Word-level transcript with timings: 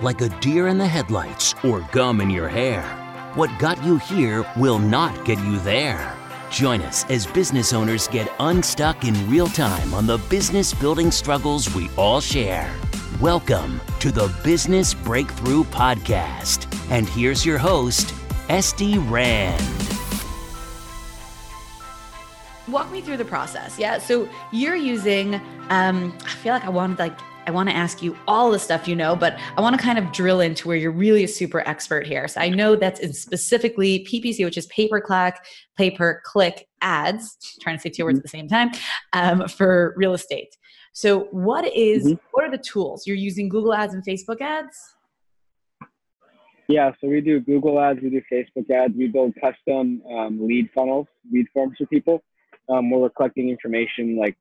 Like 0.00 0.20
a 0.20 0.28
deer 0.40 0.68
in 0.68 0.78
the 0.78 0.86
headlights 0.86 1.54
or 1.64 1.80
gum 1.92 2.20
in 2.20 2.30
your 2.30 2.48
hair, 2.48 2.82
what 3.34 3.50
got 3.58 3.82
you 3.82 3.98
here 3.98 4.44
will 4.56 4.78
not 4.78 5.24
get 5.24 5.38
you 5.38 5.58
there. 5.60 6.14
Join 6.50 6.80
us 6.82 7.04
as 7.10 7.26
business 7.26 7.72
owners 7.72 8.06
get 8.06 8.32
unstuck 8.38 9.04
in 9.04 9.28
real 9.28 9.48
time 9.48 9.92
on 9.92 10.06
the 10.06 10.18
business 10.30 10.72
building 10.72 11.10
struggles 11.10 11.74
we 11.74 11.90
all 11.96 12.20
share. 12.20 12.72
Welcome 13.20 13.80
to 14.00 14.12
the 14.12 14.32
Business 14.44 14.94
Breakthrough 14.94 15.64
Podcast. 15.64 16.72
And 16.90 17.08
here's 17.08 17.44
your 17.44 17.58
host, 17.58 18.14
Esty 18.48 18.98
Rand. 18.98 19.60
Walk 22.68 22.90
me 22.92 23.00
through 23.00 23.16
the 23.16 23.24
process. 23.24 23.78
Yeah. 23.78 23.98
So 23.98 24.28
you're 24.52 24.76
using, 24.76 25.36
um, 25.70 26.16
I 26.24 26.30
feel 26.30 26.52
like 26.52 26.64
I 26.64 26.68
wanted 26.68 26.98
like 26.98 27.18
I 27.46 27.52
want 27.52 27.68
to 27.68 27.76
ask 27.76 28.02
you 28.02 28.16
all 28.26 28.50
the 28.50 28.58
stuff 28.58 28.88
you 28.88 28.96
know, 28.96 29.14
but 29.14 29.38
I 29.56 29.60
want 29.60 29.78
to 29.78 29.82
kind 29.82 29.98
of 29.98 30.10
drill 30.12 30.40
into 30.40 30.66
where 30.66 30.76
you're 30.76 30.90
really 30.90 31.24
a 31.24 31.28
super 31.28 31.60
expert 31.66 32.06
here. 32.06 32.26
So 32.26 32.40
I 32.40 32.48
know 32.48 32.74
that's 32.74 33.00
in 33.00 33.12
specifically 33.12 34.04
PPC, 34.04 34.44
which 34.44 34.58
is 34.58 34.66
pay 34.66 34.88
per 34.88 35.00
click, 35.00 35.36
pay 35.76 35.90
per 35.90 36.20
click 36.24 36.66
ads. 36.80 37.36
trying 37.60 37.76
to 37.76 37.80
say 37.80 37.90
two 37.90 38.04
words 38.04 38.18
at 38.18 38.24
the 38.24 38.28
same 38.28 38.48
time 38.48 38.70
um, 39.12 39.46
for 39.48 39.94
real 39.96 40.14
estate. 40.14 40.56
So 40.92 41.28
what 41.30 41.64
is, 41.72 42.06
mm-hmm. 42.06 42.14
what 42.32 42.44
are 42.44 42.50
the 42.50 42.58
tools 42.58 43.06
you're 43.06 43.16
using? 43.16 43.48
Google 43.48 43.74
Ads 43.74 43.94
and 43.94 44.04
Facebook 44.04 44.40
ads. 44.40 44.76
Yeah, 46.68 46.90
so 47.00 47.06
we 47.06 47.20
do 47.20 47.38
Google 47.38 47.78
ads, 47.78 48.00
we 48.02 48.10
do 48.10 48.20
Facebook 48.32 48.68
ads, 48.70 48.92
we 48.96 49.06
build 49.06 49.34
custom 49.40 50.02
um, 50.10 50.44
lead 50.44 50.68
funnels, 50.74 51.06
lead 51.30 51.46
forms 51.52 51.76
for 51.78 51.86
people, 51.86 52.24
um, 52.68 52.90
where 52.90 52.98
we're 52.98 53.10
collecting 53.10 53.50
information 53.50 54.16
like 54.16 54.36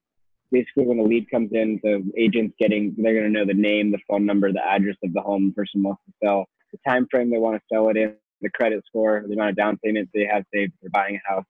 basically 0.56 0.86
when 0.86 0.98
the 0.98 1.04
lead 1.04 1.30
comes 1.30 1.50
in, 1.52 1.80
the 1.84 1.96
agent's 2.18 2.56
getting 2.58 2.96
they're 2.98 3.14
going 3.14 3.26
to 3.26 3.30
know 3.38 3.46
the 3.46 3.54
name, 3.54 3.92
the 3.92 4.00
phone 4.10 4.26
number, 4.26 4.52
the 4.54 4.66
address 4.66 4.96
of 5.04 5.12
the 5.14 5.22
home 5.22 5.48
the 5.50 5.54
person 5.54 5.84
wants 5.84 6.02
to 6.06 6.14
sell, 6.24 6.46
the 6.72 6.80
time 6.88 7.06
frame 7.12 7.30
they 7.30 7.38
want 7.38 7.56
to 7.58 7.64
sell 7.72 7.90
it 7.90 7.98
in, 7.98 8.16
the 8.42 8.50
credit 8.50 8.82
score, 8.88 9.24
the 9.28 9.34
amount 9.34 9.50
of 9.50 9.58
down 9.58 9.78
payment 9.84 10.10
they 10.14 10.26
have 10.32 10.44
saved 10.54 10.72
for 10.82 10.90
buying 10.92 11.20
a 11.20 11.34
house, 11.34 11.44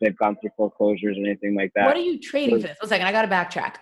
they've 0.00 0.16
gone 0.16 0.36
through 0.40 0.50
foreclosures 0.56 1.16
or 1.18 1.26
anything 1.26 1.56
like 1.56 1.72
that. 1.74 1.86
What 1.86 1.96
are 1.96 2.00
you 2.00 2.20
trading 2.20 2.60
for 2.60 2.68
this? 2.68 2.76
One 2.80 2.88
second, 2.88 3.06
I 3.06 3.12
got 3.12 3.22
to 3.22 3.28
backtrack. 3.28 3.76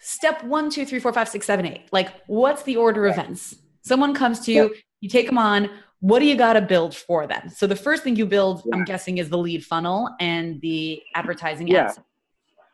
Step 0.00 0.44
one, 0.44 0.68
two, 0.68 0.84
three, 0.84 1.00
four, 1.00 1.12
five, 1.12 1.28
six, 1.28 1.46
seven, 1.46 1.64
eight. 1.64 1.88
Like, 1.90 2.08
what's 2.26 2.64
the 2.64 2.76
order 2.76 3.06
of 3.06 3.12
events? 3.12 3.56
Someone 3.82 4.14
comes 4.14 4.40
to 4.40 4.52
you, 4.52 4.74
you 5.00 5.08
take 5.08 5.26
them 5.26 5.38
on. 5.38 5.70
What 6.00 6.18
do 6.18 6.26
you 6.26 6.36
got 6.36 6.54
to 6.54 6.60
build 6.60 6.94
for 6.94 7.26
them? 7.26 7.48
So 7.48 7.66
the 7.66 7.76
first 7.76 8.02
thing 8.02 8.16
you 8.16 8.26
build, 8.26 8.62
yeah. 8.66 8.74
I'm 8.74 8.84
guessing, 8.84 9.18
is 9.18 9.28
the 9.28 9.38
lead 9.38 9.64
funnel 9.64 10.10
and 10.20 10.60
the 10.60 11.00
advertising 11.14 11.68
yeah. 11.68 11.86
ads. 11.86 12.00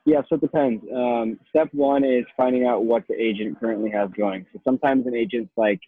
Yeah, 0.08 0.22
so 0.26 0.36
it 0.36 0.40
depends. 0.40 0.82
Um, 0.90 1.38
step 1.50 1.68
one 1.72 2.02
is 2.02 2.24
finding 2.34 2.64
out 2.64 2.86
what 2.86 3.06
the 3.08 3.14
agent 3.22 3.60
currently 3.60 3.90
has 3.90 4.08
going. 4.16 4.46
So 4.54 4.60
sometimes 4.64 5.06
an 5.06 5.14
agent's 5.14 5.52
like, 5.54 5.80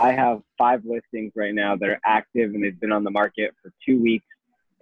I 0.00 0.10
have 0.10 0.42
five 0.58 0.82
listings 0.84 1.30
right 1.36 1.54
now 1.54 1.76
that 1.76 1.88
are 1.88 2.00
active 2.04 2.54
and 2.54 2.64
they've 2.64 2.80
been 2.80 2.90
on 2.90 3.04
the 3.04 3.12
market 3.12 3.54
for 3.62 3.72
two 3.86 4.02
weeks, 4.02 4.26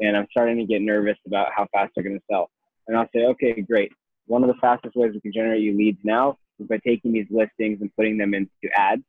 and 0.00 0.16
I'm 0.16 0.26
starting 0.30 0.56
to 0.56 0.64
get 0.64 0.80
nervous 0.80 1.18
about 1.26 1.48
how 1.54 1.66
fast 1.74 1.92
they're 1.94 2.04
going 2.04 2.16
to 2.16 2.24
sell. 2.30 2.48
And 2.88 2.96
I'll 2.96 3.10
say, 3.14 3.26
okay, 3.26 3.60
great. 3.60 3.92
One 4.28 4.42
of 4.42 4.48
the 4.48 4.58
fastest 4.62 4.96
ways 4.96 5.12
we 5.12 5.20
can 5.20 5.32
generate 5.34 5.60
you 5.60 5.76
leads 5.76 5.98
now 6.02 6.38
is 6.58 6.66
by 6.66 6.78
taking 6.78 7.12
these 7.12 7.26
listings 7.28 7.82
and 7.82 7.94
putting 7.96 8.16
them 8.16 8.32
into 8.32 8.50
ads, 8.78 9.02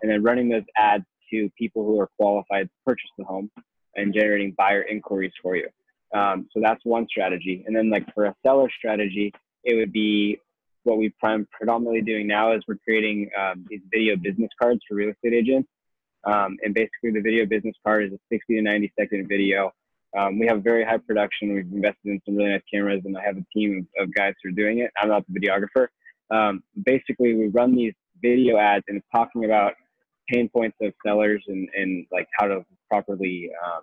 and 0.00 0.10
then 0.10 0.22
running 0.22 0.48
those 0.48 0.64
ads 0.74 1.04
to 1.32 1.50
people 1.58 1.84
who 1.84 2.00
are 2.00 2.08
qualified 2.18 2.68
to 2.68 2.74
purchase 2.86 3.10
the 3.18 3.24
home 3.24 3.50
and 3.94 4.14
generating 4.14 4.54
buyer 4.56 4.80
inquiries 4.80 5.32
for 5.42 5.54
you. 5.54 5.68
Um, 6.12 6.48
so 6.52 6.60
that's 6.62 6.84
one 6.84 7.06
strategy. 7.08 7.64
And 7.66 7.74
then 7.74 7.90
like 7.90 8.06
for 8.14 8.26
a 8.26 8.34
seller 8.44 8.68
strategy, 8.76 9.32
it 9.64 9.76
would 9.76 9.92
be 9.92 10.40
what 10.84 10.98
we 10.98 11.08
prime 11.18 11.48
predominantly 11.50 12.02
doing 12.02 12.26
now 12.26 12.52
is 12.52 12.62
we're 12.68 12.76
creating 12.84 13.30
um, 13.38 13.64
these 13.68 13.80
video 13.90 14.16
business 14.16 14.50
cards 14.60 14.80
for 14.88 14.94
real 14.94 15.10
estate 15.10 15.32
agents. 15.32 15.68
Um, 16.24 16.56
and 16.62 16.74
basically 16.74 17.10
the 17.10 17.20
video 17.20 17.46
business 17.46 17.74
card 17.84 18.04
is 18.04 18.12
a 18.12 18.18
60 18.30 18.56
to 18.56 18.62
90 18.62 18.92
second 18.98 19.28
video. 19.28 19.72
Um, 20.16 20.38
we 20.38 20.46
have 20.46 20.62
very 20.62 20.84
high 20.84 20.98
production. 20.98 21.54
We've 21.54 21.72
invested 21.72 22.06
in 22.06 22.22
some 22.24 22.36
really 22.36 22.50
nice 22.50 22.62
cameras 22.72 23.02
and 23.04 23.16
I 23.16 23.22
have 23.22 23.36
a 23.36 23.44
team 23.52 23.88
of, 23.98 24.04
of 24.04 24.14
guys 24.14 24.34
who 24.42 24.50
are 24.50 24.52
doing 24.52 24.78
it. 24.78 24.90
I'm 24.98 25.08
not 25.08 25.24
the 25.28 25.40
videographer. 25.40 25.88
Um, 26.30 26.62
basically 26.84 27.34
we 27.34 27.48
run 27.48 27.74
these 27.74 27.94
video 28.22 28.56
ads 28.58 28.84
and 28.88 28.98
it's 28.98 29.06
talking 29.14 29.44
about 29.44 29.74
pain 30.28 30.48
points 30.48 30.76
of 30.80 30.92
sellers 31.04 31.42
and, 31.48 31.68
and 31.76 32.06
like 32.12 32.28
how 32.38 32.46
to 32.46 32.64
properly 32.88 33.50
um, 33.66 33.82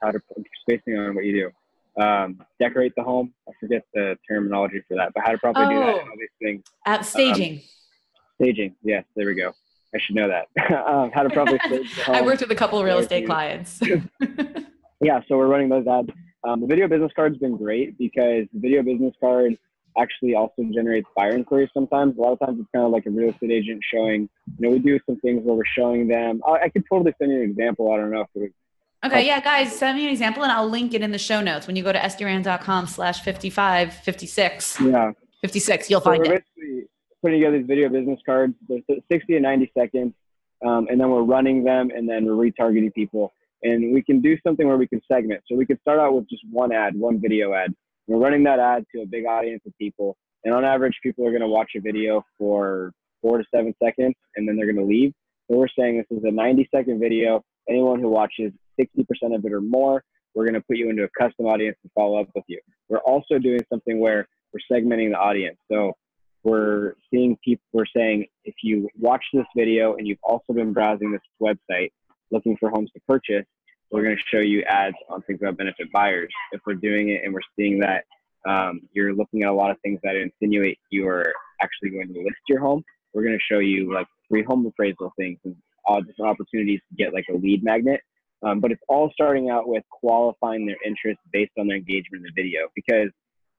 how 0.00 0.10
to 0.10 0.20
put 0.20 0.46
spacing 0.62 0.98
on 0.98 1.14
what 1.14 1.24
you 1.24 1.32
do. 1.96 2.02
Um, 2.02 2.40
decorate 2.60 2.92
the 2.96 3.02
home. 3.02 3.32
I 3.48 3.52
forget 3.58 3.82
the 3.92 4.16
terminology 4.28 4.82
for 4.86 4.96
that, 4.96 5.12
but 5.14 5.24
how 5.24 5.32
to 5.32 5.38
properly 5.38 5.66
oh, 5.66 5.70
do 5.70 5.78
that. 5.78 5.94
Oh. 5.94 5.98
All 5.98 6.16
these 6.18 6.28
things. 6.40 6.62
At 6.86 7.04
staging. 7.04 7.54
Um, 7.54 7.60
staging. 8.40 8.76
Yes, 8.82 9.04
there 9.16 9.26
we 9.26 9.34
go. 9.34 9.52
I 9.94 9.98
should 9.98 10.14
know 10.14 10.28
that. 10.28 10.48
um, 10.86 11.10
how 11.12 11.22
to 11.22 11.30
properly 11.30 11.58
stage 11.66 11.96
the 11.96 12.04
home. 12.04 12.14
I 12.14 12.22
worked 12.22 12.40
with 12.40 12.50
a 12.50 12.54
couple 12.54 12.78
of 12.78 12.84
real 12.84 12.98
estate 12.98 13.26
clients. 13.26 13.80
yeah, 15.00 15.20
so 15.28 15.36
we're 15.36 15.48
running 15.48 15.68
those 15.68 15.86
ads. 15.86 16.10
Um, 16.44 16.60
the 16.60 16.66
video 16.66 16.86
business 16.86 17.10
card's 17.16 17.38
been 17.38 17.56
great 17.56 17.98
because 17.98 18.46
the 18.52 18.60
video 18.60 18.82
business 18.82 19.14
card 19.20 19.58
actually 19.98 20.34
also 20.34 20.62
generates 20.72 21.08
buyer 21.16 21.34
inquiries 21.34 21.70
sometimes. 21.74 22.16
A 22.16 22.20
lot 22.20 22.32
of 22.32 22.38
times 22.38 22.60
it's 22.60 22.68
kind 22.72 22.84
of 22.84 22.92
like 22.92 23.06
a 23.06 23.10
real 23.10 23.30
estate 23.30 23.50
agent 23.50 23.80
showing, 23.92 24.28
you 24.58 24.68
know, 24.68 24.70
we 24.70 24.78
do 24.78 25.00
some 25.06 25.18
things 25.20 25.42
where 25.44 25.56
we're 25.56 25.62
showing 25.76 26.06
them. 26.06 26.40
I, 26.46 26.64
I 26.64 26.68
could 26.68 26.84
totally 26.88 27.12
send 27.18 27.32
you 27.32 27.38
an 27.38 27.50
example. 27.50 27.92
I 27.92 27.96
don't 27.96 28.12
know 28.12 28.20
if 28.20 28.28
it 28.34 28.40
was 28.40 28.50
Okay, 29.04 29.26
yeah, 29.26 29.40
guys, 29.40 29.76
send 29.78 29.96
me 29.96 30.06
an 30.06 30.10
example 30.10 30.42
and 30.42 30.50
I'll 30.50 30.68
link 30.68 30.92
it 30.92 31.02
in 31.02 31.12
the 31.12 31.18
show 31.18 31.40
notes. 31.40 31.68
When 31.68 31.76
you 31.76 31.84
go 31.84 31.92
to 31.92 31.98
estyrand.com 31.98 32.88
slash 32.88 33.22
55, 33.22 33.94
56, 33.94 34.80
yeah. 34.80 35.12
56, 35.40 35.88
you'll 35.88 36.00
so 36.00 36.04
find 36.04 36.26
it. 36.26 36.44
Putting 37.22 37.40
together 37.40 37.58
these 37.58 37.66
video 37.66 37.88
business 37.88 38.18
cards, 38.26 38.54
they're 38.68 38.80
60 38.88 39.34
to 39.34 39.40
90 39.40 39.72
seconds, 39.76 40.14
um, 40.66 40.88
and 40.90 41.00
then 41.00 41.10
we're 41.10 41.22
running 41.22 41.62
them 41.62 41.90
and 41.94 42.08
then 42.08 42.24
we're 42.24 42.50
retargeting 42.50 42.92
people. 42.92 43.32
And 43.62 43.92
we 43.92 44.02
can 44.02 44.20
do 44.20 44.36
something 44.44 44.66
where 44.66 44.76
we 44.76 44.88
can 44.88 45.00
segment. 45.10 45.42
So 45.46 45.56
we 45.56 45.66
could 45.66 45.80
start 45.80 46.00
out 46.00 46.14
with 46.14 46.28
just 46.28 46.42
one 46.50 46.72
ad, 46.72 46.96
one 46.96 47.20
video 47.20 47.54
ad. 47.54 47.74
We're 48.08 48.18
running 48.18 48.42
that 48.44 48.58
ad 48.58 48.84
to 48.94 49.02
a 49.02 49.06
big 49.06 49.26
audience 49.26 49.62
of 49.66 49.76
people. 49.78 50.16
And 50.44 50.54
on 50.54 50.64
average, 50.64 50.98
people 51.02 51.26
are 51.26 51.30
going 51.30 51.42
to 51.42 51.48
watch 51.48 51.72
a 51.76 51.80
video 51.80 52.24
for 52.36 52.92
four 53.20 53.38
to 53.38 53.44
seven 53.52 53.74
seconds 53.82 54.14
and 54.36 54.48
then 54.48 54.56
they're 54.56 54.72
going 54.72 54.76
to 54.76 54.84
leave. 54.84 55.12
So 55.48 55.56
we're 55.56 55.68
saying 55.76 55.98
this 55.98 56.18
is 56.18 56.24
a 56.24 56.30
90 56.30 56.68
second 56.74 57.00
video. 57.00 57.44
Anyone 57.68 58.00
who 58.00 58.08
watches 58.08 58.52
60% 58.80 59.34
of 59.34 59.44
it 59.44 59.52
or 59.52 59.60
more, 59.60 60.02
we're 60.34 60.44
going 60.44 60.54
to 60.54 60.60
put 60.60 60.76
you 60.76 60.88
into 60.90 61.04
a 61.04 61.08
custom 61.18 61.46
audience 61.46 61.76
to 61.82 61.90
follow 61.94 62.20
up 62.20 62.28
with 62.34 62.44
you. 62.48 62.60
We're 62.88 62.98
also 62.98 63.38
doing 63.38 63.60
something 63.70 63.98
where 63.98 64.28
we're 64.52 64.76
segmenting 64.78 65.10
the 65.10 65.18
audience. 65.18 65.58
So 65.70 65.94
we're 66.44 66.94
seeing 67.10 67.36
people, 67.44 67.64
we're 67.72 67.84
saying 67.94 68.26
if 68.44 68.54
you 68.62 68.88
watch 68.98 69.24
this 69.32 69.46
video 69.56 69.96
and 69.96 70.06
you've 70.06 70.18
also 70.22 70.52
been 70.52 70.72
browsing 70.72 71.12
this 71.12 71.20
website 71.42 71.90
looking 72.30 72.56
for 72.58 72.70
homes 72.70 72.90
to 72.94 73.00
purchase, 73.06 73.44
we're 73.90 74.02
going 74.02 74.16
to 74.16 74.22
show 74.36 74.40
you 74.40 74.62
ads 74.62 74.96
on 75.08 75.22
things 75.22 75.40
about 75.40 75.56
benefit 75.56 75.90
buyers. 75.92 76.28
If 76.52 76.60
we're 76.66 76.74
doing 76.74 77.08
it 77.10 77.22
and 77.24 77.32
we're 77.32 77.40
seeing 77.56 77.80
that 77.80 78.04
um, 78.46 78.82
you're 78.92 79.14
looking 79.14 79.42
at 79.42 79.48
a 79.48 79.52
lot 79.52 79.70
of 79.70 79.78
things 79.80 79.98
that 80.04 80.14
insinuate 80.16 80.78
you 80.90 81.08
are 81.08 81.32
actually 81.60 81.90
going 81.90 82.12
to 82.12 82.20
list 82.20 82.36
your 82.48 82.60
home, 82.60 82.84
we're 83.12 83.22
going 83.22 83.36
to 83.36 83.54
show 83.54 83.58
you 83.58 83.92
like 83.92 84.06
free 84.28 84.42
home 84.42 84.66
appraisal 84.66 85.12
things 85.16 85.38
and 85.44 85.56
all 85.88 86.00
different 86.02 86.30
opportunities 86.30 86.80
to 86.88 86.96
get 87.02 87.12
like 87.12 87.24
a 87.30 87.36
lead 87.36 87.64
magnet 87.64 88.00
um, 88.42 88.60
but 88.60 88.70
it's 88.70 88.82
all 88.88 89.10
starting 89.12 89.50
out 89.50 89.68
with 89.68 89.82
qualifying 89.90 90.66
their 90.66 90.76
interest 90.86 91.18
based 91.32 91.52
on 91.58 91.66
their 91.66 91.76
engagement 91.76 92.24
in 92.24 92.32
the 92.34 92.42
video 92.42 92.68
because 92.74 93.10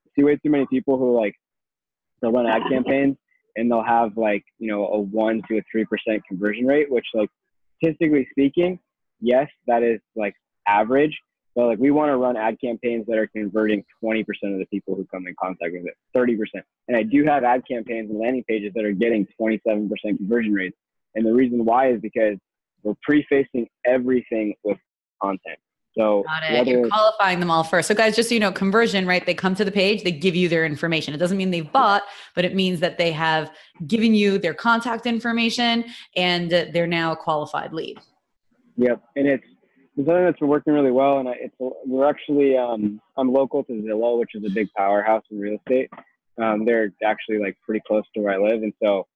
I 0.06 0.10
see 0.16 0.24
way 0.24 0.38
too 0.38 0.50
many 0.50 0.66
people 0.68 0.98
who 0.98 1.16
like 1.20 1.36
they'll 2.22 2.32
run 2.32 2.48
ad 2.48 2.62
campaigns 2.70 3.18
and 3.56 3.70
they'll 3.70 3.84
have 3.84 4.16
like 4.16 4.44
you 4.58 4.72
know 4.72 4.88
a 4.88 5.00
one 5.00 5.42
to 5.50 5.58
a 5.58 5.62
three 5.72 5.86
percent 5.86 6.24
conversion 6.28 6.66
rate, 6.66 6.90
which 6.90 7.06
like 7.14 7.30
statistically 7.78 8.28
speaking, 8.32 8.80
yes, 9.20 9.48
that 9.68 9.84
is 9.84 10.00
like 10.16 10.34
average. 10.68 11.18
But 11.56 11.66
like 11.66 11.80
we 11.80 11.92
want 11.92 12.10
to 12.10 12.18
run 12.18 12.38
ad 12.38 12.58
campaigns 12.62 13.06
that 13.08 13.18
are 13.18 13.28
converting 13.28 13.84
20% 14.04 14.22
of 14.44 14.60
the 14.60 14.66
people 14.72 14.96
who 14.96 15.06
come 15.12 15.28
in 15.28 15.36
contact 15.42 15.74
with 15.74 15.88
it, 15.88 15.96
30%. 16.16 16.38
And 16.88 16.96
I 16.96 17.04
do 17.04 17.26
have 17.26 17.44
ad 17.44 17.64
campaigns 17.68 18.10
and 18.12 18.20
landing 18.20 18.44
pages 18.48 18.72
that 18.76 18.86
are 18.86 18.94
getting 18.94 19.28
27% 19.42 19.90
conversion 20.18 20.54
rates. 20.54 20.78
And 21.16 21.26
the 21.26 21.34
reason 21.34 21.66
why 21.66 21.92
is 21.92 22.02
because 22.02 22.38
we're 22.84 22.96
prefacing 23.02 23.68
everything 23.86 24.56
with 24.64 24.78
content. 25.22 25.60
So 25.98 26.24
Got 26.24 26.44
it. 26.44 26.68
You're 26.68 26.88
qualifying 26.88 27.40
them 27.40 27.50
all 27.50 27.64
first. 27.64 27.88
So 27.88 27.96
guys, 27.96 28.16
just 28.16 28.30
so 28.30 28.36
you 28.36 28.40
know, 28.40 28.52
conversion, 28.52 29.08
right? 29.08 29.26
They 29.26 29.34
come 29.34 29.56
to 29.56 29.66
the 29.66 29.72
page, 29.72 30.04
they 30.04 30.12
give 30.12 30.36
you 30.36 30.48
their 30.48 30.66
information. 30.66 31.14
It 31.14 31.18
doesn't 31.18 31.38
mean 31.38 31.52
they've 31.52 31.72
bought, 31.72 32.04
but 32.36 32.46
it 32.46 32.56
means 32.56 32.80
that 32.80 32.98
they 32.98 33.12
have 33.12 33.52
given 33.88 34.14
you 34.14 34.38
their 34.38 34.54
contact 34.54 35.06
information 35.08 35.86
and 36.16 36.52
they're 36.52 36.88
now 36.88 37.12
a 37.12 37.16
qualified 37.16 37.74
lead. 37.74 38.00
Yep. 38.78 39.02
And 39.16 39.28
it's 39.28 39.44
something 39.98 40.24
that's 40.24 40.40
been 40.40 40.48
working 40.48 40.74
really 40.74 40.92
well. 40.92 41.20
And 41.20 41.28
I, 41.28 41.34
it's, 41.34 41.56
we're 41.60 42.08
actually, 42.08 42.56
um, 42.56 43.02
I'm 43.18 43.34
local 43.34 43.64
to 43.66 43.74
Zillow, 43.74 44.20
which 44.20 44.36
is 44.36 44.46
a 44.46 44.50
big 44.50 44.70
powerhouse 44.78 45.24
in 45.32 45.40
real 45.40 45.58
estate. 45.58 45.90
Um, 46.42 46.64
they're 46.64 46.94
actually 47.04 47.40
like 47.40 47.58
pretty 47.66 47.82
close 47.86 48.06
to 48.16 48.22
where 48.22 48.34
I 48.34 48.38
live. 48.38 48.64
And 48.64 48.74
so 48.82 49.08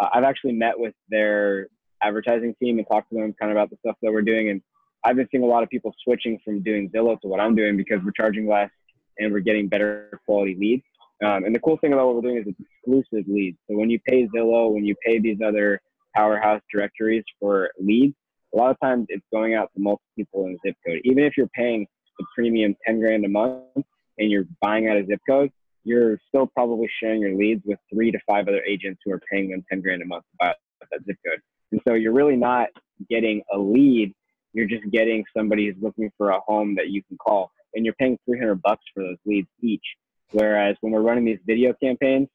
uh, 0.00 0.08
I've 0.12 0.24
actually 0.24 0.52
met 0.52 0.78
with 0.78 0.94
their 1.08 1.68
advertising 2.02 2.54
team 2.62 2.78
and 2.78 2.86
talked 2.86 3.10
to 3.10 3.16
them 3.16 3.34
kind 3.40 3.50
of 3.50 3.56
about 3.56 3.70
the 3.70 3.76
stuff 3.84 3.96
that 4.02 4.12
we're 4.12 4.22
doing. 4.22 4.50
And 4.50 4.62
I've 5.04 5.16
been 5.16 5.28
seeing 5.30 5.42
a 5.42 5.46
lot 5.46 5.62
of 5.62 5.68
people 5.68 5.94
switching 6.04 6.38
from 6.44 6.62
doing 6.62 6.90
Zillow 6.90 7.20
to 7.20 7.28
what 7.28 7.40
I'm 7.40 7.54
doing 7.54 7.76
because 7.76 8.00
we're 8.04 8.12
charging 8.12 8.48
less 8.48 8.70
and 9.18 9.32
we're 9.32 9.40
getting 9.40 9.68
better 9.68 10.20
quality 10.26 10.56
leads. 10.58 10.82
Um, 11.24 11.44
and 11.44 11.54
the 11.54 11.58
cool 11.58 11.76
thing 11.78 11.92
about 11.92 12.06
what 12.06 12.16
we're 12.16 12.30
doing 12.30 12.36
is 12.38 12.44
it's 12.46 12.60
exclusive 12.60 13.26
leads. 13.28 13.58
So 13.68 13.76
when 13.76 13.90
you 13.90 13.98
pay 14.06 14.28
Zillow, 14.28 14.72
when 14.72 14.84
you 14.84 14.94
pay 15.04 15.18
these 15.18 15.38
other 15.44 15.80
powerhouse 16.14 16.62
directories 16.72 17.24
for 17.40 17.70
leads, 17.80 18.14
a 18.54 18.56
lot 18.56 18.70
of 18.70 18.78
times 18.80 19.06
it's 19.08 19.24
going 19.32 19.54
out 19.54 19.70
to 19.74 19.80
multiple 19.80 20.06
people 20.16 20.46
in 20.46 20.52
a 20.52 20.68
zip 20.68 20.76
code. 20.86 21.00
Even 21.04 21.24
if 21.24 21.36
you're 21.36 21.48
paying 21.48 21.86
the 22.18 22.24
premium 22.34 22.76
10 22.86 23.00
grand 23.00 23.24
a 23.24 23.28
month 23.28 23.62
and 23.76 24.30
you're 24.30 24.46
buying 24.60 24.88
out 24.88 24.96
a 24.96 25.04
zip 25.06 25.20
code, 25.28 25.50
you're 25.88 26.20
still 26.28 26.46
probably 26.46 26.88
sharing 27.00 27.22
your 27.22 27.34
leads 27.34 27.62
with 27.64 27.78
three 27.92 28.10
to 28.10 28.18
five 28.26 28.46
other 28.46 28.62
agents 28.62 29.00
who 29.04 29.12
are 29.12 29.20
paying 29.30 29.50
them 29.50 29.64
10 29.70 29.80
grand 29.80 30.02
a 30.02 30.04
month 30.04 30.24
buy 30.38 30.54
that 30.90 31.04
zip 31.06 31.16
code. 31.26 31.40
And 31.72 31.80
so 31.86 31.94
you're 31.94 32.12
really 32.12 32.36
not 32.36 32.68
getting 33.08 33.42
a 33.52 33.58
lead. 33.58 34.14
You're 34.52 34.66
just 34.66 34.88
getting 34.90 35.24
somebody 35.36 35.66
who's 35.66 35.82
looking 35.82 36.10
for 36.18 36.30
a 36.30 36.40
home 36.40 36.74
that 36.76 36.90
you 36.90 37.02
can 37.02 37.16
call 37.16 37.50
and 37.74 37.84
you're 37.84 37.94
paying 37.94 38.18
300 38.26 38.60
bucks 38.60 38.84
for 38.94 39.02
those 39.02 39.16
leads 39.24 39.48
each. 39.62 39.84
Whereas 40.32 40.76
when 40.82 40.92
we're 40.92 41.00
running 41.00 41.24
these 41.24 41.38
video 41.46 41.72
campaigns, 41.82 42.28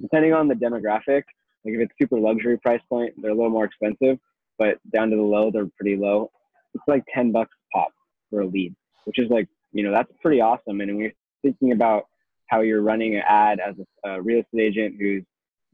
depending 0.00 0.34
on 0.34 0.46
the 0.48 0.54
demographic, 0.54 1.22
like 1.64 1.74
if 1.74 1.80
it's 1.80 1.92
super 2.00 2.18
luxury 2.18 2.58
price 2.58 2.80
point, 2.88 3.14
they're 3.16 3.30
a 3.30 3.34
little 3.34 3.50
more 3.50 3.64
expensive, 3.64 4.18
but 4.58 4.78
down 4.94 5.10
to 5.10 5.16
the 5.16 5.22
low, 5.22 5.50
they're 5.50 5.70
pretty 5.80 5.96
low. 5.96 6.30
It's 6.74 6.84
like 6.86 7.04
10 7.14 7.32
bucks 7.32 7.54
pop 7.72 7.88
for 8.30 8.40
a 8.40 8.46
lead, 8.46 8.74
which 9.04 9.18
is 9.18 9.30
like, 9.30 9.48
you 9.72 9.82
know, 9.82 9.92
that's 9.92 10.12
pretty 10.20 10.40
awesome. 10.40 10.80
And 10.80 10.90
when 10.92 10.98
you're 10.98 11.12
thinking 11.42 11.72
about 11.72 12.06
how 12.48 12.60
you're 12.60 12.82
running 12.82 13.14
an 13.16 13.22
ad 13.26 13.60
as 13.60 13.74
a, 14.04 14.10
a 14.10 14.22
real 14.22 14.40
estate 14.40 14.60
agent 14.60 14.96
who's, 14.98 15.22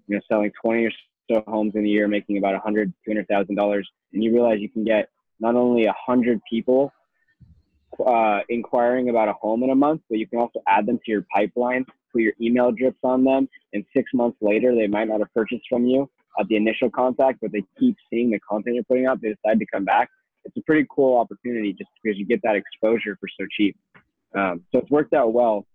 you 0.07 0.17
know, 0.17 0.21
selling 0.29 0.53
20 0.63 0.85
or 0.85 0.91
so 1.31 1.43
homes 1.47 1.73
in 1.75 1.85
a 1.85 1.89
year, 1.89 2.07
making 2.07 2.39
about 2.39 2.53
100, 2.53 2.93
200,000 3.05 3.55
dollars, 3.55 3.89
and 4.13 4.23
you 4.23 4.33
realize 4.33 4.61
you 4.61 4.69
can 4.69 4.85
get 4.85 5.09
not 5.41 5.55
only 5.57 5.87
100 5.87 6.41
people 6.49 6.93
uh, 8.07 8.41
inquiring 8.49 9.09
about 9.09 9.29
a 9.29 9.33
home 9.35 9.63
in 9.63 9.71
a 9.71 9.75
month, 9.75 10.03
but 10.09 10.19
you 10.19 10.27
can 10.27 10.39
also 10.39 10.61
add 10.69 10.87
them 10.87 10.99
to 11.05 11.11
your 11.11 11.27
pipeline, 11.35 11.85
put 12.13 12.23
your 12.23 12.33
email 12.41 12.73
drips 12.73 12.99
on 13.03 13.25
them, 13.25 13.49
and 13.73 13.85
six 13.97 14.11
months 14.13 14.37
later, 14.41 14.75
they 14.75 14.87
might 14.87 15.09
not 15.09 15.21
have 15.21 15.33
purchased 15.33 15.65
from 15.69 15.87
you 15.87 16.09
at 16.39 16.49
the 16.49 16.57
initial 16.57 16.91
contact, 16.91 17.39
but 17.41 17.53
they 17.53 17.63
keep 17.79 17.97
seeing 18.11 18.31
the 18.31 18.41
content 18.41 18.75
you're 18.75 18.85
putting 18.85 19.07
out. 19.07 19.21
They 19.21 19.29
decide 19.35 19.59
to 19.61 19.67
come 19.67 19.85
back. 19.85 20.11
It's 20.45 20.57
a 20.57 20.63
pretty 20.63 20.87
cool 20.91 21.19
opportunity 21.19 21.73
just 21.73 21.91
because 22.03 22.19
you 22.19 22.27
get 22.27 22.41
that 22.43 22.57
exposure 22.57 23.17
for 23.21 23.29
so 23.39 23.47
cheap. 23.57 23.77
Um, 24.35 24.63
so 24.73 24.79
it's 24.79 24.91
worked 24.91 25.15
out 25.15 25.33
well. 25.33 25.67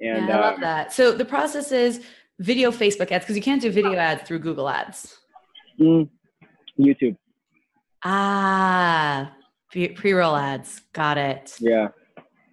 And 0.00 0.28
yeah, 0.28 0.36
I 0.36 0.40
love 0.40 0.54
um, 0.54 0.60
that. 0.62 0.92
So 0.92 1.12
the 1.12 1.24
process 1.24 1.72
is 1.72 2.02
video 2.38 2.70
Facebook 2.70 3.12
ads 3.12 3.24
because 3.24 3.36
you 3.36 3.42
can't 3.42 3.62
do 3.62 3.70
video 3.70 3.94
ads 3.94 4.22
through 4.22 4.40
Google 4.40 4.68
Ads. 4.68 5.18
mm, 5.80 6.08
YouTube. 6.78 7.16
Ah, 8.04 9.34
pre 9.70 10.12
roll 10.12 10.36
ads. 10.36 10.82
Got 10.92 11.18
it. 11.18 11.56
Yeah. 11.58 11.88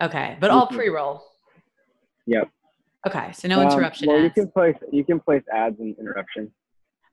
Okay, 0.01 0.38
but 0.39 0.49
all 0.49 0.67
Mhm. 0.67 0.75
pre 0.75 0.89
roll. 0.89 1.23
Yep. 2.25 2.49
Okay, 3.07 3.31
so 3.33 3.47
no 3.47 3.59
Um, 3.59 3.67
interruption 3.67 4.07
well, 4.07 4.21
you 4.21 4.29
can 4.29 4.49
place 4.51 4.75
you 4.91 5.03
can 5.03 5.19
place 5.19 5.43
ads 5.51 5.79
and 5.79 5.95
interruption. 5.97 6.51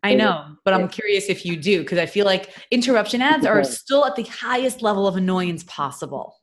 I 0.02 0.14
know, 0.14 0.56
but 0.64 0.74
I'm 0.74 0.88
curious 0.88 1.28
if 1.28 1.44
you 1.44 1.56
do 1.56 1.80
because 1.80 1.98
I 1.98 2.06
feel 2.06 2.24
like 2.24 2.54
interruption 2.70 3.20
ads 3.20 3.44
are 3.44 3.64
still 3.64 4.04
at 4.06 4.14
the 4.14 4.22
highest 4.22 4.80
level 4.80 5.08
of 5.08 5.16
annoyance 5.16 5.64
possible. 5.64 6.37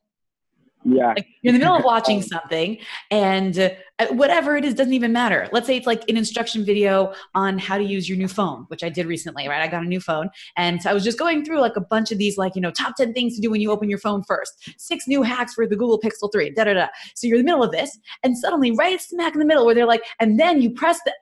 Yeah. 0.88 1.14
Like 1.16 1.26
you're 1.42 1.52
in 1.52 1.58
the 1.58 1.64
middle 1.64 1.76
of 1.76 1.84
watching 1.94 2.22
something 2.22 2.78
and 3.10 3.58
uh, 3.98 4.06
whatever 4.10 4.56
it 4.56 4.64
is 4.64 4.72
doesn't 4.72 4.92
even 4.92 5.12
matter. 5.12 5.48
Let's 5.50 5.66
say 5.66 5.76
it's 5.76 5.86
like 5.86 6.08
an 6.08 6.16
instruction 6.16 6.64
video 6.64 7.12
on 7.34 7.58
how 7.58 7.76
to 7.76 7.82
use 7.82 8.08
your 8.08 8.16
new 8.16 8.28
phone, 8.28 8.66
which 8.68 8.84
I 8.84 8.88
did 8.88 9.06
recently, 9.06 9.48
right? 9.48 9.60
I 9.60 9.66
got 9.66 9.82
a 9.82 9.88
new 9.88 10.00
phone 10.00 10.30
and 10.56 10.80
so 10.80 10.88
I 10.88 10.94
was 10.94 11.02
just 11.02 11.18
going 11.18 11.44
through 11.44 11.60
like 11.60 11.74
a 11.74 11.80
bunch 11.80 12.12
of 12.12 12.18
these 12.18 12.38
like, 12.38 12.54
you 12.54 12.60
know, 12.62 12.70
top 12.70 12.94
10 12.96 13.14
things 13.14 13.34
to 13.34 13.40
do 13.40 13.50
when 13.50 13.60
you 13.60 13.72
open 13.72 13.90
your 13.90 13.98
phone 13.98 14.22
first. 14.22 14.70
Six 14.78 15.08
new 15.08 15.22
hacks 15.22 15.54
for 15.54 15.66
the 15.66 15.74
Google 15.74 15.98
Pixel 15.98 16.30
3, 16.30 16.50
da 16.50 16.64
da 16.64 16.74
da. 16.74 16.86
So 17.16 17.26
you're 17.26 17.38
in 17.38 17.44
the 17.44 17.50
middle 17.50 17.64
of 17.64 17.72
this 17.72 17.98
and 18.22 18.38
suddenly 18.38 18.70
right 18.70 19.00
smack 19.00 19.34
in 19.34 19.40
the 19.40 19.46
middle 19.46 19.66
where 19.66 19.74
they're 19.74 19.86
like, 19.86 20.04
and 20.20 20.38
then 20.38 20.62
you 20.62 20.70
press 20.70 21.00
the 21.04 21.12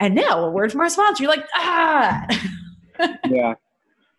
and 0.00 0.14
now 0.14 0.44
a 0.44 0.50
word 0.50 0.70
from 0.70 0.82
our 0.82 0.90
sponsor. 0.90 1.24
You're 1.24 1.32
like, 1.32 1.46
ah. 1.54 2.26
yeah, 3.28 3.54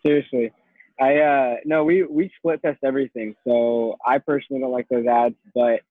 seriously. 0.01 0.51
I 0.99 1.17
uh 1.17 1.55
no, 1.65 1.83
we 1.83 2.03
we 2.03 2.31
split 2.37 2.61
test 2.61 2.79
everything. 2.83 3.35
So 3.47 3.97
I 4.05 4.19
personally 4.19 4.61
don't 4.61 4.71
like 4.71 4.87
those 4.89 5.05
ads, 5.07 5.35
but 5.53 5.81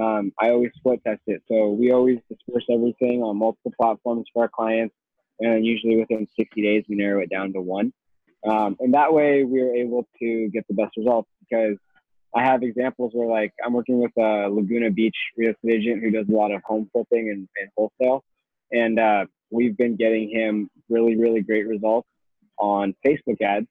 um, 0.00 0.32
I 0.40 0.50
always 0.50 0.72
split 0.76 1.02
test 1.06 1.22
it. 1.26 1.42
So 1.48 1.70
we 1.70 1.92
always 1.92 2.18
disperse 2.28 2.64
everything 2.70 3.22
on 3.22 3.38
multiple 3.38 3.72
platforms 3.80 4.26
for 4.32 4.44
our 4.44 4.48
clients, 4.48 4.94
and 5.40 5.64
usually 5.64 5.96
within 5.96 6.26
60 6.38 6.62
days 6.62 6.84
we 6.88 6.96
narrow 6.96 7.20
it 7.22 7.30
down 7.30 7.52
to 7.52 7.60
one. 7.60 7.92
Um, 8.46 8.76
and 8.80 8.94
that 8.94 9.12
way 9.12 9.44
we're 9.44 9.74
able 9.74 10.06
to 10.20 10.48
get 10.52 10.66
the 10.68 10.74
best 10.74 10.96
results 10.96 11.28
because 11.40 11.76
I 12.34 12.44
have 12.44 12.62
examples 12.62 13.12
where 13.14 13.28
like 13.28 13.52
I'm 13.64 13.72
working 13.72 13.98
with 13.98 14.12
a 14.18 14.48
Laguna 14.48 14.90
Beach 14.90 15.16
real 15.36 15.50
estate 15.50 15.80
agent 15.80 16.02
who 16.02 16.10
does 16.10 16.28
a 16.28 16.32
lot 16.32 16.52
of 16.52 16.62
home 16.62 16.88
flipping 16.92 17.30
and, 17.30 17.48
and 17.58 17.70
wholesale, 17.76 18.24
and 18.72 18.98
uh, 18.98 19.26
we've 19.50 19.76
been 19.76 19.96
getting 19.96 20.30
him 20.30 20.70
really 20.88 21.16
really 21.16 21.42
great 21.42 21.68
results 21.68 22.08
on 22.58 22.94
Facebook 23.04 23.40
ads 23.42 23.66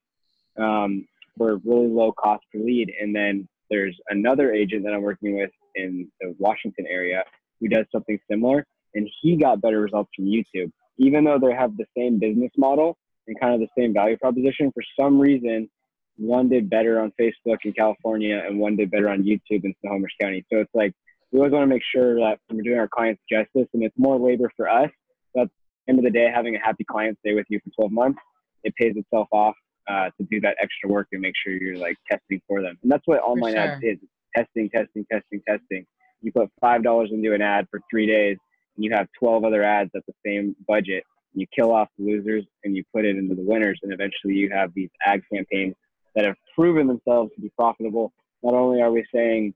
um, 0.58 1.08
for 1.38 1.58
really 1.66 1.88
low 1.88 2.12
cost 2.12 2.44
per 2.52 2.60
lead. 2.60 2.92
And 3.00 3.16
then 3.16 3.48
there's 3.70 3.98
another 4.10 4.54
agent 4.54 4.84
that 4.86 4.94
I'm 4.94 5.02
working 5.02 5.36
with 5.36 5.52
in 5.76 6.10
the 6.22 6.36
Washington 6.40 6.86
area 6.90 7.24
who 7.60 7.68
does 7.68 7.86
something 7.92 8.20
similar, 8.30 8.66
and 8.94 9.10
he 9.22 9.38
got 9.38 9.62
better 9.62 9.82
results 9.82 10.10
from 10.16 10.26
YouTube, 10.26 10.72
even 10.98 11.24
though 11.24 11.40
they 11.40 11.54
have 11.54 11.76
the 11.78 11.86
same 11.98 12.20
business 12.20 12.52
model 12.58 12.98
and 13.28 13.40
kind 13.40 13.54
of 13.54 13.60
the 13.60 13.82
same 13.82 13.94
value 13.94 14.18
proposition. 14.18 14.72
For 14.74 14.84
some 15.00 15.20
reason, 15.20 15.70
one 16.18 16.50
did 16.50 16.70
better 16.70 17.00
on 17.00 17.12
Facebook 17.20 17.58
in 17.64 17.74
California, 17.74 18.42
and 18.46 18.60
one 18.60 18.76
did 18.76 18.92
better 18.92 19.10
on 19.10 19.24
YouTube 19.24 19.64
in 19.64 19.74
Snohomish 19.82 20.12
County. 20.22 20.46
So 20.52 20.60
it's 20.60 20.74
like 20.74 20.94
we 21.32 21.40
always 21.40 21.52
want 21.52 21.64
to 21.64 21.68
make 21.68 21.84
sure 21.94 22.16
that 22.20 22.40
we're 22.50 22.62
doing 22.62 22.80
our 22.80 22.88
clients 22.88 23.22
justice, 23.30 23.68
and 23.74 23.84
it's 23.84 23.96
more 23.98 24.18
labor 24.18 24.52
for 24.56 24.70
us. 24.70 24.90
But 25.34 25.44
at 25.44 25.50
the 25.88 25.92
end 25.92 26.00
of 26.00 26.06
the 26.06 26.12
day, 26.12 26.30
having 26.34 26.56
a 26.56 26.60
happy 26.60 26.86
client 26.90 27.18
stay 27.20 27.34
with 27.34 27.46
you 27.50 27.60
for 27.64 27.72
12 27.76 27.92
months, 27.92 28.20
it 28.64 28.74
pays 28.76 28.96
itself 28.96 29.28
off 29.32 29.56
uh, 29.88 30.10
to 30.18 30.28
do 30.30 30.40
that 30.42 30.56
extra 30.60 30.90
work 30.90 31.08
and 31.12 31.22
make 31.22 31.34
sure 31.44 31.54
you're 31.54 31.78
like 31.78 31.98
testing 32.10 32.42
for 32.48 32.62
them. 32.62 32.78
And 32.82 32.92
that's 32.92 33.04
what 33.06 33.20
online 33.22 33.54
sure. 33.54 33.62
ads 33.62 33.84
is: 33.84 33.98
testing, 34.36 34.70
testing, 34.70 35.06
testing, 35.12 35.42
testing. 35.48 35.86
You 36.22 36.32
put 36.32 36.50
five 36.60 36.84
dollars 36.84 37.10
into 37.12 37.34
an 37.34 37.42
ad 37.42 37.68
for 37.70 37.82
three 37.90 38.08
days, 38.08 38.38
and 38.76 38.84
you 38.84 38.92
have 38.94 39.08
12 39.20 39.44
other 39.44 39.64
ads 39.64 39.92
at 39.96 40.04
the 40.06 40.14
same 40.26 40.56
budget. 40.68 41.04
You 41.34 41.46
kill 41.54 41.74
off 41.74 41.90
the 41.98 42.06
losers 42.06 42.46
and 42.64 42.76
you 42.76 42.84
put 42.94 43.06
it 43.06 43.18
into 43.18 43.36
the 43.36 43.44
winners, 43.44 43.80
and 43.84 43.92
eventually 43.92 44.36
you 44.36 44.50
have 44.52 44.72
these 44.74 44.90
ad 45.06 45.22
campaigns 45.32 45.76
that 46.16 46.26
have 46.26 46.36
proven 46.56 46.88
themselves 46.88 47.32
to 47.36 47.42
be 47.42 47.52
profitable. 47.58 48.14
Not 48.42 48.54
only 48.54 48.82
are 48.82 48.92
we 48.92 49.06
saying, 49.14 49.54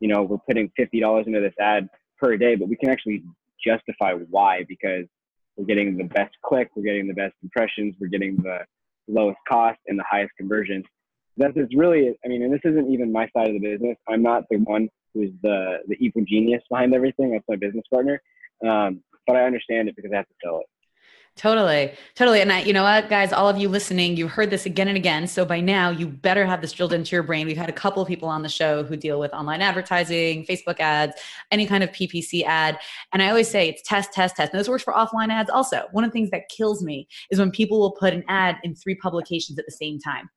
you 0.00 0.08
know, 0.08 0.22
we're 0.22 0.38
putting 0.38 0.70
fifty 0.76 1.00
dollars 1.00 1.26
into 1.26 1.40
this 1.40 1.54
ad 1.58 1.88
per 2.20 2.36
day, 2.36 2.54
but 2.56 2.68
we 2.68 2.76
can 2.76 2.90
actually 2.90 3.22
justify 3.66 4.12
why 4.12 4.64
because 4.68 5.06
we're 5.56 5.64
getting 5.64 5.96
the 5.96 6.04
best 6.04 6.34
click, 6.44 6.70
we're 6.76 6.82
getting 6.82 7.08
the 7.08 7.14
best 7.14 7.34
impressions, 7.42 7.94
we're 8.00 8.08
getting 8.08 8.36
the 8.36 8.58
lowest 9.08 9.38
cost 9.48 9.78
and 9.86 9.98
the 9.98 10.04
highest 10.10 10.32
conversion. 10.36 10.82
That's 11.36 11.56
really, 11.74 12.14
I 12.24 12.28
mean, 12.28 12.42
and 12.42 12.52
this 12.52 12.60
isn't 12.64 12.92
even 12.92 13.10
my 13.10 13.28
side 13.36 13.48
of 13.48 13.54
the 13.54 13.58
business. 13.58 13.96
I'm 14.08 14.22
not 14.22 14.44
the 14.50 14.58
one 14.58 14.88
who's 15.12 15.30
the 15.42 15.78
the 15.88 15.96
evil 15.98 16.22
genius 16.26 16.62
behind 16.70 16.94
everything. 16.94 17.32
That's 17.32 17.44
my 17.48 17.56
business 17.56 17.84
partner. 17.92 18.20
Um, 18.66 19.02
but 19.26 19.36
I 19.36 19.44
understand 19.44 19.88
it 19.88 19.96
because 19.96 20.12
I 20.12 20.16
have 20.16 20.28
to 20.28 20.34
sell 20.44 20.60
it. 20.60 20.66
Totally, 21.36 21.92
totally. 22.14 22.40
And 22.40 22.52
I, 22.52 22.62
you 22.62 22.72
know 22.72 22.84
what, 22.84 23.08
guys, 23.08 23.32
all 23.32 23.48
of 23.48 23.58
you 23.58 23.68
listening, 23.68 24.16
you've 24.16 24.30
heard 24.30 24.50
this 24.50 24.66
again 24.66 24.86
and 24.86 24.96
again. 24.96 25.26
So 25.26 25.44
by 25.44 25.60
now, 25.60 25.90
you 25.90 26.06
better 26.06 26.46
have 26.46 26.60
this 26.60 26.72
drilled 26.72 26.92
into 26.92 27.16
your 27.16 27.24
brain. 27.24 27.48
We've 27.48 27.56
had 27.56 27.68
a 27.68 27.72
couple 27.72 28.00
of 28.00 28.06
people 28.06 28.28
on 28.28 28.42
the 28.42 28.48
show 28.48 28.84
who 28.84 28.96
deal 28.96 29.18
with 29.18 29.32
online 29.34 29.60
advertising, 29.60 30.46
Facebook 30.46 30.78
ads, 30.78 31.14
any 31.50 31.66
kind 31.66 31.82
of 31.82 31.90
PPC 31.90 32.44
ad. 32.44 32.78
And 33.12 33.20
I 33.20 33.30
always 33.30 33.48
say 33.48 33.68
it's 33.68 33.82
test, 33.82 34.12
test, 34.12 34.36
test. 34.36 34.52
And 34.52 34.60
this 34.60 34.68
works 34.68 34.84
for 34.84 34.94
offline 34.94 35.30
ads 35.30 35.50
also. 35.50 35.88
One 35.90 36.04
of 36.04 36.10
the 36.10 36.12
things 36.12 36.30
that 36.30 36.48
kills 36.48 36.84
me 36.84 37.08
is 37.32 37.40
when 37.40 37.50
people 37.50 37.80
will 37.80 37.92
put 37.92 38.14
an 38.14 38.22
ad 38.28 38.58
in 38.62 38.76
three 38.76 38.94
publications 38.94 39.58
at 39.58 39.66
the 39.66 39.72
same 39.72 39.98
time. 39.98 40.30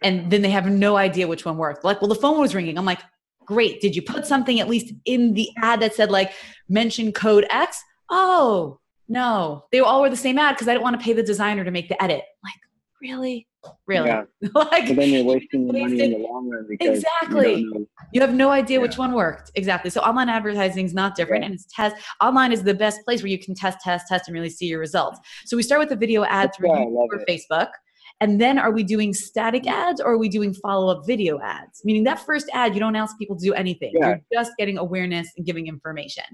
And 0.00 0.30
then 0.30 0.42
they 0.42 0.50
have 0.50 0.70
no 0.70 0.96
idea 0.96 1.26
which 1.26 1.44
one 1.44 1.56
worked. 1.56 1.84
Like, 1.84 2.00
well, 2.00 2.08
the 2.08 2.14
phone 2.14 2.38
was 2.38 2.54
ringing. 2.54 2.78
I'm 2.78 2.84
like, 2.84 3.00
great. 3.44 3.80
Did 3.80 3.96
you 3.96 4.02
put 4.02 4.26
something 4.26 4.60
at 4.60 4.68
least 4.68 4.94
in 5.06 5.34
the 5.34 5.50
ad 5.60 5.80
that 5.80 5.94
said, 5.94 6.10
like, 6.10 6.32
mention 6.68 7.12
code 7.12 7.46
X? 7.50 7.82
Oh, 8.08 8.79
no, 9.10 9.64
they 9.72 9.80
all 9.80 10.00
were 10.02 10.08
the 10.10 10.16
same 10.16 10.38
ad 10.38 10.54
because 10.54 10.68
I 10.68 10.72
didn't 10.72 10.84
want 10.84 10.98
to 10.98 11.04
pay 11.04 11.12
the 11.12 11.22
designer 11.22 11.64
to 11.64 11.70
make 11.70 11.88
the 11.88 12.00
edit. 12.02 12.22
Like, 12.44 12.54
really? 13.02 13.46
Really? 13.86 14.08
Yeah. 14.08 14.22
like, 14.54 14.86
But 14.86 14.96
then 14.96 15.10
you're 15.10 15.24
wasting 15.24 15.64
your 15.68 15.72
money 15.86 16.00
in 16.00 16.12
the 16.12 16.18
long 16.18 16.48
run 16.48 16.64
because 16.68 16.98
Exactly. 16.98 17.56
You 17.56 17.88
you 18.12 18.20
have 18.20 18.32
no 18.32 18.50
idea 18.50 18.80
which 18.80 18.96
one 18.96 19.12
worked. 19.12 19.50
Exactly. 19.54 19.90
So 19.90 20.00
online 20.00 20.28
advertising 20.28 20.86
is 20.86 20.94
not 20.94 21.14
different 21.16 21.42
Yeah. 21.42 21.46
and 21.46 21.54
it's 21.56 21.66
test. 21.74 21.96
Online 22.22 22.52
is 22.52 22.62
the 22.62 22.72
best 22.72 23.04
place 23.04 23.20
where 23.22 23.30
you 23.30 23.38
can 23.38 23.54
test, 23.54 23.80
test, 23.80 24.06
test 24.08 24.28
and 24.28 24.34
really 24.34 24.48
see 24.48 24.66
your 24.66 24.78
results. 24.80 25.18
So 25.44 25.56
we 25.56 25.62
start 25.62 25.80
with 25.80 25.88
the 25.90 25.96
video 25.96 26.22
ad 26.24 26.48
That's 26.48 26.56
through 26.56 26.70
YouTube. 26.70 27.24
Facebook. 27.28 27.68
And 28.22 28.40
then 28.40 28.58
are 28.58 28.70
we 28.70 28.82
doing 28.84 29.12
static 29.12 29.66
ads 29.66 30.00
or 30.00 30.12
are 30.12 30.18
we 30.18 30.28
doing 30.28 30.54
follow-up 30.54 31.06
video 31.06 31.40
ads? 31.40 31.80
Meaning 31.84 32.04
that 32.04 32.18
first 32.24 32.48
ad, 32.54 32.74
you 32.74 32.80
don't 32.80 32.94
ask 32.96 33.18
people 33.18 33.36
to 33.36 33.44
do 33.44 33.52
anything. 33.54 33.92
Yeah. 33.94 34.08
You're 34.30 34.42
just 34.42 34.52
getting 34.58 34.78
awareness 34.78 35.28
and 35.36 35.44
giving 35.44 35.66
information. 35.66 36.24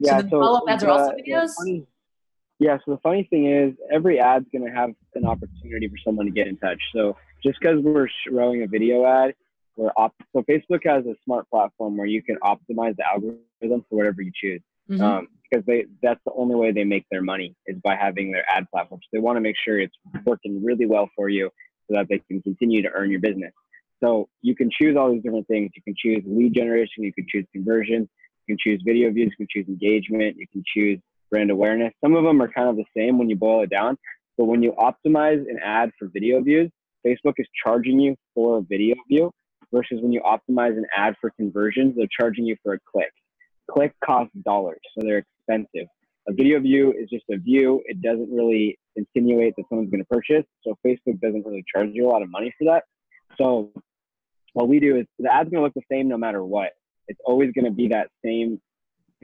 Yeah. 0.00 0.18
so 0.18 0.22
the 0.22 0.30
follow-up 0.30 0.64
ads 0.68 0.84
are 0.84 0.90
also 0.90 1.10
the- 1.16 1.22
the 1.22 1.30
videos? 1.30 1.50
funny- 1.58 1.86
yeah. 2.60 2.78
So 2.84 2.92
the 2.92 2.98
funny 2.98 3.26
thing 3.28 3.46
is, 3.46 3.74
every 3.92 4.20
ad's 4.20 4.46
going 4.52 4.64
to 4.64 4.70
have 4.70 4.90
an 5.14 5.26
opportunity 5.26 5.88
for 5.88 5.96
someone 6.04 6.26
to 6.26 6.32
get 6.32 6.46
in 6.46 6.56
touch. 6.58 6.80
So 6.94 7.16
just 7.42 7.58
because 7.58 7.80
we're 7.80 8.08
showing 8.28 8.62
a 8.62 8.68
video 8.68 9.04
ad, 9.06 9.34
we're 9.76 9.90
op- 9.96 10.14
so 10.32 10.42
Facebook 10.42 10.80
has 10.84 11.04
a 11.06 11.14
smart 11.24 11.48
platform 11.50 11.96
where 11.96 12.06
you 12.06 12.22
can 12.22 12.36
optimize 12.44 12.96
the 12.96 13.04
algorithm 13.10 13.84
for 13.88 13.96
whatever 13.96 14.22
you 14.22 14.30
choose. 14.34 14.62
mm-hmm. 14.90 15.02
um, 15.02 15.28
because 15.50 15.64
they 15.66 15.84
that's 16.02 16.20
the 16.24 16.32
only 16.36 16.54
way 16.54 16.70
they 16.70 16.84
make 16.84 17.04
their 17.10 17.22
money 17.22 17.56
is 17.66 17.76
by 17.82 17.96
having 17.96 18.30
their 18.30 18.44
ad 18.48 18.66
platforms. 18.70 19.04
They 19.12 19.18
want 19.18 19.36
to 19.36 19.40
make 19.40 19.56
sure 19.64 19.80
it's 19.80 19.96
working 20.24 20.62
really 20.62 20.86
well 20.86 21.10
for 21.16 21.28
you 21.28 21.50
so 21.88 21.96
that 21.96 22.06
they 22.08 22.18
can 22.18 22.40
continue 22.42 22.82
to 22.82 22.88
earn 22.90 23.10
your 23.10 23.20
business. 23.20 23.52
So 24.02 24.28
you 24.42 24.54
can 24.54 24.70
choose 24.70 24.96
all 24.96 25.12
these 25.12 25.22
different 25.22 25.48
things. 25.48 25.70
You 25.74 25.82
can 25.82 25.94
choose 25.96 26.22
lead 26.26 26.54
generation, 26.54 27.04
you 27.04 27.12
can 27.12 27.26
choose 27.28 27.46
conversion, 27.52 28.08
you 28.46 28.56
can 28.56 28.58
choose 28.58 28.80
video 28.84 29.10
views, 29.10 29.34
you 29.38 29.46
can 29.46 29.48
choose 29.50 29.68
engagement, 29.68 30.36
you 30.36 30.46
can 30.46 30.62
choose 30.72 31.00
brand 31.30 31.50
awareness. 31.50 31.92
Some 32.02 32.14
of 32.16 32.24
them 32.24 32.40
are 32.42 32.48
kind 32.48 32.68
of 32.68 32.76
the 32.76 32.84
same 32.96 33.18
when 33.18 33.28
you 33.28 33.36
boil 33.36 33.62
it 33.62 33.70
down, 33.70 33.96
but 34.36 34.46
when 34.46 34.62
you 34.62 34.72
optimize 34.72 35.40
an 35.48 35.58
ad 35.64 35.90
for 35.98 36.08
video 36.08 36.42
views, 36.42 36.70
Facebook 37.06 37.34
is 37.38 37.46
charging 37.64 38.00
you 38.00 38.16
for 38.34 38.58
a 38.58 38.62
video 38.62 38.94
view 39.08 39.30
versus 39.72 40.00
when 40.00 40.12
you 40.12 40.20
optimize 40.20 40.76
an 40.76 40.86
ad 40.96 41.14
for 41.20 41.30
conversions, 41.30 41.94
they're 41.96 42.08
charging 42.18 42.44
you 42.44 42.56
for 42.62 42.74
a 42.74 42.78
click. 42.90 43.12
Click 43.70 43.94
costs 44.04 44.34
dollars, 44.44 44.80
so 44.94 45.04
they're 45.04 45.24
expensive. 45.48 45.88
A 46.28 46.32
video 46.32 46.60
view 46.60 46.92
is 46.92 47.08
just 47.08 47.24
a 47.30 47.36
view. 47.36 47.82
It 47.86 48.02
doesn't 48.02 48.30
really 48.30 48.78
insinuate 48.96 49.54
that 49.56 49.64
someone's 49.68 49.90
going 49.90 50.02
to 50.02 50.08
purchase. 50.08 50.44
So 50.62 50.76
Facebook 50.86 51.20
doesn't 51.20 51.46
really 51.46 51.64
charge 51.74 51.90
you 51.92 52.06
a 52.06 52.10
lot 52.10 52.22
of 52.22 52.30
money 52.30 52.52
for 52.58 52.64
that. 52.64 52.84
So 53.38 53.72
what 54.52 54.68
we 54.68 54.80
do 54.80 54.96
is 54.96 55.06
the 55.18 55.32
ad's 55.32 55.50
going 55.50 55.60
to 55.60 55.64
look 55.64 55.74
the 55.74 55.82
same 55.90 56.08
no 56.08 56.18
matter 56.18 56.44
what. 56.44 56.72
It's 57.08 57.20
always 57.24 57.52
going 57.52 57.64
to 57.64 57.70
be 57.70 57.88
that 57.88 58.08
same. 58.24 58.60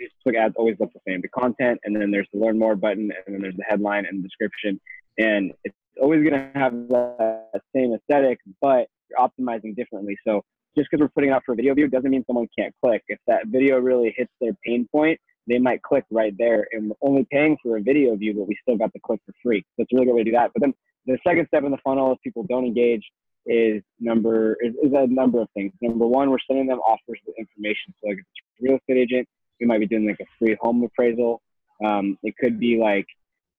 Facebook 0.00 0.37
ads 0.37 0.55
always 0.57 0.76
look 0.79 0.93
the 0.93 1.00
same. 1.07 1.21
The 1.21 1.29
content, 1.29 1.81
and 1.85 1.95
then 1.95 2.11
there's 2.11 2.29
the 2.33 2.41
learn 2.41 2.59
more 2.59 2.76
button, 2.76 3.11
and 3.26 3.35
then 3.35 3.43
there's 3.43 3.57
the 3.57 3.65
headline 3.69 4.07
and 4.07 4.19
the 4.19 4.23
description, 4.23 4.81
and 5.19 5.53
it's 5.65 5.76
always 6.00 6.23
going 6.23 6.35
to 6.35 6.59
have 6.59 6.73
that 6.88 7.62
same 7.75 7.95
aesthetic, 7.95 8.38
but 8.61 8.88
you're 9.09 9.19
optimizing 9.19 9.75
differently. 9.75 10.17
So 10.26 10.43
just 10.76 10.88
because 10.91 11.00
we're 11.00 11.09
putting 11.09 11.31
out 11.31 11.43
for 11.47 11.55
video 11.55 11.75
view 11.75 11.88
doesn't 11.88 12.11
mean 12.11 12.25
someone 12.26 12.49
can't 12.57 12.75
click. 12.85 13.03
If 13.09 13.19
that 13.26 13.47
video 13.47 13.79
really 13.79 14.15
hits 14.17 14.33
their 14.41 14.53
pain 14.65 14.87
point, 14.93 15.19
they 15.49 15.59
might 15.59 15.83
click 15.83 16.05
right 16.11 16.35
there. 16.37 16.67
And 16.73 16.91
we're 16.91 17.09
only 17.09 17.26
paying 17.31 17.57
for 17.62 17.76
a 17.79 17.81
video 17.81 18.15
view, 18.17 18.35
but 18.35 18.47
we 18.47 18.59
still 18.61 18.76
got 18.76 18.93
the 18.93 19.00
click 19.00 19.21
for 19.25 19.33
free. 19.43 19.65
So 19.76 19.83
it's 19.83 19.93
a 19.93 19.97
really 19.97 20.07
good 20.07 20.15
way 20.15 20.25
to 20.25 20.31
do 20.31 20.37
that. 20.37 20.50
But 20.53 20.61
then 20.61 20.75
the 21.07 21.19
second 21.26 21.47
step 21.49 21.65
in 21.65 21.71
the 21.71 21.79
funnel, 21.83 22.12
if 22.12 22.21
people 22.21 22.45
don't 22.49 22.67
engage, 22.67 23.05
is 23.47 23.81
number 24.00 24.57
is, 24.61 24.75
is 24.83 24.93
a 24.93 25.07
number 25.07 25.41
of 25.41 25.49
things. 25.55 25.73
Number 25.81 26.07
one, 26.07 26.31
we're 26.31 26.38
sending 26.49 26.67
them 26.67 26.81
offers 26.81 27.21
with 27.26 27.37
information. 27.38 27.95
So 28.03 28.09
like 28.09 28.19
if 28.19 28.25
it's 28.25 28.61
a 28.61 28.65
real 28.65 28.76
estate 28.76 28.97
agent, 28.97 29.29
we 29.61 29.67
might 29.67 29.81
be 29.81 29.87
doing 29.87 30.07
like 30.07 30.21
a 30.21 30.27
free 30.39 30.57
home 30.61 30.83
appraisal. 30.83 31.43
Um, 31.85 32.19
it 32.23 32.35
could 32.39 32.59
be 32.59 32.79
like 32.79 33.07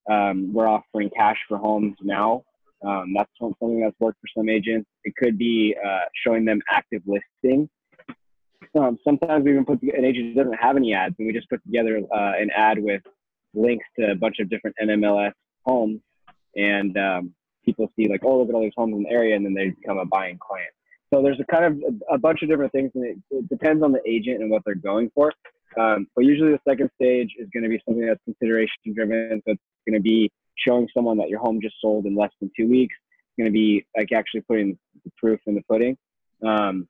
um, 0.09 0.53
we're 0.53 0.67
offering 0.67 1.09
cash 1.15 1.37
for 1.47 1.57
homes 1.57 1.95
now. 2.01 2.43
Um, 2.85 3.13
that's 3.15 3.31
something 3.39 3.81
that's 3.81 3.95
worked 3.99 4.19
for 4.21 4.27
some 4.39 4.49
agents. 4.49 4.87
It 5.03 5.15
could 5.15 5.37
be 5.37 5.75
uh, 5.83 6.05
showing 6.25 6.45
them 6.45 6.61
active 6.71 7.01
listing. 7.05 7.69
Um, 8.77 8.97
sometimes 9.03 9.43
we 9.43 9.51
even 9.51 9.65
put 9.65 9.81
an 9.81 10.05
agent 10.05 10.35
doesn't 10.35 10.53
have 10.53 10.77
any 10.77 10.93
ads, 10.93 11.15
and 11.17 11.27
we 11.27 11.33
just 11.33 11.49
put 11.49 11.63
together 11.63 12.01
uh, 12.13 12.33
an 12.39 12.49
ad 12.55 12.77
with 12.79 13.01
links 13.53 13.85
to 13.99 14.11
a 14.11 14.15
bunch 14.15 14.39
of 14.39 14.49
different 14.49 14.75
NMLS 14.81 15.31
homes, 15.65 15.99
and 16.55 16.97
um, 16.97 17.33
people 17.65 17.91
see 17.95 18.07
like, 18.07 18.21
oh, 18.23 18.39
look 18.39 18.49
at 18.49 18.55
all 18.55 18.61
these 18.61 18.73
homes 18.77 18.93
in 18.95 19.03
the 19.03 19.09
area, 19.09 19.35
and 19.35 19.45
then 19.45 19.53
they 19.53 19.69
become 19.69 19.97
a 19.97 20.05
buying 20.05 20.37
client. 20.37 20.71
So 21.13 21.21
there's 21.21 21.39
a 21.39 21.45
kind 21.45 21.65
of 21.65 22.01
a, 22.11 22.17
bunch 22.17 22.41
of 22.41 22.49
different 22.49 22.71
things, 22.71 22.91
and 22.95 23.05
it, 23.05 23.17
it, 23.31 23.49
depends 23.49 23.81
on 23.81 23.91
the 23.93 24.01
agent 24.05 24.41
and 24.41 24.51
what 24.51 24.63
they're 24.65 24.75
going 24.75 25.09
for. 25.15 25.31
Um, 25.79 26.07
but 26.15 26.25
usually 26.25 26.51
the 26.51 26.59
second 26.67 26.89
stage 26.95 27.29
is 27.37 27.47
going 27.53 27.63
to 27.63 27.69
be 27.69 27.81
something 27.85 28.05
that's 28.05 28.23
consideration 28.25 28.75
driven. 28.95 29.41
So 29.45 29.53
it's 29.53 29.61
going 29.87 29.95
to 29.95 30.01
be 30.01 30.31
showing 30.57 30.87
someone 30.93 31.17
that 31.17 31.29
your 31.29 31.39
home 31.39 31.59
just 31.61 31.75
sold 31.79 32.05
in 32.05 32.15
less 32.15 32.31
than 32.39 32.51
two 32.57 32.67
weeks. 32.67 32.95
It's 32.97 33.43
going 33.43 33.51
to 33.51 33.53
be 33.53 33.85
like 33.95 34.11
actually 34.11 34.41
putting 34.41 34.77
the 35.05 35.11
proof 35.17 35.39
in 35.45 35.55
the 35.55 35.61
pudding. 35.69 35.97
Um, 36.45 36.87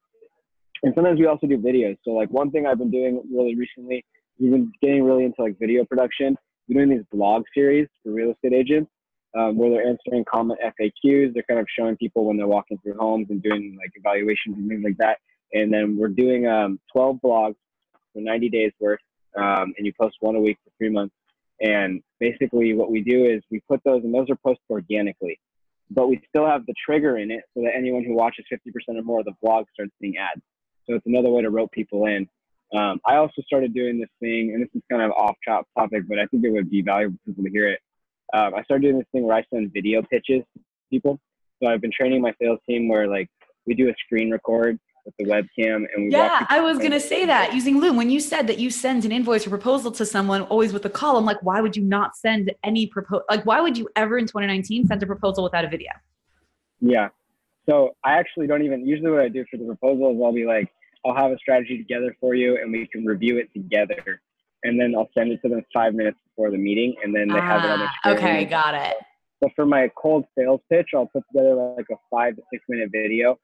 and 0.84 0.94
sometimes 0.96 1.20
we 1.20 1.25
also 1.25 1.48
do 1.48 1.58
videos. 1.58 1.98
So 2.03 2.12
like 2.12 2.29
one 2.29 2.51
thing 2.51 2.65
I've 2.65 2.77
been 2.77 2.91
doing 2.91 3.22
really 3.32 3.56
recently, 3.56 4.06
we've 4.39 4.51
been 4.51 4.72
getting 4.82 5.03
really 5.03 5.25
into 5.25 5.41
like 5.41 5.60
video 5.60 5.84
production. 5.86 6.38
We're 6.67 6.86
doing 6.86 6.98
these 6.98 7.06
blog 7.12 7.44
series 7.53 7.88
for 8.03 8.12
real 8.12 8.32
estate 8.32 8.53
agents 8.53 8.91
um, 9.38 9.58
where 9.58 9.70
they're 9.70 9.88
answering 9.88 10.24
common 10.32 10.58
FAQs. 10.63 11.34
They're 11.34 11.44
kind 11.44 11.60
of 11.60 11.67
showing 11.77 11.98
people 11.98 12.25
when 12.25 12.38
they're 12.38 12.48
walking 12.48 12.77
through 12.84 12.98
homes 12.98 13.27
and 13.29 13.41
doing 13.41 13.77
like 13.77 13.91
evaluations 13.96 14.58
and 14.58 14.70
things 14.70 14.84
like 14.84 14.98
that. 14.98 15.17
And 15.53 15.74
then 15.74 15.98
we're 15.98 16.10
doing 16.10 16.48
um, 16.48 16.79
12 16.94 17.17
blogs 17.24 17.56
for 18.18 18.22
90 18.22 18.50
days 18.50 18.72
worth, 18.80 19.00
um, 19.36 19.74
and 19.78 19.86
you 19.86 19.94
post 20.00 20.18
one 20.20 20.36
a 20.36 20.40
week 20.40 20.58
for 20.64 20.72
three 20.78 20.90
months. 20.90 21.14
And 21.62 22.02
basically, 22.20 22.74
what 22.74 22.92
we 22.92 23.02
do 23.02 23.26
is 23.26 23.42
we 23.52 23.62
put 23.68 23.82
those, 23.84 24.04
and 24.04 24.14
those 24.14 24.30
are 24.30 24.36
posted 24.36 24.66
organically, 24.70 25.40
but 25.90 26.08
we 26.08 26.22
still 26.30 26.46
have 26.46 26.66
the 26.66 26.74
trigger 26.84 27.18
in 27.18 27.32
it 27.32 27.44
so 27.54 27.64
that 27.64 27.74
anyone 27.76 28.04
who 28.04 28.14
watches 28.14 28.46
50% 28.52 28.98
or 28.98 29.04
more 29.04 29.20
of 29.20 29.26
the 29.26 29.34
vlog 29.44 29.66
starts 29.74 29.92
seeing 30.02 30.18
ads. 30.18 30.42
So 30.86 30.96
it's 30.96 31.06
another 31.06 31.30
way 31.30 31.42
to 31.42 31.50
rope 31.50 31.72
people 31.72 32.06
in. 32.06 32.28
Um, 32.76 33.00
I 33.06 33.16
also 33.16 33.42
started 33.44 33.74
doing 33.74 34.00
this 34.00 34.10
thing, 34.20 34.52
and 34.54 34.62
this 34.62 34.70
is 34.76 34.82
kind 34.92 35.02
of 35.02 35.12
off 35.12 35.36
topic, 35.46 36.04
but 36.08 36.20
I 36.20 36.26
think 36.26 36.44
it 36.44 36.50
would 36.50 36.70
be 36.70 36.82
valuable 36.82 37.18
for 37.24 37.32
people 37.32 37.46
to 37.46 37.50
hear 37.50 37.70
it. 37.70 37.80
Um, 38.34 38.56
I 38.56 38.64
started 38.64 38.84
doing 38.84 38.98
this 38.98 39.08
thing 39.12 39.24
where 39.24 39.38
I 39.38 39.44
send 39.52 39.72
video 39.72 40.02
pitches 40.02 40.44
to 40.54 40.60
people. 40.92 41.20
So 41.62 41.70
I've 41.70 41.82
been 41.82 41.92
training 41.98 42.22
my 42.22 42.34
sales 42.42 42.60
team 42.68 42.88
where 42.90 43.08
like 43.08 43.30
we 43.66 43.74
do 43.74 43.90
a 43.90 43.94
screen 44.06 44.32
record 44.32 44.80
with 45.08 45.16
the 45.18 45.26
webcam 45.26 45.86
and 45.94 46.06
we 46.06 46.12
yeah 46.12 46.46
i 46.50 46.60
was 46.60 46.78
going 46.78 46.92
to 46.92 47.00
say 47.00 47.26
that 47.26 47.54
using 47.54 47.80
loom. 47.80 47.96
When 47.96 48.10
you 48.10 48.20
said 48.20 48.46
that 48.48 48.60
you 48.60 48.70
send 48.70 49.06
an 49.06 49.12
invoice 49.12 49.48
or 49.48 49.50
proposal 49.50 49.92
to 49.94 50.06
someone 50.06 50.42
always 50.44 50.74
with 50.74 50.86
a 50.86 50.90
call 50.90 51.18
i'm 51.18 51.26
like 51.26 51.42
why 51.42 51.62
would 51.62 51.76
you 51.76 51.84
not 51.84 52.16
send 52.16 52.54
any 52.64 52.86
proposal 52.88 53.24
like 53.30 53.46
why 53.46 53.62
would 53.62 53.78
you 53.78 53.88
ever 53.96 54.18
in 54.18 54.26
2019 54.26 54.86
send 54.86 55.02
a 55.02 55.06
proposal 55.06 55.44
without 55.44 55.66
a 55.66 55.70
video? 55.70 55.92
Yeah. 56.82 57.10
So 57.68 57.96
i 58.04 58.20
actually 58.20 58.48
don't 58.48 58.64
even 58.64 58.86
usually 58.86 59.10
what 59.10 59.22
i 59.22 59.30
do 59.30 59.46
for 59.50 59.58
the 59.58 59.66
proposal 59.66 60.12
is 60.14 60.22
i'll 60.24 60.34
be 60.34 60.46
like 60.46 60.70
i'll 61.06 61.16
have 61.16 61.32
a 61.32 61.38
strategy 61.38 61.78
together 61.78 62.16
for 62.20 62.36
you 62.36 62.58
and 62.58 62.72
we 62.72 62.86
can 62.88 63.06
review 63.06 63.38
it 63.38 63.52
together. 63.54 64.22
And 64.64 64.80
then 64.80 64.94
i'll 64.96 65.10
send 65.18 65.32
it 65.32 65.42
to 65.44 65.50
them 65.50 65.64
five 65.74 65.94
minutes 65.94 66.18
before 66.28 66.52
the 66.52 66.58
meeting 66.58 66.96
and 67.02 67.16
then 67.16 67.30
they 67.30 67.40
have 67.40 67.64
it 67.64 67.70
on 67.70 67.80
their 67.80 67.88
ah, 67.88 68.12
screen. 68.12 68.18
okay 68.18 68.46
got 68.46 68.74
it. 68.76 68.98
But 69.40 69.52
for 69.56 69.66
my 69.66 69.90
cold 69.96 70.26
sales 70.38 70.60
pitch 70.70 70.90
i'll 70.94 71.08
put 71.08 71.24
together 71.32 71.56
like 71.78 71.86
a 71.92 71.96
five 72.12 72.36
to 72.36 72.42
six 72.52 72.66
minute 72.68 72.90
video 72.92 73.40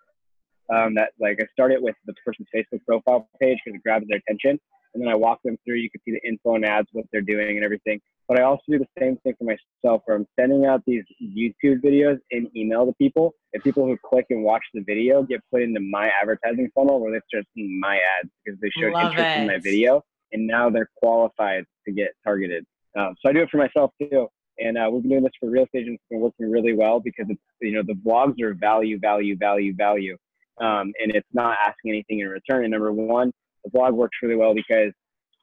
um, 0.70 0.96
that 0.96 1.12
like 1.20 1.40
I 1.42 1.46
start 1.52 1.72
it 1.72 1.82
with 1.82 1.96
the 2.06 2.14
person's 2.26 2.48
Facebook 2.56 2.84
profile 2.86 3.28
page 3.40 3.58
because 3.64 3.78
it 3.78 3.84
grabs 3.84 4.08
their 4.08 4.20
attention, 4.20 4.60
and 4.94 5.04
then 5.04 5.10
I 5.10 5.16
walk 5.16 5.40
them 5.44 5.58
through. 5.66 5.76
You 5.76 5.90
can 5.90 6.02
see 6.06 6.12
the 6.12 6.28
info 6.28 6.56
and 6.56 6.66
ads, 6.66 6.88
what 6.92 7.06
they're 7.12 7.22
doing, 7.22 7.58
and 7.58 7.66
everything. 7.66 8.00
But 8.28 8.40
I 8.40 8.44
also 8.44 8.64
do 8.70 8.80
the 8.80 8.88
same 8.98 9.18
thing 9.18 9.34
for 9.38 9.44
myself, 9.44 10.02
where 10.06 10.18
I'm 10.18 10.28
sending 10.40 10.66
out 10.66 10.82
these 10.88 11.04
YouTube 11.22 11.82
videos 11.84 12.20
in 12.32 12.50
email 12.56 12.86
to 12.86 12.94
people, 12.94 13.34
and 13.54 13.64
people 13.64 13.86
who 13.86 13.98
click 14.04 14.28
and 14.30 14.44
watch 14.44 14.64
the 14.74 14.82
video 14.82 15.24
get 15.24 15.42
put 15.52 15.62
into 15.62 15.80
my 15.82 16.10
advertising 16.22 16.70
funnel 16.74 17.02
where 17.02 17.12
they 17.12 17.20
start 17.28 17.46
seeing 17.54 17.80
my 17.80 17.96
ads 17.96 18.30
because 18.44 18.60
they 18.62 18.70
showed 18.80 18.94
Love 18.94 19.12
interest 19.12 19.38
it. 19.38 19.42
in 19.42 19.48
my 19.48 19.58
video, 19.58 20.02
and 20.32 20.48
now 20.48 20.70
they're 20.70 20.90
qualified 20.98 21.66
to 21.86 21.92
get 21.92 22.12
targeted. 22.24 22.66
Um, 22.98 23.16
so 23.22 23.30
I 23.30 23.34
do 23.34 23.42
it 23.42 23.50
for 23.50 23.58
myself 23.58 23.92
too. 24.02 24.28
And 24.60 24.78
uh, 24.78 24.88
we've 24.92 25.02
been 25.02 25.10
doing 25.12 25.24
this 25.24 25.34
for 25.40 25.50
real 25.50 25.64
estate 25.64 25.80
agents. 25.80 26.02
It's 26.04 26.10
been 26.12 26.20
working 26.20 26.52
really 26.52 26.74
well 26.74 27.00
because 27.00 27.26
it's, 27.28 27.42
you 27.60 27.72
know, 27.72 27.82
the 27.82 27.94
vlogs 27.94 28.40
are 28.40 28.54
value, 28.54 29.00
value, 29.00 29.36
value, 29.36 29.74
value 29.76 30.16
um, 30.62 30.94
and 31.02 31.16
it's 31.16 31.28
not 31.34 31.58
asking 31.66 31.92
anything 31.92 32.20
in 32.20 32.28
return. 32.28 32.64
And 32.64 32.72
number 32.72 32.92
one, 32.92 33.32
the 33.64 33.72
blog 33.72 33.94
works 33.94 34.18
really 34.22 34.36
well 34.36 34.54
because 34.54 34.92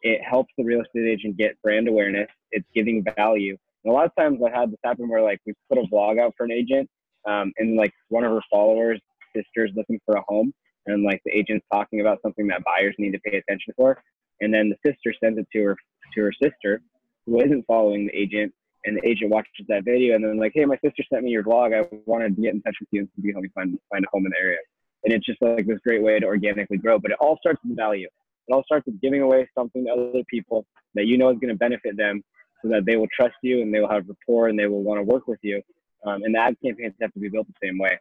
it 0.02 0.20
helps 0.22 0.52
the 0.56 0.64
real 0.64 0.80
estate 0.80 1.08
agent 1.08 1.36
get 1.36 1.60
brand 1.62 1.88
awareness. 1.88 2.28
It's 2.52 2.66
giving 2.74 3.04
value. 3.16 3.56
And 3.84 3.92
a 3.92 3.94
lot 3.94 4.06
of 4.06 4.12
times 4.16 4.40
I've 4.44 4.52
had 4.52 4.70
this 4.70 4.78
happen 4.84 5.08
where 5.08 5.22
like 5.22 5.40
we 5.46 5.54
put 5.68 5.78
a 5.78 5.86
blog 5.88 6.18
out 6.18 6.34
for 6.36 6.44
an 6.44 6.52
agent, 6.52 6.88
um, 7.26 7.52
and 7.58 7.76
like 7.76 7.92
one 8.08 8.24
of 8.24 8.32
her 8.32 8.40
followers' 8.50 9.00
sisters 9.34 9.70
looking 9.74 10.00
for 10.04 10.16
a 10.16 10.22
home, 10.28 10.52
and 10.86 11.02
like 11.02 11.20
the 11.24 11.36
agent's 11.36 11.66
talking 11.72 12.00
about 12.00 12.18
something 12.22 12.46
that 12.48 12.62
buyers 12.64 12.94
need 12.98 13.12
to 13.12 13.20
pay 13.20 13.36
attention 13.36 13.74
for, 13.76 14.02
and 14.40 14.52
then 14.52 14.70
the 14.70 14.90
sister 14.90 15.14
sends 15.22 15.38
it 15.38 15.46
to 15.52 15.62
her 15.62 15.76
to 16.14 16.20
her 16.22 16.32
sister, 16.42 16.80
who 17.26 17.40
isn't 17.40 17.64
following 17.66 18.06
the 18.06 18.16
agent, 18.16 18.52
and 18.84 18.96
the 18.96 19.08
agent 19.08 19.30
watches 19.30 19.66
that 19.68 19.84
video, 19.84 20.14
and 20.14 20.24
then 20.24 20.38
like, 20.38 20.52
hey, 20.54 20.64
my 20.64 20.78
sister 20.84 21.02
sent 21.10 21.24
me 21.24 21.30
your 21.30 21.42
blog. 21.42 21.72
I 21.72 21.84
wanted 22.06 22.36
to 22.36 22.42
get 22.42 22.54
in 22.54 22.62
touch 22.62 22.76
with 22.80 22.88
you 22.92 23.00
and 23.00 23.08
see 23.08 23.20
if 23.20 23.24
you 23.24 23.32
help 23.32 23.42
me 23.42 23.50
find 23.54 23.78
find 23.90 24.04
a 24.04 24.08
home 24.12 24.26
in 24.26 24.32
the 24.32 24.38
area 24.38 24.58
and 25.04 25.12
it's 25.12 25.26
just 25.26 25.40
like 25.42 25.66
this 25.66 25.78
great 25.84 26.02
way 26.02 26.18
to 26.18 26.26
organically 26.26 26.78
grow. 26.78 26.98
But 26.98 27.12
it 27.12 27.18
all 27.20 27.38
starts 27.38 27.60
with 27.66 27.76
value. 27.76 28.08
It 28.48 28.52
all 28.52 28.64
starts 28.64 28.86
with 28.86 29.00
giving 29.00 29.22
away 29.22 29.48
something 29.56 29.84
to 29.86 29.92
other 29.92 30.24
people 30.28 30.66
that 30.94 31.06
you 31.06 31.18
know 31.18 31.30
is 31.30 31.38
going 31.38 31.52
to 31.52 31.58
benefit 31.58 31.96
them, 31.96 32.22
so 32.62 32.68
that 32.68 32.84
they 32.84 32.96
will 32.96 33.08
trust 33.14 33.36
you 33.42 33.62
and 33.62 33.72
they 33.72 33.80
will 33.80 33.90
have 33.90 34.08
rapport 34.08 34.48
and 34.48 34.58
they 34.58 34.66
will 34.66 34.82
want 34.82 34.98
to 34.98 35.04
work 35.04 35.26
with 35.26 35.38
you. 35.42 35.62
Um, 36.04 36.22
and 36.22 36.34
the 36.34 36.38
ad 36.38 36.56
campaigns 36.64 36.94
have 37.00 37.12
to 37.12 37.20
be 37.20 37.28
built 37.28 37.46
the 37.46 37.66
same 37.66 37.78
way. 37.78 37.98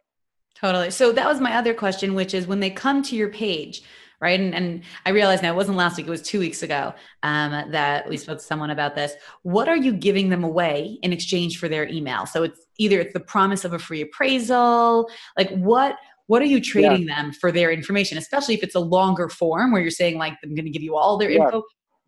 Totally. 0.54 0.90
So 0.90 1.12
that 1.12 1.26
was 1.26 1.40
my 1.40 1.54
other 1.54 1.74
question, 1.74 2.14
which 2.14 2.34
is 2.34 2.46
when 2.46 2.60
they 2.60 2.70
come 2.70 3.02
to 3.04 3.16
your 3.16 3.28
page, 3.28 3.82
right? 4.20 4.38
And, 4.38 4.54
and 4.54 4.82
I 5.06 5.10
realized 5.10 5.42
now 5.42 5.52
it 5.52 5.56
wasn't 5.56 5.76
last 5.76 5.96
week; 5.96 6.06
it 6.06 6.10
was 6.10 6.22
two 6.22 6.38
weeks 6.38 6.62
ago 6.62 6.92
um, 7.22 7.70
that 7.70 8.08
we 8.08 8.16
spoke 8.16 8.38
to 8.38 8.44
someone 8.44 8.70
about 8.70 8.94
this. 8.94 9.14
What 9.42 9.68
are 9.68 9.76
you 9.76 9.92
giving 9.92 10.28
them 10.28 10.44
away 10.44 10.98
in 11.02 11.12
exchange 11.12 11.58
for 11.58 11.68
their 11.68 11.86
email? 11.88 12.26
So 12.26 12.42
it's 12.42 12.60
either 12.78 13.00
it's 13.00 13.12
the 13.12 13.20
promise 13.20 13.64
of 13.64 13.72
a 13.72 13.78
free 13.78 14.02
appraisal, 14.02 15.08
like 15.38 15.50
what 15.50 15.96
what 16.30 16.40
are 16.42 16.46
you 16.54 16.60
trading 16.60 17.08
yeah. 17.08 17.14
them 17.14 17.32
for 17.32 17.50
their 17.50 17.70
information 17.70 18.16
especially 18.16 18.54
if 18.54 18.62
it's 18.62 18.74
a 18.74 18.80
longer 18.80 19.28
form 19.28 19.72
where 19.72 19.82
you're 19.82 19.90
saying 19.90 20.16
like 20.18 20.34
i'm 20.44 20.54
going 20.54 20.64
to 20.64 20.70
give 20.70 20.82
you 20.82 20.96
all 20.96 21.16
their 21.18 21.30
yeah. 21.30 21.44
info 21.44 21.62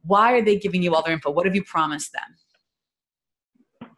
why 0.04 0.32
are 0.32 0.42
they 0.42 0.56
giving 0.56 0.82
you 0.82 0.94
all 0.94 1.02
their 1.02 1.14
info 1.14 1.30
what 1.30 1.46
have 1.46 1.54
you 1.54 1.64
promised 1.64 2.12
them 2.12 3.90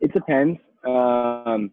it 0.00 0.12
depends 0.12 0.58
um, 0.86 1.72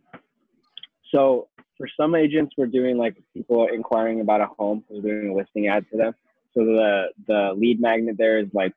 so 1.13 1.47
for 1.77 1.87
some 1.99 2.15
agents 2.15 2.53
we're 2.57 2.65
doing 2.65 2.97
like 2.97 3.15
people 3.33 3.67
inquiring 3.71 4.21
about 4.21 4.41
a 4.41 4.47
home 4.57 4.83
we're 4.89 5.01
doing 5.01 5.29
a 5.29 5.35
listing 5.35 5.67
ad 5.67 5.85
for 5.91 5.97
them 5.97 6.13
so 6.53 6.63
the 6.63 7.07
the 7.27 7.53
lead 7.57 7.81
magnet 7.81 8.15
there 8.17 8.39
is 8.39 8.47
like 8.53 8.73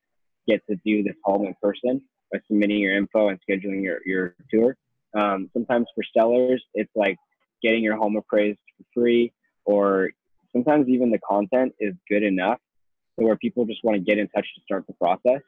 get 0.49 0.61
to 0.69 0.77
do 0.85 1.03
this 1.03 1.15
home 1.25 1.47
in 1.47 1.55
person 1.63 2.03
by 2.33 2.41
submitting 2.47 2.79
your 2.79 2.97
info 2.97 3.29
and 3.29 3.39
scheduling 3.49 3.83
your, 3.83 3.99
your 4.05 4.35
tour. 4.51 4.77
Um, 5.19 5.49
sometimes 5.53 5.87
for 5.95 6.03
sellers, 6.17 6.63
it's 6.75 6.91
like 6.95 7.17
getting 7.63 7.83
your 7.83 7.97
home 7.97 8.17
appraised 8.17 8.59
for 8.79 8.85
free, 8.95 9.33
or 9.65 10.11
sometimes 10.53 10.89
even 10.89 11.11
the 11.11 11.19
content 11.19 11.75
is 11.79 11.95
good 12.09 12.23
enough 12.23 12.59
where 13.17 13.37
people 13.37 13.65
just 13.65 13.83
want 13.83 13.97
to 13.97 14.03
get 14.03 14.19
in 14.19 14.29
touch 14.29 14.47
to 14.55 14.61
start 14.63 14.87
the 14.87 14.95
process. 14.95 15.43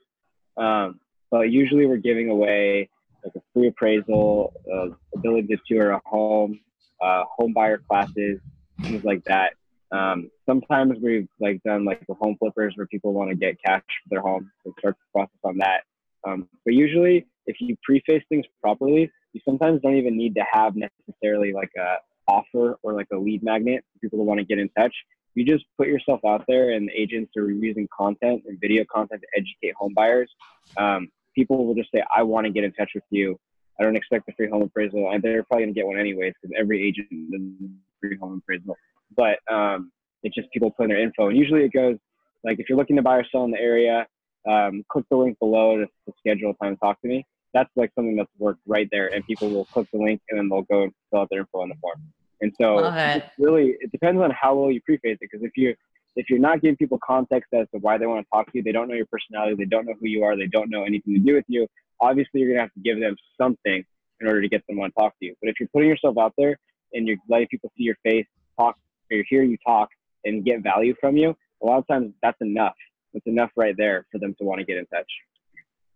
Um, 0.57 1.01
but 1.31 1.51
usually 1.51 1.87
we're 1.87 1.97
giving 1.97 2.29
away 2.29 2.91
like 3.25 3.35
a 3.37 3.41
free 3.55 3.69
appraisal, 3.69 4.53
uh, 4.73 4.89
ability 5.15 5.49
to 5.49 5.59
tour 5.69 5.91
a 5.91 6.01
home, 6.05 6.61
uh, 7.01 7.25
home 7.37 7.53
buyer 7.53 7.79
classes, 7.79 8.41
things 8.83 9.05
like 9.05 9.23
that. 9.25 9.53
Um, 9.93 10.31
sometimes 10.47 10.99
we've 11.03 11.29
like 11.41 11.63
done 11.63 11.85
like 11.85 12.05
the 12.07 12.15
home 12.15 12.37
flippers 12.39 12.75
where 12.77 12.87
people 12.87 13.13
want 13.13 13.31
to 13.31 13.37
get 13.37 13.57
cash 13.65 13.83
for 14.03 14.09
their 14.09 14.21
home, 14.21 14.51
so 14.65 14.73
start 14.79 14.97
the 14.97 15.19
process 15.19 15.39
on 15.45 15.59
that. 15.59 15.83
Um, 16.27 16.49
but 16.65 16.75
usually, 16.75 17.27
if 17.47 17.57
you 17.61 17.77
preface 17.83 18.23
things 18.29 18.45
properly, 18.63 19.11
you 19.33 19.41
sometimes 19.45 19.81
don't 19.83 19.97
even 19.97 20.17
need 20.17 20.35
to 20.35 20.45
have 20.53 20.75
necessarily 20.77 21.53
like 21.53 21.71
a 21.79 21.97
offer 22.31 22.79
or 22.83 22.93
like 22.95 23.09
a 23.13 23.17
lead 23.17 23.43
magnet 23.43 23.85
for 23.93 23.99
people 24.01 24.19
to 24.19 24.25
want 24.25 24.39
to 24.39 24.45
get 24.45 24.59
in 24.59 24.69
touch. 24.79 24.95
You 25.35 25.45
just 25.45 25.65
put 25.79 25.87
yourself 25.87 26.21
out 26.27 26.45
there, 26.49 26.71
and 26.71 26.91
agents 26.95 27.33
are 27.37 27.51
using 27.51 27.89
content 27.97 28.43
and 28.47 28.59
video 28.61 28.85
content 28.93 29.23
to 29.23 29.29
educate 29.41 29.75
home 29.77 29.95
buyers. 29.95 30.31
Um, 30.77 31.09
people 31.35 31.67
will 31.67 31.75
just 31.75 31.91
say, 31.95 32.03
"I 32.15 32.23
want 32.23 32.47
to 32.47 32.53
get 32.53 32.65
in 32.65 32.73
touch 32.73 32.91
with 32.95 33.05
you." 33.11 33.39
I 33.79 33.85
don't 33.85 33.97
expect 33.97 34.29
a 34.29 34.33
free 34.33 34.49
home 34.49 34.63
appraisal, 34.63 35.11
and 35.11 35.23
they're 35.23 35.45
probably 35.45 35.65
gonna 35.67 35.75
get 35.75 35.87
one 35.87 35.99
anyways 35.99 36.35
because 36.41 36.55
every 36.59 36.87
agent 36.87 37.09
does 37.31 37.71
free 38.01 38.17
home 38.17 38.43
appraisal. 38.43 38.77
But 39.17 39.39
um, 39.51 39.93
it's 40.23 40.35
just 40.35 40.51
people 40.51 40.71
putting 40.71 40.91
their 40.91 41.01
info, 41.01 41.29
and 41.29 41.37
usually 41.37 41.65
it 41.65 41.73
goes 41.73 41.97
like 42.45 42.59
if 42.59 42.69
you're 42.69 42.79
looking 42.79 42.97
to 42.97 43.03
buy 43.03 43.17
or 43.17 43.25
sell 43.31 43.45
in 43.45 43.51
the 43.51 43.61
area, 43.61 44.07
um, 44.49 44.85
click 44.89 45.05
the 45.11 45.17
link 45.17 45.39
below 45.39 45.77
to, 45.79 45.87
to 45.87 46.13
schedule 46.19 46.51
a 46.51 46.65
time 46.65 46.75
to 46.75 46.81
talk 46.81 47.01
to 47.03 47.09
me. 47.09 47.25
That's 47.53 47.71
like 47.77 47.91
something 47.95 48.17
that's 48.17 48.31
worked 48.39 48.61
right 48.67 48.89
there, 48.91 49.13
and 49.13 49.25
people 49.27 49.51
will 49.51 49.65
click 49.67 49.89
the 49.93 49.99
link 49.99 50.21
and 50.29 50.39
then 50.39 50.49
they'll 50.49 50.63
go 50.63 50.85
and 50.85 50.93
fill 51.11 51.21
out 51.21 51.29
their 51.31 51.41
info 51.41 51.63
on 51.63 51.69
the 51.69 51.75
form. 51.81 52.01
And 52.41 52.53
so 52.61 52.79
it. 52.95 53.25
really, 53.39 53.77
it 53.81 53.93
depends 53.93 54.21
on 54.21 54.31
how 54.31 54.55
well 54.55 54.71
you 54.71 54.81
preface 54.83 55.13
it. 55.13 55.19
Because 55.21 55.45
if 55.45 55.53
you 55.57 55.75
if 56.17 56.29
you're 56.29 56.41
not 56.41 56.61
giving 56.61 56.77
people 56.77 56.99
context 57.07 57.53
as 57.55 57.67
to 57.73 57.79
why 57.79 57.97
they 57.97 58.07
want 58.07 58.27
to 58.27 58.29
talk 58.33 58.47
to 58.47 58.59
you, 58.59 58.63
they 58.63 58.73
don't 58.73 58.89
know 58.89 58.95
your 58.95 59.07
personality, 59.07 59.55
they 59.57 59.65
don't 59.65 59.87
know 59.87 59.95
who 60.01 60.09
you 60.09 60.25
are, 60.25 60.37
they 60.37 60.47
don't 60.47 60.69
know 60.69 60.85
anything 60.85 61.15
to 61.15 61.21
do 61.21 61.35
with 61.35 61.45
you. 61.49 61.67
Obviously, 62.01 62.41
you're 62.41 62.51
gonna 62.51 62.63
have 62.63 62.73
to 62.73 62.81
give 62.81 62.99
them 62.99 63.15
something 63.41 63.85
in 64.21 64.27
order 64.27 64.43
to 64.43 64.49
get 64.49 64.67
them 64.67 64.77
to 64.77 64.81
want 64.81 64.95
to 64.95 65.01
talk 65.01 65.13
to 65.21 65.27
you. 65.27 65.35
But 65.41 65.51
if 65.51 65.57
you're 65.61 65.69
putting 65.73 65.89
yourself 65.89 66.17
out 66.19 66.35
there 66.37 66.59
and 66.93 67.07
you're 67.07 67.17
letting 67.29 67.49
people 67.49 67.71
see 67.77 67.85
your 67.85 67.97
face, 68.03 68.27
talk, 68.59 68.77
or 69.13 69.23
hear 69.29 69.43
you 69.43 69.57
talk, 69.67 69.89
and 70.25 70.45
get 70.45 70.63
value 70.63 70.95
from 71.01 71.17
you, 71.17 71.37
a 71.63 71.67
lot 71.67 71.79
of 71.79 71.87
times 71.87 72.13
that's 72.23 72.41
enough. 72.41 72.75
It's 73.15 73.27
enough 73.27 73.51
right 73.57 73.75
there 73.77 74.07
for 74.11 74.19
them 74.19 74.35
to 74.39 74.45
want 74.45 74.61
to 74.61 74.65
get 74.65 74.77
in 74.77 74.87
touch. 74.87 75.11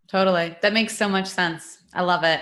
Totally. 0.09 0.57
That 0.63 0.73
makes 0.73 0.97
so 0.97 1.09
much 1.09 1.27
sense. 1.27 1.79
I 1.93 2.03
love 2.03 2.25
it. 2.25 2.41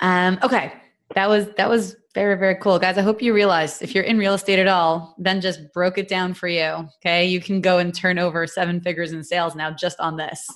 Um, 0.00 0.38
okay. 0.42 0.72
That 1.14 1.28
was 1.28 1.48
that 1.56 1.68
was 1.68 1.96
very, 2.16 2.34
very 2.38 2.54
cool. 2.56 2.78
Guys, 2.78 2.96
I 2.96 3.02
hope 3.02 3.20
you 3.20 3.34
realize 3.34 3.82
if 3.82 3.94
you're 3.94 4.02
in 4.02 4.16
real 4.16 4.32
estate 4.32 4.58
at 4.58 4.66
all, 4.66 5.14
Ben 5.18 5.42
just 5.42 5.70
broke 5.74 5.98
it 5.98 6.08
down 6.08 6.32
for 6.32 6.48
you. 6.48 6.88
Okay. 6.96 7.26
You 7.26 7.42
can 7.42 7.60
go 7.60 7.76
and 7.76 7.94
turn 7.94 8.18
over 8.18 8.46
seven 8.46 8.80
figures 8.80 9.12
in 9.12 9.22
sales 9.22 9.54
now 9.54 9.70
just 9.70 10.00
on 10.00 10.16
this. 10.16 10.48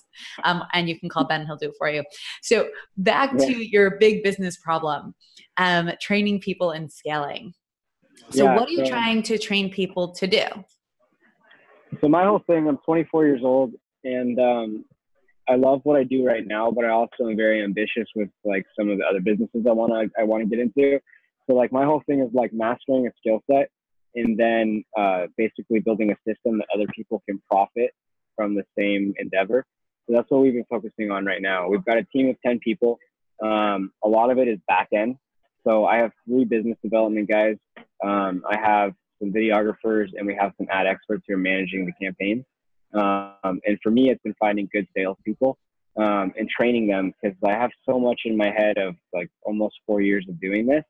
Um, 0.44 0.62
and 0.72 0.88
you 0.88 0.98
can 0.98 1.10
call 1.10 1.26
Ben, 1.26 1.44
he'll 1.44 1.58
do 1.58 1.68
it 1.68 1.74
for 1.76 1.90
you. 1.90 2.02
So 2.40 2.70
back 2.96 3.32
yeah. 3.38 3.44
to 3.44 3.70
your 3.70 3.98
big 3.98 4.22
business 4.24 4.56
problem, 4.56 5.14
um, 5.58 5.90
training 6.00 6.40
people 6.40 6.70
and 6.70 6.90
scaling. 6.90 7.52
So 8.30 8.44
yeah, 8.44 8.56
what 8.56 8.66
are 8.70 8.72
you 8.72 8.86
so, 8.86 8.90
trying 8.90 9.22
to 9.24 9.36
train 9.36 9.70
people 9.70 10.12
to 10.12 10.26
do? 10.26 10.44
So 12.00 12.08
my 12.08 12.24
whole 12.24 12.42
thing, 12.46 12.68
I'm 12.68 12.78
24 12.86 13.26
years 13.26 13.42
old 13.44 13.74
and 14.04 14.40
um, 14.40 14.84
I 15.50 15.56
love 15.56 15.80
what 15.82 15.98
I 15.98 16.04
do 16.04 16.24
right 16.24 16.46
now, 16.46 16.70
but 16.70 16.84
I 16.84 16.90
also 16.90 17.28
am 17.28 17.36
very 17.36 17.62
ambitious 17.62 18.06
with 18.14 18.28
like 18.44 18.64
some 18.78 18.88
of 18.88 18.98
the 18.98 19.04
other 19.04 19.20
businesses 19.20 19.66
I 19.68 19.72
want 19.72 19.92
to 19.92 20.20
I 20.20 20.22
want 20.22 20.44
to 20.44 20.48
get 20.48 20.60
into. 20.60 21.00
So 21.48 21.56
like 21.56 21.72
my 21.72 21.84
whole 21.84 22.02
thing 22.06 22.20
is 22.20 22.30
like 22.32 22.52
mastering 22.52 23.08
a 23.08 23.10
skill 23.18 23.42
set 23.50 23.68
and 24.14 24.38
then 24.38 24.84
uh, 24.96 25.26
basically 25.36 25.80
building 25.80 26.12
a 26.12 26.16
system 26.28 26.58
that 26.58 26.68
other 26.72 26.86
people 26.94 27.20
can 27.28 27.42
profit 27.50 27.90
from 28.36 28.54
the 28.54 28.62
same 28.78 29.12
endeavor. 29.18 29.66
So 30.06 30.14
that's 30.14 30.30
what 30.30 30.40
we've 30.42 30.52
been 30.52 30.66
focusing 30.70 31.10
on 31.10 31.24
right 31.24 31.42
now. 31.42 31.68
We've 31.68 31.84
got 31.84 31.98
a 31.98 32.04
team 32.04 32.28
of 32.28 32.36
10 32.46 32.60
people. 32.60 32.98
Um, 33.42 33.92
a 34.04 34.08
lot 34.08 34.30
of 34.30 34.38
it 34.38 34.46
is 34.46 34.58
back 34.68 34.88
end. 34.92 35.16
So 35.66 35.84
I 35.84 35.96
have 35.96 36.12
three 36.26 36.44
business 36.44 36.78
development 36.82 37.28
guys. 37.28 37.56
Um, 38.04 38.44
I 38.48 38.56
have 38.56 38.94
some 39.18 39.32
videographers 39.32 40.08
and 40.16 40.26
we 40.26 40.36
have 40.36 40.52
some 40.58 40.68
ad 40.70 40.86
experts 40.86 41.24
who 41.26 41.34
are 41.34 41.38
managing 41.38 41.86
the 41.86 41.92
campaign. 41.92 42.44
Um, 42.94 43.60
and 43.64 43.78
for 43.82 43.90
me, 43.90 44.10
it's 44.10 44.22
been 44.22 44.34
finding 44.38 44.68
good 44.72 44.86
salespeople 44.96 45.58
um, 45.96 46.32
and 46.36 46.48
training 46.48 46.86
them 46.86 47.12
because 47.22 47.36
I 47.44 47.52
have 47.52 47.70
so 47.88 47.98
much 47.98 48.22
in 48.24 48.36
my 48.36 48.50
head 48.50 48.78
of 48.78 48.96
like 49.12 49.30
almost 49.42 49.76
four 49.86 50.00
years 50.00 50.26
of 50.28 50.40
doing 50.40 50.66
this, 50.66 50.84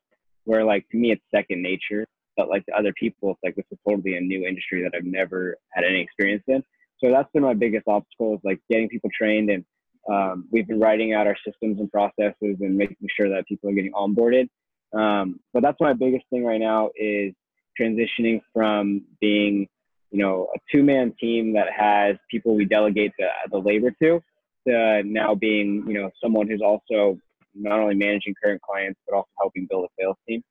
where 0.45 0.65
like 0.65 0.89
to 0.91 0.97
me 0.97 1.13
it's 1.13 1.23
second 1.35 1.63
nature, 1.63 2.07
but 2.37 2.49
like 2.49 2.65
to 2.67 2.73
other 2.73 2.93
people, 2.93 3.33
it's 3.33 3.41
like 3.45 3.57
this 3.57 3.67
is 3.71 3.79
totally 3.87 4.17
a 4.17 4.21
new 4.21 4.47
industry 4.47 4.83
that 4.83 4.93
I've 4.97 5.05
never 5.05 5.57
had 5.73 5.85
any 5.85 6.01
experience 6.01 6.45
in. 6.49 6.63
So 7.03 7.11
that's 7.11 7.31
been 7.33 7.43
my 7.43 7.55
biggest 7.55 7.85
obstacle 7.87 8.35
is 8.35 8.41
like 8.45 8.61
getting 8.71 8.89
people 8.89 9.11
trained 9.17 9.51
and 9.51 9.65
um, 10.11 10.49
we've 10.51 10.67
been 10.67 10.81
writing 10.81 11.13
out 11.13 11.27
our 11.27 11.37
systems 11.47 11.79
and 11.79 11.91
processes 11.91 12.57
and 12.61 12.77
making 12.77 12.97
sure 13.19 13.29
that 13.31 13.47
people 13.47 13.71
are 13.71 13.75
getting 13.75 13.93
onboarded. 13.93 14.49
Um, 14.93 15.41
but 15.53 15.63
that's 15.63 15.81
my 15.81 15.93
biggest 15.93 16.25
thing 16.31 16.45
right 16.45 16.61
now 16.61 16.91
is 16.97 17.33
transitioning 17.79 18.41
from 18.53 19.03
being 19.21 19.69
you 20.11 20.19
know, 20.19 20.49
a 20.55 20.59
two 20.71 20.83
man 20.83 21.15
team 21.21 21.53
that 21.55 21.69
has 21.77 22.17
people 22.31 22.55
we 22.55 22.65
delegate 22.65 23.13
the, 23.19 23.29
the 23.51 23.59
labor 23.59 23.91
to, 24.03 24.23
to 24.67 25.03
now 25.05 25.35
being, 25.35 25.85
you 25.87 25.95
know, 25.95 26.11
someone 26.23 26.49
who's 26.49 26.63
also 26.63 27.19
not 27.55 27.79
only 27.81 27.95
managing 27.95 28.35
current 28.43 28.61
clients, 28.63 28.99
but 29.07 29.17
also 29.17 29.29
helping 29.39 29.67
build 29.69 29.85
a 29.85 30.03
sales 30.03 30.17
team. 30.29 30.43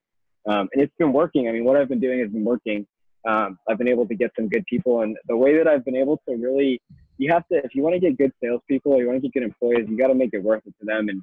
Um, 0.47 0.67
and 0.73 0.81
it's 0.81 0.93
been 0.97 1.13
working. 1.13 1.47
I 1.47 1.51
mean, 1.51 1.65
what 1.65 1.77
I've 1.77 1.89
been 1.89 1.99
doing 1.99 2.19
has 2.19 2.29
been 2.29 2.43
working. 2.43 2.85
Um, 3.27 3.59
I've 3.67 3.77
been 3.77 3.87
able 3.87 4.07
to 4.07 4.15
get 4.15 4.31
some 4.35 4.47
good 4.47 4.65
people. 4.65 5.01
And 5.01 5.17
the 5.27 5.35
way 5.35 5.57
that 5.57 5.67
I've 5.67 5.83
been 5.83 5.95
able 5.95 6.21
to 6.27 6.35
really, 6.35 6.81
you 7.17 7.31
have 7.31 7.47
to, 7.49 7.57
if 7.57 7.75
you 7.75 7.83
want 7.83 7.95
to 7.95 7.99
get 7.99 8.17
good 8.17 8.31
salespeople 8.41 8.93
or 8.93 9.01
you 9.01 9.07
want 9.07 9.17
to 9.17 9.27
get 9.27 9.33
good 9.33 9.43
employees, 9.43 9.87
you 9.89 9.97
got 9.97 10.07
to 10.07 10.15
make 10.15 10.33
it 10.33 10.41
worth 10.41 10.63
it 10.65 10.73
to 10.79 10.85
them. 10.85 11.09
And 11.09 11.21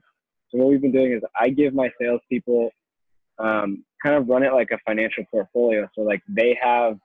so 0.50 0.58
what 0.58 0.68
we've 0.68 0.80
been 0.80 0.92
doing 0.92 1.12
is 1.12 1.22
I 1.38 1.48
give 1.48 1.74
my 1.74 1.90
salespeople 2.00 2.70
um, 3.38 3.84
kind 4.04 4.14
of 4.14 4.28
run 4.28 4.42
it 4.42 4.52
like 4.52 4.70
a 4.70 4.78
financial 4.86 5.24
portfolio. 5.30 5.88
So 5.94 6.02
like 6.02 6.22
they 6.28 6.58
have 6.62 6.98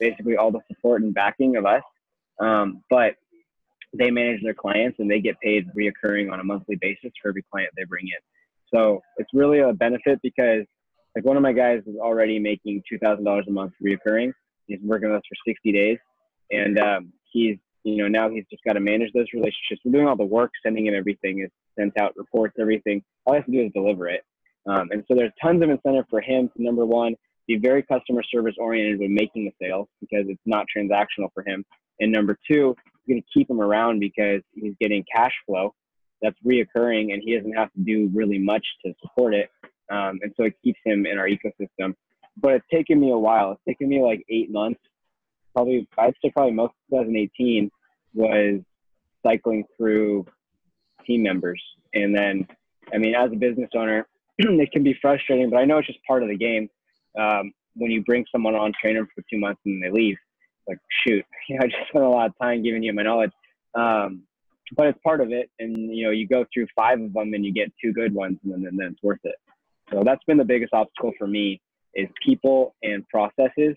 basically 0.00 0.36
all 0.36 0.50
the 0.50 0.60
support 0.68 1.02
and 1.02 1.14
backing 1.14 1.56
of 1.56 1.66
us. 1.66 1.82
Um, 2.40 2.82
but 2.90 3.14
they 3.96 4.10
manage 4.10 4.42
their 4.42 4.54
clients 4.54 4.98
and 4.98 5.10
they 5.10 5.20
get 5.20 5.38
paid 5.40 5.66
reoccurring 5.76 6.32
on 6.32 6.40
a 6.40 6.44
monthly 6.44 6.76
basis 6.76 7.12
for 7.22 7.28
every 7.28 7.44
client 7.50 7.70
they 7.76 7.84
bring 7.84 8.06
in. 8.06 8.76
So 8.76 9.02
it's 9.18 9.30
really 9.32 9.60
a 9.60 9.72
benefit 9.72 10.20
because 10.22 10.64
like 11.14 11.24
one 11.24 11.36
of 11.36 11.42
my 11.42 11.52
guys 11.52 11.82
is 11.86 11.96
already 11.96 12.38
making 12.38 12.82
two 12.88 12.98
thousand 12.98 13.24
dollars 13.24 13.44
a 13.48 13.52
month 13.52 13.72
reoccurring. 13.84 14.32
He's 14.66 14.80
working 14.82 15.10
with 15.10 15.18
us 15.18 15.22
for 15.28 15.36
sixty 15.46 15.70
days, 15.70 15.98
and 16.50 16.78
um, 16.78 17.12
he's 17.30 17.56
you 17.84 17.96
know 17.98 18.08
now 18.08 18.28
he's 18.28 18.44
just 18.50 18.64
got 18.64 18.72
to 18.72 18.80
manage 18.80 19.12
those 19.12 19.26
relationships. 19.32 19.80
We're 19.84 19.92
doing 19.92 20.08
all 20.08 20.16
the 20.16 20.24
work, 20.24 20.50
sending 20.64 20.86
him 20.86 20.94
everything, 20.94 21.40
is 21.40 21.50
sent 21.78 21.96
out 22.00 22.16
reports, 22.16 22.56
everything. 22.58 23.02
All 23.24 23.34
he 23.34 23.38
has 23.38 23.46
to 23.46 23.52
do 23.52 23.60
is 23.60 23.72
deliver 23.72 24.08
it. 24.08 24.24
Um, 24.66 24.88
and 24.90 25.04
so 25.06 25.14
there's 25.14 25.32
tons 25.40 25.62
of 25.62 25.70
incentive 25.70 26.06
for 26.08 26.20
him 26.20 26.50
to 26.56 26.62
number 26.62 26.86
one 26.86 27.14
be 27.46 27.56
very 27.56 27.82
customer 27.82 28.22
service 28.22 28.54
oriented 28.58 29.00
when 29.00 29.14
making 29.14 29.44
the 29.44 29.66
sales 29.66 29.88
because 30.00 30.26
it's 30.28 30.40
not 30.46 30.66
transactional 30.74 31.28
for 31.34 31.44
him. 31.46 31.64
And 32.00 32.10
number 32.12 32.38
two, 32.50 32.74
you're 33.06 33.16
going 33.16 33.22
to 33.22 33.28
keep 33.32 33.50
him 33.50 33.60
around 33.60 34.00
because 34.00 34.40
he's 34.54 34.74
getting 34.80 35.04
cash 35.14 35.32
flow 35.46 35.74
that's 36.22 36.36
reoccurring 36.44 37.12
and 37.12 37.22
he 37.22 37.36
doesn't 37.36 37.52
have 37.52 37.72
to 37.74 37.80
do 37.80 38.10
really 38.14 38.38
much 38.38 38.64
to 38.84 38.94
support 39.02 39.34
it. 39.34 39.50
Um, 39.90 40.18
and 40.22 40.32
so 40.36 40.44
it 40.44 40.54
keeps 40.62 40.80
him 40.84 41.06
in 41.06 41.18
our 41.18 41.28
ecosystem. 41.28 41.94
But 42.36 42.54
it's 42.54 42.66
taken 42.72 42.98
me 42.98 43.10
a 43.10 43.18
while. 43.18 43.52
It's 43.52 43.60
taken 43.68 43.88
me 43.88 44.02
like 44.02 44.24
eight 44.28 44.50
months. 44.50 44.80
Probably, 45.54 45.86
I'd 45.98 46.14
say 46.22 46.30
probably 46.30 46.52
most 46.52 46.72
of 46.92 47.04
2018 47.04 47.70
was 48.14 48.60
cycling 49.24 49.64
through 49.76 50.26
team 51.06 51.22
members. 51.22 51.62
And 51.92 52.16
then, 52.16 52.46
I 52.92 52.98
mean, 52.98 53.14
as 53.14 53.30
a 53.30 53.36
business 53.36 53.70
owner, 53.76 54.08
it 54.38 54.72
can 54.72 54.82
be 54.82 54.96
frustrating, 55.00 55.50
but 55.50 55.58
I 55.58 55.64
know 55.64 55.78
it's 55.78 55.86
just 55.86 56.02
part 56.06 56.22
of 56.22 56.28
the 56.28 56.36
game 56.36 56.68
um, 57.18 57.52
when 57.76 57.90
you 57.90 58.02
bring 58.04 58.24
someone 58.30 58.54
on, 58.54 58.72
train 58.80 58.96
them 58.96 59.08
for 59.14 59.22
two 59.30 59.38
months, 59.38 59.60
and 59.64 59.82
they 59.82 59.90
leave, 59.90 60.16
like 60.68 60.78
shoot, 61.06 61.24
you 61.48 61.56
know, 61.56 61.64
I 61.64 61.66
just 61.66 61.88
spent 61.88 62.04
a 62.04 62.08
lot 62.08 62.26
of 62.26 62.32
time 62.40 62.62
giving 62.62 62.82
you 62.82 62.92
my 62.92 63.02
knowledge. 63.02 63.32
Um, 63.74 64.22
but 64.76 64.86
it's 64.86 64.98
part 65.02 65.20
of 65.20 65.30
it, 65.30 65.50
and 65.58 65.76
you 65.94 66.04
know, 66.04 66.10
you 66.10 66.26
go 66.26 66.44
through 66.52 66.66
five 66.74 67.00
of 67.00 67.12
them, 67.12 67.34
and 67.34 67.44
you 67.44 67.52
get 67.52 67.72
two 67.82 67.92
good 67.92 68.14
ones, 68.14 68.38
and 68.44 68.52
then, 68.64 68.76
then 68.76 68.88
it's 68.92 69.02
worth 69.02 69.20
it. 69.24 69.36
So 69.92 70.02
that's 70.04 70.24
been 70.24 70.38
the 70.38 70.44
biggest 70.44 70.72
obstacle 70.72 71.12
for 71.18 71.26
me 71.26 71.60
is 71.94 72.08
people 72.24 72.74
and 72.82 73.06
processes. 73.08 73.76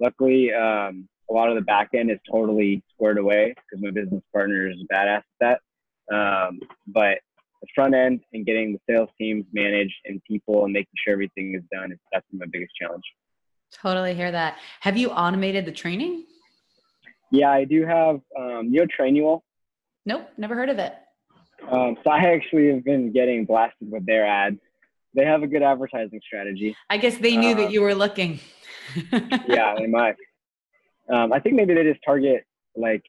Luckily, 0.00 0.52
um, 0.52 1.08
a 1.30 1.32
lot 1.32 1.48
of 1.48 1.56
the 1.56 1.62
back 1.62 1.90
end 1.94 2.10
is 2.10 2.18
totally 2.30 2.82
squared 2.94 3.18
away 3.18 3.54
because 3.56 3.82
my 3.82 3.90
business 3.90 4.22
partner 4.32 4.68
is 4.68 4.76
badass 4.92 5.22
at 5.40 5.58
that. 6.10 6.14
Um, 6.14 6.60
but 6.86 7.18
the 7.66 7.72
front 7.74 7.94
end 7.94 8.20
and 8.32 8.44
getting 8.46 8.72
the 8.72 8.80
sales 8.92 9.08
teams 9.18 9.44
managed 9.52 9.94
and 10.04 10.22
people 10.24 10.64
and 10.64 10.72
making 10.72 10.92
sure 11.04 11.12
everything 11.12 11.54
is 11.54 11.62
done 11.72 11.92
is 11.92 11.98
that's 12.12 12.26
my 12.32 12.46
biggest 12.50 12.72
challenge. 12.80 13.04
Totally 13.72 14.14
hear 14.14 14.30
that. 14.32 14.58
Have 14.80 14.96
you 14.96 15.10
automated 15.10 15.64
the 15.66 15.72
training? 15.72 16.24
Yeah, 17.32 17.50
I 17.50 17.64
do 17.64 17.84
have 17.84 18.20
um, 18.38 18.68
you 18.70 18.80
know 18.80 18.86
Trainual. 18.98 19.40
Nope, 20.04 20.28
never 20.38 20.54
heard 20.54 20.68
of 20.68 20.78
it. 20.78 20.92
Um, 21.70 21.96
so 22.04 22.10
I 22.10 22.18
actually 22.18 22.68
have 22.72 22.84
been 22.84 23.12
getting 23.12 23.44
blasted 23.44 23.90
with 23.90 24.06
their 24.06 24.24
ads. 24.26 24.58
They 25.14 25.24
have 25.24 25.42
a 25.42 25.46
good 25.46 25.62
advertising 25.62 26.20
strategy. 26.24 26.76
I 26.90 26.98
guess 26.98 27.16
they 27.18 27.36
knew 27.36 27.52
Uh, 27.52 27.62
that 27.62 27.70
you 27.72 27.80
were 27.82 27.94
looking. 27.94 28.38
yeah, 29.12 29.74
they 29.76 29.86
might. 29.86 30.14
Um, 31.12 31.32
I 31.32 31.40
think 31.40 31.56
maybe 31.56 31.74
they 31.74 31.82
just 31.82 32.00
target 32.04 32.44
like 32.76 33.02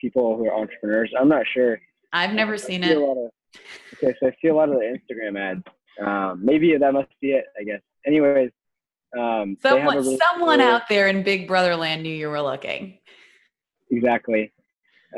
people 0.00 0.36
who 0.36 0.46
are 0.48 0.54
entrepreneurs. 0.54 1.12
I'm 1.18 1.28
not 1.28 1.44
sure. 1.52 1.78
I've 2.12 2.32
never 2.32 2.54
I 2.54 2.56
seen 2.56 2.82
see 2.82 2.90
it. 2.90 2.96
a 2.96 3.00
lot 3.00 3.16
of- 3.26 3.30
okay, 3.94 4.14
so 4.20 4.26
I 4.28 4.36
see 4.40 4.48
a 4.48 4.54
lot 4.54 4.68
of 4.68 4.76
the 4.76 4.98
Instagram 4.98 5.38
ads. 5.38 5.62
Um, 6.00 6.44
maybe 6.44 6.76
that 6.76 6.92
must 6.92 7.08
be 7.20 7.32
it. 7.32 7.44
I 7.58 7.64
guess. 7.64 7.80
Anyways, 8.06 8.50
um, 9.18 9.56
they 9.62 9.68
have 9.68 9.78
a 9.78 9.80
Someone, 9.80 9.96
really 9.96 10.16
someone 10.18 10.58
cool- 10.60 10.68
out 10.68 10.82
there 10.88 11.08
in 11.08 11.22
Big 11.22 11.46
Brother 11.46 11.76
land 11.76 12.02
knew 12.02 12.14
you 12.14 12.28
were 12.28 12.42
looking. 12.42 12.98
Exactly. 13.90 14.52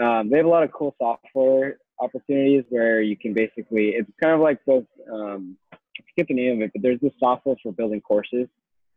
Um, 0.03 0.29
they 0.29 0.39
have 0.39 0.47
a 0.47 0.49
lot 0.49 0.65
of 0.65 0.73
cool 0.73 0.95
software 0.99 1.79
opportunities 2.01 2.65
where 2.71 3.01
you 3.01 3.17
can 3.17 3.33
basically, 3.33 3.91
it's 3.91 4.11
kind 4.21 4.35
of 4.35 4.41
like 4.41 4.59
those, 4.67 4.85
um, 5.13 5.57
I 5.73 5.77
forget 6.11 6.27
the 6.27 6.35
name 6.35 6.57
of 6.57 6.63
it, 6.63 6.73
but 6.75 6.83
there's 6.83 6.99
this 7.01 7.13
software 7.21 7.55
for 7.63 7.71
building 7.73 8.01
courses 8.01 8.49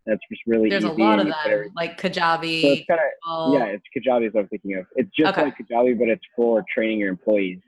that's 0.08 0.20
just 0.32 0.42
really 0.48 0.70
easy. 0.70 0.80
There's 0.80 0.84
a 0.86 0.92
lot 0.94 1.20
of 1.20 1.28
them, 1.28 1.72
like 1.76 2.02
So 2.02 2.10
Kajabi. 2.10 2.64
it's 2.64 2.88
kind 2.88 3.00
of, 3.28 3.54
yeah, 3.54 3.66
it's 3.66 3.84
Kajabi 3.96 4.28
is 4.30 4.34
what 4.34 4.42
I'm 4.42 4.48
thinking 4.48 4.74
of. 4.76 4.86
It's 4.96 5.12
just 5.16 5.34
Okay. 5.38 5.44
like 5.44 5.54
Kajabi, 5.60 6.00
but 6.00 6.08
it's 6.10 6.24
for 6.36 6.66
training 6.74 6.98
your 7.00 7.10
employees. 7.10 7.60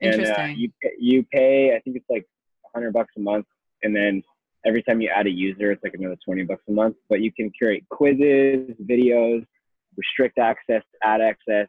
And 0.00 0.26
uh, 0.26 0.44
you, 0.54 0.70
pay- 0.82 0.96
you 0.98 1.24
pay, 1.24 1.74
I 1.74 1.80
think 1.80 1.96
it's 1.96 2.06
like 2.08 2.26
100 2.72 2.92
bucks 2.92 3.12
a 3.16 3.20
month. 3.20 3.46
And 3.82 3.94
then 3.94 4.22
every 4.64 4.82
time 4.82 5.00
you 5.00 5.10
add 5.14 5.26
a 5.26 5.30
user, 5.30 5.72
it's 5.72 5.82
like 5.82 5.94
another 5.94 6.16
20 6.24 6.44
bucks 6.44 6.62
a 6.68 6.72
month. 6.72 6.96
But 7.08 7.20
you 7.20 7.32
can 7.32 7.50
create 7.58 7.88
quizzes, 7.88 8.70
videos, 8.82 9.44
restrict 9.96 10.38
access, 10.38 10.82
add 11.02 11.20
access, 11.20 11.68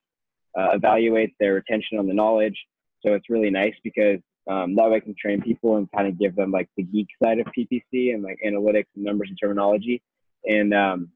uh, 0.58 0.70
evaluate 0.74 1.34
their 1.40 1.56
retention 1.56 1.98
on 1.98 2.08
the 2.08 2.14
knowledge. 2.14 2.58
So 3.06 3.14
it's 3.14 3.30
really 3.30 3.50
nice 3.50 3.76
because 3.84 4.20
um, 4.50 4.76
that 4.76 4.90
way 4.90 4.98
I 4.98 5.00
can 5.00 5.16
train 5.20 5.42
people 5.42 5.78
and 5.78 5.90
kind 5.92 6.08
of 6.08 6.20
give 6.20 6.36
them 6.36 6.52
like 6.52 6.70
the 6.76 6.84
geek 6.84 7.08
side 7.22 7.40
of 7.40 7.48
PPC 7.48 8.14
and 8.14 8.24
like 8.24 8.40
analytics 8.46 8.88
and 8.96 9.06
numbers 9.06 9.30
and 9.30 9.38
terminology, 9.40 10.02
and 10.46 10.74
um, 10.74 11.10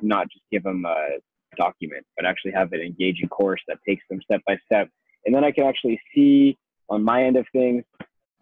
not 0.00 0.28
just 0.30 0.44
give 0.50 0.62
them 0.62 0.84
a 0.86 1.18
document, 1.56 2.06
but 2.16 2.24
actually 2.24 2.52
have 2.52 2.72
an 2.72 2.80
engaging 2.80 3.28
course 3.28 3.60
that 3.68 3.78
takes 3.86 4.02
them 4.08 4.20
step 4.22 4.40
by 4.46 4.56
step. 4.64 4.88
And 5.26 5.34
then 5.34 5.44
I 5.44 5.50
can 5.52 5.64
actually 5.64 6.00
see 6.14 6.58
on 6.88 7.02
my 7.02 7.24
end 7.24 7.36
of 7.36 7.46
things 7.52 7.84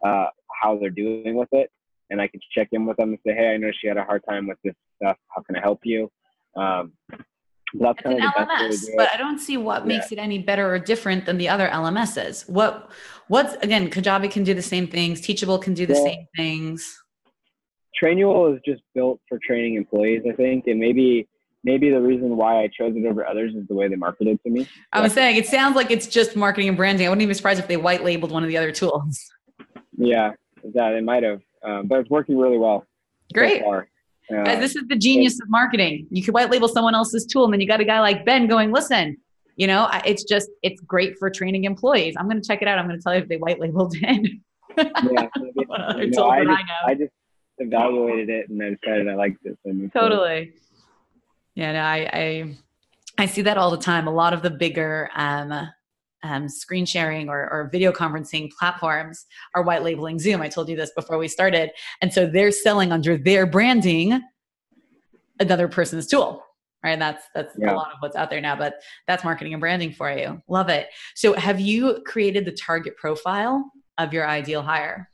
uh, 0.04 0.26
how 0.62 0.78
they're 0.78 0.90
doing 0.90 1.34
with 1.34 1.48
it, 1.52 1.70
and 2.10 2.20
I 2.20 2.28
can 2.28 2.40
check 2.56 2.68
in 2.72 2.86
with 2.86 2.96
them 2.96 3.10
and 3.10 3.18
say, 3.26 3.34
"Hey, 3.34 3.54
I 3.54 3.56
know 3.56 3.70
she 3.78 3.88
had 3.88 3.96
a 3.96 4.04
hard 4.04 4.22
time 4.28 4.46
with 4.46 4.58
this 4.64 4.74
stuff. 4.96 5.16
How 5.34 5.42
can 5.42 5.56
I 5.56 5.60
help 5.60 5.80
you?" 5.84 6.10
Um, 6.56 6.92
that's 7.74 7.98
It's 7.98 8.02
kind 8.04 8.16
an 8.18 8.24
of 8.24 8.32
the 8.34 8.46
best 8.46 8.60
way 8.62 8.68
to 8.68 8.72
LMS, 8.72 8.96
but. 8.96 9.08
I 9.12 9.16
don't 9.18 9.38
see 9.38 9.56
what 9.58 9.82
Yeah. 9.82 9.88
makes 9.88 10.10
it 10.12 10.18
any 10.18 10.38
better 10.38 10.72
or 10.72 10.78
different 10.78 11.26
than 11.26 11.36
the 11.36 11.48
other 11.50 11.68
LMSs. 11.68 12.48
What, 12.48 12.90
what's 13.28 13.54
again? 13.62 13.90
Kajabi 13.90 14.30
can 14.30 14.42
do 14.44 14.54
the 14.54 14.62
same 14.62 14.86
things. 14.86 15.20
Teachable 15.20 15.58
can 15.58 15.74
do 15.74 15.84
the 15.84 15.92
Well, 15.94 16.04
same 16.04 16.26
things. 16.36 17.02
Trainual 18.00 18.54
is 18.54 18.60
just 18.64 18.82
built 18.94 19.20
for 19.28 19.38
training 19.46 19.74
employees, 19.74 20.22
I 20.28 20.32
think, 20.34 20.66
and 20.68 20.78
maybe 20.78 21.28
maybe 21.64 21.90
the 21.90 22.00
reason 22.00 22.36
why 22.36 22.62
I 22.62 22.68
chose 22.68 22.94
it 22.96 23.06
over 23.06 23.26
others 23.26 23.54
is 23.54 23.66
the 23.68 23.74
way 23.74 23.88
they 23.88 23.96
marketed 23.96 24.42
to 24.44 24.50
me. 24.50 24.68
I 24.92 25.00
was 25.00 25.12
saying 25.12 25.36
it 25.36 25.46
sounds 25.46 25.76
like 25.76 25.90
it's 25.90 26.06
just 26.06 26.36
marketing 26.36 26.68
and 26.68 26.76
branding. 26.76 27.06
I 27.06 27.10
wouldn't 27.10 27.22
even 27.22 27.30
be 27.30 27.34
surprised 27.34 27.60
if 27.60 27.68
they 27.68 27.76
white 27.76 28.04
labeled 28.04 28.32
one 28.32 28.42
of 28.42 28.48
the 28.48 28.56
other 28.56 28.72
tools. 28.72 29.30
Yeah, 29.96 30.32
that 30.74 30.92
it 30.92 31.04
might 31.04 31.22
have, 31.22 31.40
um, 31.64 31.86
but 31.86 32.00
it's 32.00 32.10
working 32.10 32.38
really 32.38 32.58
well. 32.58 32.84
Great. 33.34 33.62
far. 33.62 33.88
Uh, 34.30 34.44
Guys, 34.44 34.60
this 34.60 34.76
is 34.76 34.86
the 34.88 34.96
genius 34.96 35.40
of 35.40 35.48
marketing. 35.48 36.06
You 36.10 36.22
could 36.22 36.34
white 36.34 36.50
label 36.50 36.68
someone 36.68 36.94
else's 36.94 37.24
tool, 37.24 37.44
and 37.44 37.52
then 37.52 37.60
you 37.60 37.66
got 37.66 37.80
a 37.80 37.84
guy 37.84 38.00
like 38.00 38.24
Ben 38.24 38.46
going, 38.46 38.72
"Listen, 38.72 39.16
you 39.56 39.66
know, 39.66 39.88
it's 40.04 40.24
just 40.24 40.50
it's 40.62 40.80
great 40.82 41.18
for 41.18 41.30
training 41.30 41.64
employees. 41.64 42.14
I'm 42.18 42.28
going 42.28 42.40
to 42.40 42.46
check 42.46 42.62
it 42.62 42.68
out. 42.68 42.78
I'm 42.78 42.86
going 42.86 42.98
to 42.98 43.02
tell 43.02 43.14
you 43.14 43.22
if 43.22 43.28
they 43.28 43.36
white 43.38 43.58
labeled 43.58 43.94
it." 43.96 44.32
yeah, 44.76 45.28
you 45.34 45.66
know, 45.66 45.74
I 45.74 46.06
just, 46.06 46.18
I? 46.18 46.64
I 46.86 46.94
just 46.94 47.12
evaluated 47.58 48.28
it 48.28 48.48
and 48.48 48.62
I 48.62 48.70
decided 48.70 49.08
I 49.08 49.14
liked 49.14 49.44
it. 49.44 49.58
So 49.64 49.72
forward. 49.92 50.52
Yeah 51.58 51.72
no, 51.72 51.80
I, 51.80 52.08
I 52.12 52.56
i 53.18 53.26
see 53.26 53.42
that 53.42 53.58
all 53.58 53.70
the 53.70 53.76
time 53.76 54.06
a 54.06 54.12
lot 54.12 54.32
of 54.32 54.42
the 54.42 54.50
bigger 54.50 55.10
um, 55.16 55.68
um, 56.22 56.48
screen 56.48 56.86
sharing 56.86 57.28
or, 57.28 57.50
or 57.50 57.68
video 57.70 57.92
conferencing 57.92 58.50
platforms 58.52 59.26
are 59.54 59.62
white 59.62 59.82
labeling 59.82 60.18
zoom 60.18 60.40
i 60.40 60.48
told 60.48 60.68
you 60.68 60.76
this 60.76 60.92
before 60.96 61.18
we 61.18 61.26
started 61.28 61.70
and 62.00 62.12
so 62.12 62.26
they're 62.26 62.52
selling 62.52 62.92
under 62.92 63.16
their 63.18 63.44
branding 63.44 64.22
another 65.40 65.66
person's 65.68 66.06
tool 66.06 66.44
right 66.84 66.98
that's 66.98 67.24
that's 67.34 67.54
Yeah. 67.58 67.74
a 67.74 67.74
lot 67.74 67.88
of 67.92 67.98
what's 67.98 68.16
out 68.16 68.30
there 68.30 68.40
now 68.40 68.54
but 68.54 68.74
that's 69.08 69.24
marketing 69.24 69.52
and 69.52 69.60
branding 69.60 69.92
for 69.92 70.10
you 70.12 70.40
love 70.48 70.68
it 70.68 70.86
so 71.16 71.34
have 71.34 71.60
you 71.60 72.02
created 72.06 72.44
the 72.44 72.52
target 72.52 72.96
profile 72.96 73.68
of 73.98 74.12
your 74.12 74.28
ideal 74.28 74.62
hire 74.62 75.08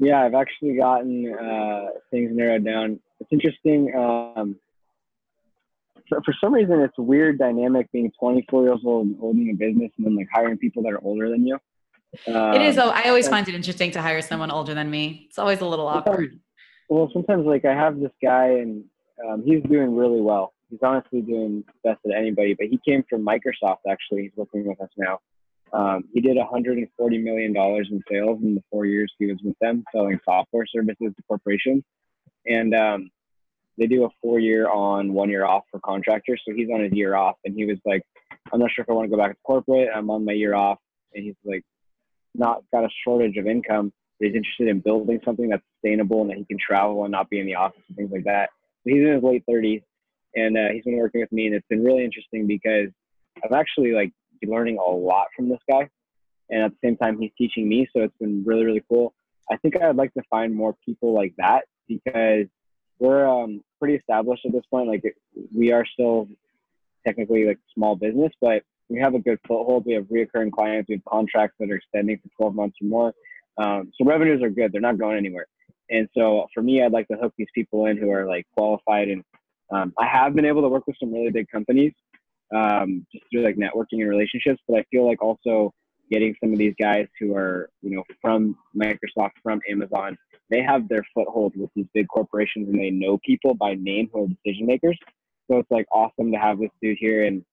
Yeah, 0.00 0.22
I've 0.24 0.34
actually 0.34 0.76
gotten 0.76 1.32
uh, 1.34 1.86
things 2.10 2.30
narrowed 2.32 2.64
down. 2.64 3.00
It's 3.20 3.32
interesting. 3.32 3.92
Um, 3.96 4.56
for, 6.08 6.22
for 6.24 6.34
some 6.40 6.54
reason, 6.54 6.80
it's 6.80 6.96
a 6.98 7.02
weird 7.02 7.38
dynamic 7.38 7.90
being 7.92 8.10
24 8.18 8.64
years 8.64 8.80
old 8.84 9.06
and 9.06 9.16
owning 9.22 9.50
a 9.50 9.54
business 9.54 9.90
and 9.96 10.06
then 10.06 10.16
like 10.16 10.28
hiring 10.32 10.58
people 10.58 10.82
that 10.84 10.92
are 10.92 11.04
older 11.04 11.28
than 11.28 11.46
you. 11.46 11.58
Um, 12.26 12.54
it 12.54 12.62
is 12.62 12.76
though 12.76 12.88
i 12.88 13.02
always 13.10 13.28
find 13.28 13.46
it 13.50 13.54
interesting 13.54 13.90
to 13.90 14.00
hire 14.00 14.22
someone 14.22 14.50
older 14.50 14.72
than 14.72 14.90
me 14.90 15.26
it's 15.28 15.38
always 15.38 15.60
a 15.60 15.66
little 15.66 15.86
awkward 15.86 16.40
Well, 16.88 17.10
sometimes 17.12 17.44
like 17.44 17.66
I 17.66 17.74
have 17.74 18.00
this 18.00 18.12
guy 18.22 18.46
and 18.46 18.82
um, 19.26 19.42
he's 19.44 19.62
doing 19.64 19.94
really 19.94 20.20
well. 20.20 20.54
He's 20.70 20.78
honestly 20.82 21.20
doing 21.20 21.64
best 21.84 22.00
at 22.06 22.16
anybody. 22.16 22.54
But 22.54 22.68
he 22.68 22.78
came 22.86 23.04
from 23.08 23.24
Microsoft. 23.24 23.78
Actually, 23.88 24.22
he's 24.22 24.32
working 24.36 24.66
with 24.66 24.80
us 24.80 24.90
now. 24.96 25.18
Um, 25.72 26.04
he 26.14 26.20
did 26.20 26.36
140 26.36 27.18
million 27.18 27.52
dollars 27.52 27.88
in 27.90 28.02
sales 28.10 28.40
in 28.42 28.54
the 28.54 28.62
four 28.70 28.86
years 28.86 29.12
he 29.18 29.26
was 29.26 29.38
with 29.44 29.58
them, 29.60 29.84
selling 29.94 30.18
software 30.24 30.66
services 30.66 31.12
to 31.14 31.22
corporations. 31.28 31.82
And 32.46 32.74
um, 32.74 33.10
they 33.78 33.86
do 33.86 34.04
a 34.04 34.08
four 34.20 34.38
year 34.40 34.68
on, 34.68 35.12
one 35.12 35.30
year 35.30 35.44
off 35.44 35.64
for 35.70 35.80
contractors. 35.80 36.42
So 36.46 36.54
he's 36.54 36.68
on 36.72 36.82
his 36.82 36.92
year 36.92 37.14
off, 37.14 37.36
and 37.44 37.54
he 37.54 37.64
was 37.64 37.78
like, 37.84 38.02
"I'm 38.52 38.60
not 38.60 38.70
sure 38.72 38.82
if 38.82 38.90
I 38.90 38.92
want 38.92 39.10
to 39.10 39.16
go 39.16 39.22
back 39.22 39.32
to 39.32 39.38
corporate. 39.44 39.88
I'm 39.94 40.10
on 40.10 40.24
my 40.24 40.32
year 40.32 40.54
off." 40.54 40.78
And 41.14 41.24
he's 41.24 41.34
like, 41.44 41.64
not 42.34 42.62
got 42.72 42.84
a 42.84 42.88
shortage 43.04 43.36
of 43.36 43.46
income 43.46 43.92
but 44.18 44.26
he's 44.26 44.36
interested 44.36 44.68
in 44.68 44.80
building 44.80 45.20
something 45.24 45.48
that's 45.48 45.62
sustainable 45.74 46.22
and 46.22 46.30
that 46.30 46.38
he 46.38 46.44
can 46.44 46.58
travel 46.58 47.04
and 47.04 47.12
not 47.12 47.30
be 47.30 47.38
in 47.38 47.46
the 47.46 47.54
office 47.54 47.82
and 47.88 47.96
things 47.96 48.10
like 48.12 48.24
that. 48.24 48.50
So 48.82 48.90
he's 48.90 49.02
in 49.02 49.14
his 49.14 49.22
late 49.22 49.44
30s 49.48 49.82
and 50.34 50.56
uh, 50.56 50.68
he's 50.72 50.84
been 50.84 50.96
working 50.96 51.20
with 51.20 51.32
me 51.32 51.46
and 51.46 51.54
it's 51.54 51.66
been 51.68 51.84
really 51.84 52.04
interesting 52.04 52.46
because 52.46 52.88
I've 53.44 53.52
actually 53.52 53.92
like 53.92 54.12
learning 54.44 54.78
a 54.78 54.90
lot 54.90 55.26
from 55.36 55.48
this 55.48 55.60
guy 55.68 55.88
and 56.50 56.62
at 56.62 56.72
the 56.72 56.88
same 56.88 56.96
time 56.96 57.18
he's 57.20 57.30
teaching 57.38 57.68
me 57.68 57.88
so 57.92 58.02
it's 58.02 58.16
been 58.18 58.44
really 58.44 58.64
really 58.64 58.84
cool. 58.88 59.14
I 59.50 59.56
think 59.56 59.80
I'd 59.80 59.96
like 59.96 60.12
to 60.14 60.22
find 60.28 60.54
more 60.54 60.74
people 60.84 61.14
like 61.14 61.34
that 61.38 61.62
because 61.86 62.46
we're 62.98 63.26
um, 63.26 63.62
pretty 63.78 63.94
established 63.94 64.44
at 64.44 64.52
this 64.52 64.64
point. 64.70 64.88
Like 64.88 65.02
we 65.54 65.72
are 65.72 65.84
still 65.86 66.28
technically 67.06 67.46
like 67.46 67.58
small 67.74 67.96
business, 67.96 68.32
but 68.40 68.62
we 68.88 68.98
have 69.00 69.14
a 69.14 69.18
good 69.18 69.38
foothold. 69.46 69.84
We 69.86 69.94
have 69.94 70.04
reoccurring 70.04 70.52
clients. 70.52 70.88
We 70.88 70.96
have 70.96 71.04
contracts 71.04 71.56
that 71.60 71.70
are 71.70 71.76
extending 71.76 72.18
for 72.18 72.28
12 72.36 72.54
months 72.54 72.76
or 72.80 72.86
more. 72.86 73.14
Um, 73.58 73.92
so 73.96 74.04
revenues 74.04 74.42
are 74.42 74.50
good. 74.50 74.72
They're 74.72 74.80
not 74.80 74.98
going 74.98 75.16
anywhere. 75.16 75.46
And 75.90 76.08
so 76.16 76.46
for 76.54 76.62
me, 76.62 76.82
I'd 76.82 76.92
like 76.92 77.08
to 77.08 77.16
hook 77.16 77.34
these 77.36 77.48
people 77.54 77.86
in 77.86 77.96
who 77.96 78.10
are 78.10 78.26
like 78.26 78.46
qualified. 78.56 79.08
And 79.08 79.24
um, 79.70 79.92
I 79.98 80.06
have 80.06 80.34
been 80.34 80.44
able 80.44 80.62
to 80.62 80.68
work 80.68 80.86
with 80.86 80.96
some 81.00 81.12
really 81.12 81.30
big 81.30 81.48
companies 81.48 81.92
um, 82.54 83.06
just 83.12 83.24
through 83.30 83.44
like 83.44 83.56
networking 83.56 84.00
and 84.00 84.08
relationships. 84.08 84.60
But 84.68 84.78
I 84.78 84.84
feel 84.90 85.06
like 85.06 85.22
also 85.22 85.72
getting 86.10 86.34
some 86.40 86.52
of 86.52 86.58
these 86.58 86.74
guys 86.80 87.06
who 87.18 87.34
are, 87.34 87.70
you 87.82 87.94
know, 87.94 88.04
from 88.20 88.56
Microsoft, 88.76 89.32
from 89.42 89.60
Amazon, 89.70 90.16
they 90.50 90.62
have 90.62 90.88
their 90.88 91.04
foothold 91.14 91.54
with 91.56 91.70
these 91.74 91.86
big 91.94 92.08
corporations 92.08 92.68
and 92.68 92.78
they 92.78 92.90
know 92.90 93.18
people 93.24 93.54
by 93.54 93.74
name 93.74 94.08
who 94.12 94.24
are 94.24 94.28
decision 94.28 94.66
makers. 94.66 94.98
So 95.50 95.58
it's 95.58 95.70
like 95.70 95.86
awesome 95.92 96.32
to 96.32 96.38
have 96.38 96.58
this 96.58 96.70
dude 96.82 96.98
here. 96.98 97.24
And, 97.24 97.44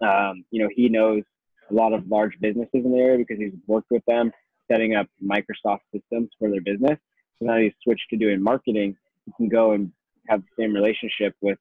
um, 0.00 0.44
you 0.50 0.62
know, 0.62 0.68
he 0.74 0.88
knows 0.88 1.22
a 1.70 1.74
lot 1.74 1.92
of 1.92 2.06
large 2.08 2.32
businesses 2.40 2.70
in 2.72 2.92
the 2.92 2.98
area 2.98 3.18
because 3.18 3.38
he's 3.38 3.52
worked 3.66 3.90
with 3.90 4.04
them 4.06 4.32
setting 4.70 4.94
up 4.94 5.06
Microsoft 5.22 5.80
systems 5.92 6.30
for 6.38 6.50
their 6.50 6.60
business. 6.60 6.98
So 7.38 7.46
now 7.46 7.56
he's 7.56 7.72
switched 7.82 8.08
to 8.10 8.16
doing 8.16 8.42
marketing. 8.42 8.96
He 9.26 9.32
can 9.36 9.48
go 9.48 9.72
and 9.72 9.92
have 10.28 10.42
the 10.42 10.62
same 10.62 10.74
relationship 10.74 11.34
with 11.40 11.58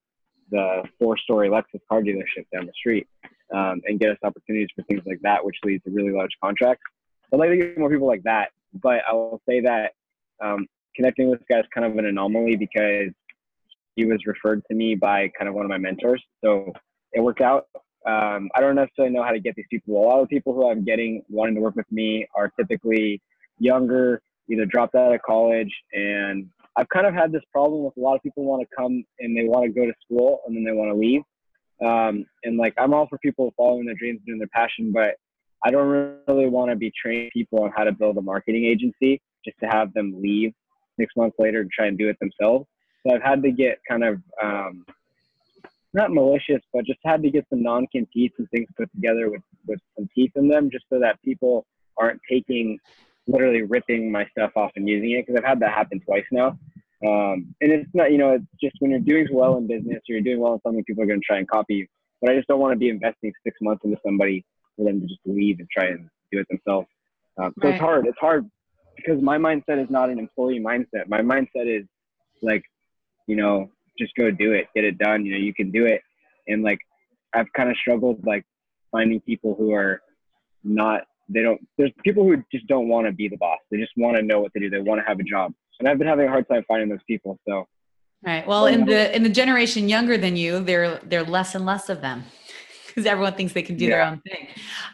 the 0.52 0.84
four-story 1.00 1.50
Lexus 1.50 1.82
car 1.88 2.02
dealership 2.02 2.46
down 2.52 2.66
the 2.66 2.74
street 2.76 3.08
um, 3.54 3.82
and 3.86 4.00
get 4.00 4.12
us 4.12 4.18
opportunities 4.24 4.70
for 4.76 4.84
things 4.84 5.02
like 5.06 5.20
that, 5.22 5.44
which 5.44 5.56
leads 5.64 5.84
to 5.84 5.92
really 5.92 6.12
large 6.12 6.32
contracts. 6.44 6.84
I'd 7.34 7.40
like 7.40 7.50
to 7.50 7.58
get 7.58 7.78
more 7.78 7.90
people 7.90 8.08
like 8.08 8.24
that, 8.24 8.50
but 8.74 9.02
I 9.08 9.14
will 9.14 9.42
say 9.48 9.62
that 9.62 9.94
um, 10.42 10.68
connecting 10.96 11.30
with 11.30 11.40
this 11.40 11.48
guy 11.50 11.60
is 11.60 11.66
kind 11.74 11.86
of 11.86 11.98
an 11.98 12.06
anomaly 12.06 12.56
because 12.56 13.12
he 13.96 14.06
was 14.06 14.20
referred 14.26 14.64
to 14.70 14.76
me 14.76 14.96
by 14.96 15.30
kind 15.38 15.48
of 15.48 15.56
one 15.56 15.66
of 15.66 15.70
my 15.70 15.78
mentors. 15.78 16.24
So 16.44 16.74
it 17.14 17.22
worked 17.22 17.42
out. 17.42 17.68
Um, 18.06 18.50
I 18.56 18.62
don't 18.62 18.76
necessarily 18.76 19.14
know 19.14 19.24
how 19.24 19.32
to 19.32 19.40
get 19.40 19.56
these 19.56 19.66
people. 19.70 19.98
A 19.98 20.06
lot 20.06 20.22
of 20.22 20.30
people 20.30 20.54
who 20.54 20.70
I'm 20.70 20.84
getting 20.86 21.24
wanting 21.30 21.56
to 21.56 21.62
work 21.62 21.76
with 21.76 21.92
me 21.92 22.26
are 22.36 22.50
typically 22.58 23.22
younger, 23.60 24.22
either 24.50 24.66
dropped 24.66 24.96
out 24.96 25.14
of 25.14 25.22
college, 25.22 25.74
and 25.94 26.50
I've 26.78 26.88
kind 26.90 27.06
of 27.06 27.14
had 27.14 27.32
this 27.32 27.42
problem 27.52 27.84
with 27.84 27.98
a 27.98 28.00
lot 28.00 28.16
of 28.16 28.24
people 28.24 28.46
want 28.46 28.62
to 28.62 28.76
come 28.76 29.04
and 29.20 29.36
they 29.36 29.44
want 29.44 29.66
to 29.66 29.70
go 29.70 29.86
to 29.86 29.94
school 30.06 30.42
and 30.48 30.56
then 30.56 30.64
they 30.64 30.72
want 30.72 30.92
to 30.92 30.96
leave. 30.96 31.22
Um, 31.86 32.26
and 32.44 32.58
like 32.58 32.74
I'm 32.78 32.94
all 32.94 33.08
for 33.08 33.18
people 33.20 33.54
following 33.56 33.86
their 33.86 33.96
dreams, 33.96 34.22
and 34.28 34.40
their 34.40 34.48
passion, 34.48 34.92
but 34.92 35.16
I 35.64 35.72
don't 35.72 35.88
really 36.28 36.48
want 36.48 36.72
to 36.72 36.76
be 36.76 36.92
training 37.02 37.30
people 37.34 37.64
on 37.64 37.72
how 37.76 37.84
to 37.84 37.92
build 37.92 38.18
a 38.18 38.22
marketing 38.22 38.66
agency 38.66 39.22
just 39.46 39.58
to 39.60 39.68
have 39.68 39.94
them 39.94 40.22
leave 40.22 40.54
six 41.00 41.14
months 41.16 41.36
later 41.40 41.64
to 41.64 41.70
try 41.74 41.88
and 41.88 41.98
do 41.98 42.10
it 42.10 42.18
themselves. 42.20 42.68
So 43.06 43.16
I've 43.16 43.22
had 43.22 43.42
to 43.44 43.52
get 43.52 43.80
kind 43.88 44.04
of 44.04 44.22
um, 44.42 44.86
not 45.94 46.12
malicious, 46.12 46.62
but 46.74 46.86
just 46.86 47.00
had 47.04 47.24
to 47.24 47.30
get 47.30 47.46
some 47.50 47.64
non-competes 47.64 48.36
and 48.38 48.50
things 48.50 48.68
put 48.78 48.92
together 48.94 49.30
with 49.30 49.42
with 49.68 49.80
some 49.98 50.10
teeth 50.14 50.32
in 50.36 50.48
them, 50.48 50.70
just 50.70 50.86
so 50.90 51.00
that 51.00 51.22
people 51.24 51.66
aren't 51.98 52.22
taking 52.30 52.80
literally 53.28 53.62
ripping 53.62 54.12
my 54.12 54.26
stuff 54.32 54.52
off 54.56 54.72
and 54.76 54.88
using 54.88 55.12
it 55.12 55.26
because 55.26 55.40
I've 55.40 55.48
had 55.48 55.60
that 55.60 55.72
happen 55.72 56.00
twice 56.00 56.26
now. 56.32 56.58
Um, 57.06 57.56
and 57.62 57.72
it's 57.72 57.90
not, 57.94 58.12
you 58.12 58.18
know, 58.18 58.34
it's 58.34 58.46
just 58.62 58.76
when 58.80 58.92
you're 58.92 59.00
doing 59.00 59.28
well 59.32 59.58
in 59.58 59.68
business 59.68 60.00
or 60.10 60.14
you're 60.14 60.22
doing 60.22 60.40
well 60.40 60.54
in 60.54 60.60
something, 60.66 60.84
people 60.84 61.04
are 61.04 61.08
going 61.08 61.22
to 61.22 61.26
try 61.26 61.38
and 61.38 61.48
copy 61.48 61.76
you. 61.76 61.88
But 62.22 62.32
I 62.32 62.36
just 62.36 62.48
don't 62.48 62.60
want 62.60 62.74
to 62.74 62.78
be 62.78 62.90
investing 62.90 63.32
six 63.44 63.58
months 63.62 63.86
into 63.86 63.98
somebody 64.06 64.46
for 64.76 64.86
them 64.86 65.00
to 65.00 65.08
just 65.08 65.22
leave 65.26 65.60
and 65.60 65.68
try 65.70 65.88
and 65.88 66.10
do 66.32 66.40
it 66.40 66.48
themselves. 66.50 66.88
Um, 67.42 67.54
so 67.62 67.68
right. 67.68 67.76
it's 67.76 67.82
hard. 67.82 68.08
It's 68.08 68.18
hard 68.20 68.50
because 68.98 69.22
my 69.22 69.38
mindset 69.38 69.82
is 69.82 69.90
not 69.90 70.10
an 70.10 70.20
employee 70.20 70.60
mindset. 70.60 71.08
My 71.08 71.22
mindset 71.22 71.68
is 71.68 71.86
like, 72.42 72.64
you 73.28 73.38
know, 73.38 73.70
just 73.98 74.14
go 74.16 74.30
do 74.32 74.52
it, 74.52 74.68
get 74.76 74.84
it 74.84 74.98
done. 74.98 75.26
You 75.26 75.34
know, 75.34 75.38
you 75.38 75.54
can 75.54 75.72
do 75.72 75.86
it. 75.86 76.02
And 76.48 76.64
like, 76.64 76.80
I've 77.34 77.52
kind 77.56 77.70
of 77.70 77.78
struggled 77.78 78.26
like 78.26 78.44
finding 78.92 79.22
people 79.22 79.56
who 79.58 79.74
are 79.74 80.02
not, 80.64 81.04
they 81.30 81.44
don't, 81.44 81.62
there's 81.78 81.92
people 82.04 82.24
who 82.24 82.44
just 82.52 82.68
don't 82.68 82.90
want 82.90 83.08
to 83.08 83.14
be 83.14 83.30
the 83.30 83.38
boss. 83.38 83.60
They 83.72 83.78
just 83.78 83.92
want 83.96 84.18
to 84.18 84.24
know 84.24 84.42
what 84.42 84.52
to 84.54 84.60
do. 84.60 84.70
They 84.70 84.80
want 84.80 85.00
to 85.00 85.08
have 85.08 85.20
a 85.20 85.24
job. 85.24 85.54
And 85.80 85.88
I've 85.88 85.98
been 85.98 86.08
having 86.08 86.28
a 86.28 86.30
hard 86.30 86.48
time 86.48 86.64
finding 86.68 86.90
those 86.90 87.04
people. 87.08 87.40
So, 87.48 87.68
right. 88.26 88.46
Well, 88.46 88.66
in 88.66 88.86
the, 88.86 89.16
in 89.16 89.24
the 89.24 89.30
generation 89.30 89.88
younger 89.88 90.18
than 90.18 90.36
you, 90.36 90.60
there, 90.60 91.00
there 91.00 91.22
are 91.22 91.26
less 91.26 91.56
and 91.56 91.66
less 91.66 91.90
of 91.90 92.02
them 92.02 92.24
because 92.88 93.06
everyone 93.06 93.34
thinks 93.34 93.54
they 93.54 93.62
can 93.62 93.78
do 93.78 93.86
yeah. 93.86 93.90
their 93.92 94.04
own 94.04 94.22
thing. 94.22 94.48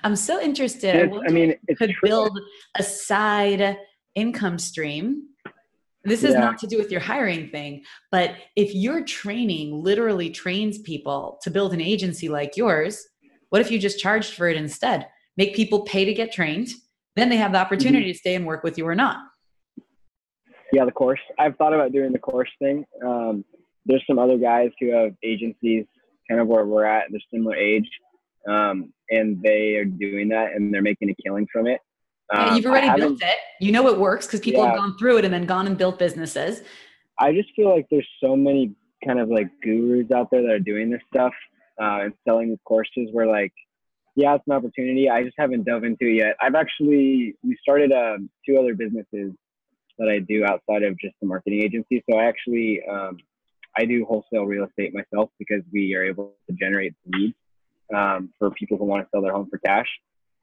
I'm 0.04 0.16
so 0.16 0.40
interested. 0.40 1.12
I 1.28 1.32
mean, 1.32 1.56
could 1.78 1.92
true. 1.92 2.10
build 2.10 2.40
a 2.76 2.84
side 2.84 3.78
income 4.16 4.60
stream 4.60 5.24
this 6.06 6.24
is 6.24 6.34
yeah. 6.34 6.40
not 6.40 6.60
to 6.60 6.68
do 6.68 6.78
with 6.78 6.92
your 6.92 7.02
hiring 7.02 7.50
thing, 7.50 7.84
but 8.12 8.36
if 8.56 8.76
your 8.76 9.04
training 9.04 9.84
literally 9.84 10.30
trains 10.30 10.78
people 10.78 11.40
to 11.42 11.50
build 11.50 11.74
an 11.74 11.82
agency 11.82 12.30
like 12.30 12.56
yours, 12.56 13.04
what 13.50 13.60
if 13.60 13.72
you 13.72 13.80
just 13.80 14.00
charged 14.00 14.34
for 14.34 14.48
it 14.48 14.56
instead? 14.56 15.08
Make 15.36 15.56
people 15.56 15.82
pay 15.82 16.06
to 16.06 16.14
get 16.14 16.32
trained, 16.32 16.70
then 17.16 17.30
they 17.30 17.38
have 17.38 17.54
the 17.54 17.58
opportunity 17.58 18.06
mm-hmm. 18.06 18.14
to 18.14 18.20
stay 18.20 18.36
and 18.36 18.46
work 18.46 18.64
with 18.64 18.78
you 18.78 18.88
or 18.88 18.94
not. 18.94 19.18
Yeah, 20.76 20.84
the 20.84 20.92
course. 20.92 21.22
I've 21.40 21.56
thought 21.56 21.74
about 21.74 21.94
doing 21.94 22.12
the 22.12 22.20
course 22.20 22.50
thing. 22.60 22.84
Um, 23.02 23.46
there's 23.86 24.04
some 24.06 24.20
other 24.20 24.38
guys 24.38 24.72
who 24.78 24.92
have 24.92 25.14
agencies 25.24 25.86
kind 26.30 26.42
of 26.42 26.48
where 26.48 26.66
we're 26.66 26.84
at, 26.84 27.06
they're 27.12 27.22
similar 27.34 27.56
age, 27.56 27.90
um, 28.46 28.92
and 29.10 29.42
they 29.42 29.76
are 29.76 29.86
doing 29.86 30.28
that 30.30 30.52
and 30.52 30.74
they're 30.74 30.82
making 30.82 31.10
a 31.10 31.16
killing 31.24 31.48
from 31.50 31.68
it. 31.68 31.80
Um, 32.34 32.48
yeah, 32.48 32.56
you've 32.56 32.66
already 32.66 32.90
built 33.00 33.22
it. 33.22 33.38
You 33.62 33.72
know 33.72 33.88
it 33.88 33.98
works 33.98 34.28
because 34.28 34.42
people 34.42 34.64
yeah. 34.64 34.72
have 34.72 34.78
gone 34.78 34.98
through 34.98 35.20
it 35.20 35.24
and 35.24 35.34
then 35.34 35.46
gone 35.46 35.66
and 35.66 35.78
built 35.78 35.98
businesses. 35.98 36.62
I 37.22 37.32
just 37.32 37.48
feel 37.56 37.74
like 37.74 37.86
there's 37.90 38.10
so 38.22 38.36
many 38.36 38.76
kind 39.08 39.22
of 39.22 39.30
like 39.30 39.48
gurus 39.64 40.12
out 40.12 40.28
there 40.30 40.42
that 40.42 40.52
are 40.52 40.60
doing 40.60 40.90
this 40.90 41.02
stuff 41.08 41.32
uh, 41.82 42.00
and 42.02 42.14
selling 42.28 42.50
these 42.50 42.58
courses 42.66 43.08
where 43.14 43.28
like, 43.28 43.54
yeah, 44.18 44.36
it's 44.36 44.44
an 44.46 44.52
opportunity. 44.52 45.10
I 45.10 45.24
just 45.24 45.36
haven't 45.38 45.64
dove 45.64 45.86
into 45.86 46.06
it 46.06 46.16
yet. 46.16 46.36
I've 46.42 46.56
actually 46.56 47.36
we 47.46 47.58
started 47.62 47.94
um, 47.94 48.30
two 48.46 48.58
other 48.58 48.76
businesses 48.76 49.32
that 49.98 50.10
I 50.10 50.20
do 50.20 50.46
outside 50.46 50.84
of 50.84 50.98
just 51.00 51.16
the 51.22 51.28
marketing 51.28 51.62
agency. 51.62 52.04
So 52.10 52.18
I 52.18 52.26
actually 52.26 52.82
um, 52.90 53.18
I 53.78 53.86
do 53.86 54.06
wholesale 54.06 54.46
real 54.46 54.66
estate 54.66 54.94
myself 54.94 55.30
because 55.40 55.62
we 55.72 55.96
are 55.96 56.04
able 56.04 56.34
to 56.50 56.56
generate 56.56 56.94
leads 57.06 57.36
um, 57.94 58.30
for 58.40 58.52
people 58.52 58.78
who 58.78 58.86
want 58.86 59.04
to 59.04 59.10
sell 59.12 59.22
their 59.22 59.34
home 59.34 59.48
for 59.50 59.58
cash. 59.60 59.88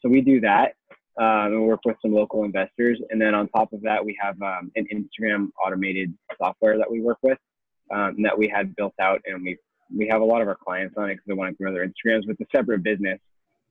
So 0.01 0.09
we 0.09 0.21
do 0.21 0.41
that 0.41 0.75
um, 1.19 1.53
and 1.53 1.67
work 1.67 1.81
with 1.85 1.97
some 2.03 2.13
local 2.13 2.45
investors. 2.45 3.01
And 3.11 3.21
then 3.21 3.35
on 3.35 3.49
top 3.49 3.73
of 3.73 3.83
that, 3.83 4.05
we 4.05 4.17
have 4.21 4.41
um, 4.43 4.71
an 4.77 4.87
Instagram 4.93 5.49
automated 5.65 6.13
software 6.39 6.79
that 6.79 6.91
we 6.91 7.01
work 7.01 7.19
with 7.23 7.39
um, 7.93 8.23
that 8.23 8.37
we 8.37 8.49
had 8.49 8.75
built 8.77 8.95
out, 9.01 9.21
and 9.27 9.43
we 9.43 9.59
we 9.95 10.09
have 10.09 10.23
a 10.23 10.25
lot 10.25 10.41
of 10.41 10.49
our 10.49 10.57
clients 10.57 10.95
on 10.97 11.11
it 11.11 11.15
because 11.15 11.27
they 11.27 11.35
want 11.35 11.51
to 11.51 11.63
grow 11.63 11.73
their 11.73 11.87
Instagrams 11.87 12.27
with 12.27 12.41
a 12.41 12.47
separate 12.55 12.83
business. 12.83 13.19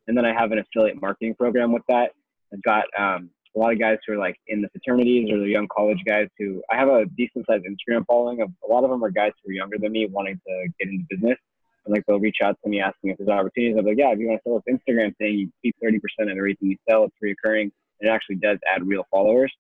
And 0.08 0.16
then 0.16 0.26
I 0.26 0.34
have 0.34 0.52
an 0.52 0.60
affiliate 0.60 1.02
marketing 1.02 1.36
program 1.36 1.72
with 1.72 1.84
that. 1.88 2.12
I've 2.54 2.62
got 2.62 2.86
um, 2.98 3.30
a 3.56 3.60
lot 3.60 3.74
of 3.74 3.80
guys 3.80 3.98
who 4.06 4.14
are 4.14 4.18
like 4.18 4.38
in 4.48 4.62
the 4.62 4.70
fraternities 4.70 5.30
or 5.32 5.40
the 5.40 5.48
young 5.50 5.68
college 5.68 6.00
guys 6.08 6.28
who 6.38 6.62
I 6.72 6.78
have 6.78 6.88
a 6.88 7.06
decent 7.18 7.46
sized 7.48 7.66
Instagram 7.66 8.06
following. 8.06 8.42
Of 8.42 8.52
a 8.68 8.72
lot 8.72 8.84
of 8.84 8.90
them 8.90 9.04
are 9.04 9.12
guys 9.12 9.32
who 9.44 9.52
are 9.52 9.54
younger 9.54 9.78
than 9.78 9.92
me 9.92 10.08
wanting 10.08 10.40
to 10.48 10.68
get 10.80 10.90
into 10.90 11.06
business 11.10 11.38
and 11.86 11.94
like 11.94 12.06
they'll 12.06 12.20
reach 12.20 12.38
out 12.44 12.58
to 12.64 12.70
me 12.70 12.80
asking 12.80 13.12
if 13.12 13.18
there's 13.18 13.30
opportunities. 13.30 13.76
I'm 13.78 13.86
like, 13.86 13.98
yeah, 13.98 14.12
if 14.12 14.20
you 14.20 14.28
want 14.28 14.42
to 14.44 14.50
sell 14.50 14.62
this 14.66 14.76
Instagram 14.76 15.16
thing, 15.18 15.34
you 15.34 15.52
keep 15.62 15.76
30% 15.84 15.98
of 16.32 16.38
everything 16.38 16.70
you 16.70 16.78
sell. 16.90 17.06
It's 17.06 17.16
reoccurring. 17.24 17.72
It 18.00 18.08
actually 18.08 18.36
does 18.38 18.58
add 18.74 18.88
real 18.88 19.06
followers. 19.12 19.52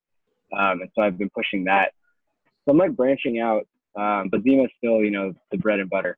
Um, 0.54 0.82
and 0.82 0.89
so 0.95 1.04
I've 1.04 1.17
been 1.17 1.30
pushing 1.30 1.65
that. 1.65 1.91
So 2.65 2.71
I'm 2.71 2.77
like 2.77 2.95
branching 2.95 3.39
out, 3.39 3.67
um, 3.95 4.30
but 4.30 4.43
Zima 4.43 4.63
is 4.63 4.69
still, 4.77 5.01
you 5.01 5.12
know, 5.12 5.34
the 5.51 5.58
bread 5.58 5.80
and 5.80 5.89
butter. 5.89 6.17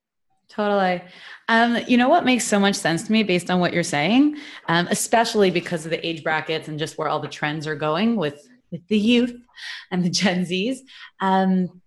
Totally. 0.54 1.02
Um, 1.50 1.80
you 1.88 1.98
know 1.98 2.10
what 2.10 2.26
makes 2.26 2.46
so 2.46 2.60
much 2.60 2.76
sense 2.76 3.04
to 3.04 3.12
me 3.12 3.24
based 3.24 3.50
on 3.50 3.60
what 3.60 3.74
you're 3.74 3.84
saying, 3.84 4.38
um, 4.68 4.88
especially 4.92 5.50
because 5.50 5.84
of 5.84 5.92
the 5.92 6.06
age 6.06 6.24
brackets 6.24 6.68
and 6.68 6.78
just 6.78 6.98
where 6.98 7.08
all 7.08 7.20
the 7.20 7.28
trends 7.28 7.66
are 7.66 7.76
going 7.76 8.16
with 8.16 8.48
with 8.72 8.88
the 8.88 8.98
youth 8.98 9.36
and 9.92 10.04
the 10.04 10.10
Gen 10.10 10.46
Zs. 10.46 10.78
Um, 11.22 11.82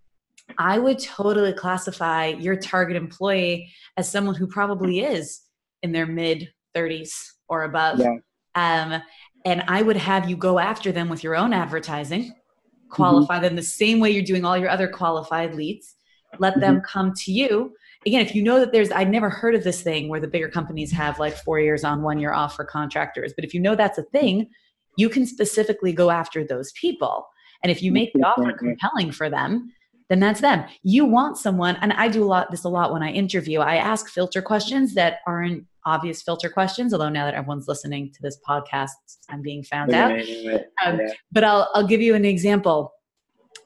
I 0.58 0.78
would 0.78 0.98
totally 0.98 1.52
classify 1.52 2.26
your 2.26 2.56
target 2.56 2.96
employee 2.96 3.72
as 3.96 4.10
someone 4.10 4.34
who 4.34 4.46
probably 4.46 5.00
is 5.00 5.42
in 5.82 5.92
their 5.92 6.06
mid 6.06 6.48
30s 6.74 7.12
or 7.48 7.64
above. 7.64 8.00
Yeah. 8.00 8.16
Um, 8.54 9.02
and 9.44 9.62
I 9.68 9.82
would 9.82 9.96
have 9.96 10.28
you 10.28 10.36
go 10.36 10.58
after 10.58 10.92
them 10.92 11.08
with 11.08 11.22
your 11.22 11.36
own 11.36 11.52
advertising, 11.52 12.32
qualify 12.88 13.36
mm-hmm. 13.36 13.44
them 13.44 13.56
the 13.56 13.62
same 13.62 14.00
way 14.00 14.10
you're 14.10 14.22
doing 14.22 14.44
all 14.44 14.56
your 14.56 14.70
other 14.70 14.88
qualified 14.88 15.54
leads. 15.54 15.94
Let 16.38 16.54
mm-hmm. 16.54 16.60
them 16.60 16.80
come 16.80 17.12
to 17.24 17.32
you. 17.32 17.74
Again, 18.06 18.20
if 18.24 18.34
you 18.34 18.42
know 18.42 18.60
that 18.60 18.72
there's, 18.72 18.92
I'd 18.92 19.10
never 19.10 19.28
heard 19.28 19.54
of 19.54 19.64
this 19.64 19.82
thing 19.82 20.08
where 20.08 20.20
the 20.20 20.28
bigger 20.28 20.48
companies 20.48 20.92
have 20.92 21.18
like 21.18 21.36
four 21.36 21.58
years 21.58 21.82
on, 21.82 22.02
one 22.02 22.20
year 22.20 22.32
off 22.32 22.54
for 22.54 22.64
contractors. 22.64 23.32
But 23.34 23.44
if 23.44 23.52
you 23.52 23.60
know 23.60 23.74
that's 23.74 23.98
a 23.98 24.04
thing, 24.04 24.48
you 24.96 25.08
can 25.08 25.26
specifically 25.26 25.92
go 25.92 26.10
after 26.10 26.44
those 26.44 26.72
people. 26.72 27.26
And 27.62 27.70
if 27.70 27.82
you 27.82 27.90
make 27.90 28.12
the 28.12 28.22
offer 28.22 28.52
compelling 28.52 29.10
for 29.12 29.28
them, 29.28 29.72
then 30.08 30.20
that's 30.20 30.40
them. 30.40 30.64
You 30.82 31.04
want 31.04 31.36
someone, 31.36 31.76
and 31.80 31.92
I 31.94 32.08
do 32.08 32.22
a 32.22 32.26
lot 32.26 32.50
this 32.50 32.64
a 32.64 32.68
lot 32.68 32.92
when 32.92 33.02
I 33.02 33.10
interview. 33.10 33.60
I 33.60 33.76
ask 33.76 34.08
filter 34.08 34.40
questions 34.40 34.94
that 34.94 35.18
aren't 35.26 35.64
obvious 35.84 36.22
filter 36.22 36.48
questions. 36.48 36.92
Although 36.92 37.08
now 37.08 37.24
that 37.24 37.34
everyone's 37.34 37.66
listening 37.66 38.12
to 38.12 38.22
this 38.22 38.38
podcast, 38.48 38.90
I'm 39.30 39.42
being 39.42 39.64
found 39.64 39.92
out. 39.92 40.12
Um, 40.12 41.00
yeah. 41.00 41.08
But 41.32 41.44
I'll 41.44 41.68
I'll 41.74 41.86
give 41.86 42.00
you 42.00 42.14
an 42.14 42.24
example. 42.24 42.92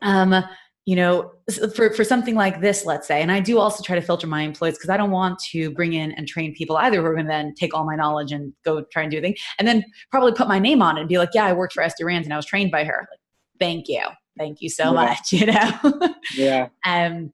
Um, 0.03 0.43
you 0.87 0.97
know, 0.97 1.33
for 1.75 1.93
for 1.93 2.05
something 2.05 2.35
like 2.35 2.61
this, 2.61 2.85
let's 2.85 3.07
say, 3.07 3.23
and 3.23 3.31
I 3.31 3.41
do 3.41 3.59
also 3.59 3.83
try 3.83 3.97
to 3.97 4.03
filter 4.03 4.27
my 4.27 4.43
employees 4.43 4.75
because 4.75 4.91
I 4.91 4.97
don't 4.97 5.11
want 5.11 5.39
to 5.51 5.71
bring 5.71 5.93
in 5.93 6.13
and 6.13 6.27
train 6.27 6.55
people 6.55 6.77
either 6.79 7.01
who 7.01 7.07
are 7.07 7.15
going 7.15 7.27
to 7.27 7.31
then 7.31 7.55
take 7.55 7.75
all 7.75 7.85
my 7.85 7.97
knowledge 7.97 8.33
and 8.33 8.53
go 8.65 8.83
try 8.93 9.03
and 9.03 9.11
do 9.11 9.19
a 9.19 9.21
thing, 9.21 9.37
and 9.59 9.69
then 9.69 9.85
probably 10.11 10.33
put 10.33 10.49
my 10.49 10.59
name 10.59 10.83
on 10.83 10.97
it 10.97 11.01
and 11.01 11.09
be 11.09 11.19
like, 11.19 11.31
yeah, 11.35 11.45
I 11.45 11.53
worked 11.53 11.75
for 11.75 11.83
Esther 11.83 12.07
Rand 12.07 12.25
and 12.25 12.33
I 12.33 12.37
was 12.37 12.47
trained 12.47 12.71
by 12.71 12.85
her. 12.85 13.09
Like, 13.11 13.21
Thank 13.59 13.89
you 13.89 14.01
thank 14.41 14.63
you 14.63 14.71
so 14.71 14.85
yeah. 14.85 14.91
much 14.93 15.33
you 15.33 15.47
know 15.47 16.15
yeah 16.35 16.69
um 16.87 17.33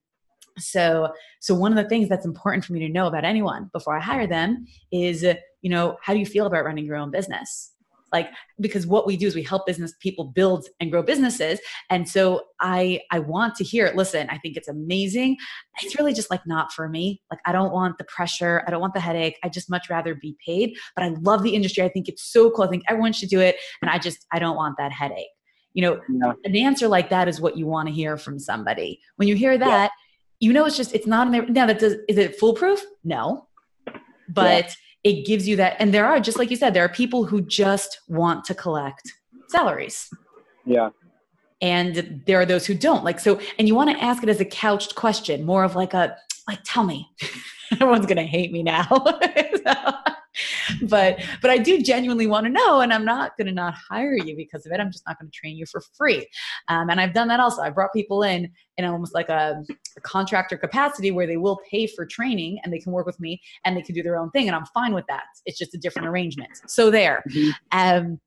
so 0.59 1.13
so 1.41 1.55
one 1.55 1.77
of 1.77 1.83
the 1.83 1.89
things 1.89 2.09
that's 2.09 2.27
important 2.27 2.65
for 2.65 2.73
me 2.73 2.81
to 2.81 2.89
know 2.89 3.07
about 3.07 3.25
anyone 3.25 3.71
before 3.73 3.97
i 3.97 4.01
hire 4.01 4.27
them 4.27 4.67
is 4.91 5.23
you 5.23 5.71
know 5.71 5.97
how 6.03 6.13
do 6.13 6.19
you 6.19 6.27
feel 6.27 6.47
about 6.47 6.65
running 6.65 6.85
your 6.85 6.97
own 6.97 7.11
business 7.11 7.73
like 8.13 8.29
because 8.61 8.87
what 8.87 9.07
we 9.07 9.17
do 9.17 9.27
is 9.27 9.35
we 9.35 9.43
help 9.43 9.67
business 9.67 9.95
people 10.01 10.25
build 10.25 10.69
and 10.81 10.91
grow 10.91 11.03
businesses 11.03 11.59
and 11.91 12.09
so 12.09 12.41
i 12.61 13.01
i 13.11 13.19
want 13.19 13.55
to 13.55 13.65
hear 13.65 13.87
it 13.87 13.97
listen 13.97 14.29
i 14.31 14.39
think 14.39 14.57
it's 14.57 14.69
amazing 14.69 15.37
it's 15.83 15.99
really 15.99 16.13
just 16.13 16.31
like 16.31 16.47
not 16.47 16.73
for 16.73 16.89
me 16.89 17.21
like 17.31 17.41
i 17.47 17.53
don't 17.53 17.73
want 17.73 17.99
the 17.99 18.05
pressure 18.05 18.63
i 18.67 18.71
don't 18.71 18.81
want 18.81 18.95
the 18.95 19.01
headache 19.01 19.39
i 19.43 19.49
just 19.49 19.71
much 19.71 19.91
rather 19.91 20.15
be 20.15 20.37
paid 20.45 20.77
but 20.95 21.05
i 21.05 21.09
love 21.21 21.43
the 21.43 21.55
industry 21.55 21.83
i 21.83 21.89
think 21.89 22.09
it's 22.09 22.23
so 22.33 22.51
cool 22.51 22.65
i 22.65 22.69
think 22.69 22.83
everyone 22.89 23.13
should 23.13 23.29
do 23.29 23.41
it 23.41 23.57
and 23.83 23.91
i 23.91 23.99
just 23.99 24.27
i 24.33 24.39
don't 24.39 24.57
want 24.57 24.77
that 24.79 24.93
headache 24.93 25.29
you 25.77 25.83
know, 25.83 26.01
yeah. 26.09 26.33
an 26.45 26.57
answer 26.57 26.89
like 26.89 27.11
that 27.11 27.29
is 27.29 27.39
what 27.39 27.59
you 27.59 27.67
want 27.67 27.87
to 27.87 27.95
hear 27.95 28.17
from 28.17 28.39
somebody. 28.39 28.99
When 29.17 29.29
you 29.29 29.37
hear 29.37 29.59
that, 29.59 29.91
yeah. 30.41 30.49
you 30.49 30.55
know 30.55 30.65
it's 30.65 30.77
just 30.77 30.95
it's 30.95 31.07
not 31.07 31.27
in 31.27 31.35
there. 31.35 31.47
Now 31.47 31.67
that 31.67 31.79
does 31.79 31.97
is 32.09 32.17
it 32.17 32.41
foolproof? 32.41 32.83
No. 33.05 33.47
But 34.27 34.65
yeah. 34.65 34.73
It 35.07 35.25
gives 35.25 35.47
you 35.47 35.55
that 35.55 35.77
and 35.79 35.95
there 35.95 36.05
are 36.05 36.19
just 36.19 36.37
like 36.37 36.51
you 36.51 36.57
said, 36.57 36.75
there 36.75 36.85
are 36.85 36.89
people 36.89 37.25
who 37.25 37.41
just 37.41 38.01
want 38.09 38.45
to 38.45 38.55
collect 38.55 39.13
salaries. 39.49 40.11
Yeah. 40.65 40.91
And 41.63 42.23
there 42.27 42.41
are 42.41 42.45
those 42.45 42.67
who 42.67 42.75
don't. 42.75 43.05
Like 43.05 43.21
so 43.21 43.41
and 43.57 43.69
you 43.69 43.77
want 43.77 43.89
to 43.91 44.05
ask 44.05 44.25
it 44.25 44.29
as 44.29 44.41
a 44.41 44.45
couched 44.45 44.97
question, 44.97 45.47
more 45.47 45.63
of 45.63 45.77
like 45.77 45.95
a 45.95 46.17
like 46.49 46.59
tell 46.65 46.83
me. 46.83 47.09
Everyone's 47.73 48.07
gonna 48.07 48.25
hate 48.25 48.51
me 48.51 48.65
now. 48.65 48.83
so, 49.65 49.75
but 50.83 51.19
but 51.41 51.51
I 51.51 51.59
do 51.59 51.81
genuinely 51.81 52.27
want 52.27 52.47
to 52.47 52.53
know, 52.53 52.81
and 52.81 52.93
I'm 52.93 53.05
not 53.05 53.37
going 53.37 53.47
to 53.47 53.53
not 53.53 53.75
hire 53.75 54.17
you 54.17 54.37
because 54.37 54.67
of 54.67 54.73
it. 54.73 54.81
I'm 54.81 54.91
just 54.91 55.05
not 55.07 55.19
going 55.19 55.31
to 55.31 55.37
train 55.37 55.57
you 55.57 55.67
for 55.67 55.81
free. 55.97 56.27
Um, 56.69 56.91
and 56.91 57.01
I've 57.01 57.15
done 57.15 57.29
that 57.29 57.41
also. 57.41 57.63
I 57.63 57.71
brought 57.71 57.93
people 57.93 58.23
in 58.23 58.51
in 58.77 58.85
almost 58.85 59.15
like 59.15 59.29
a, 59.31 59.65
a, 59.97 60.01
contractor 60.03 60.59
capacity 60.59 61.11
where 61.11 61.27
they 61.27 61.39
will 61.39 61.59
pay 61.71 61.87
for 61.87 62.05
training 62.05 62.59
and 62.63 62.71
they 62.71 62.79
can 62.79 62.93
work 62.93 63.07
with 63.07 63.19
me 63.19 63.41
and 63.65 63.75
they 63.75 63.81
can 63.81 63.95
do 63.95 64.03
their 64.03 64.19
own 64.19 64.31
thing, 64.31 64.49
and 64.49 64.57
I'm 64.57 64.67
fine 64.67 64.95
with 64.95 65.07
that. 65.09 65.25
It's 65.47 65.59
just 65.59 65.75
a 65.75 65.79
different 65.79 66.09
arrangement. 66.09 66.51
So 66.67 66.91
there. 66.91 67.23
Mm-hmm. 67.31 67.51
Um, 67.73 68.21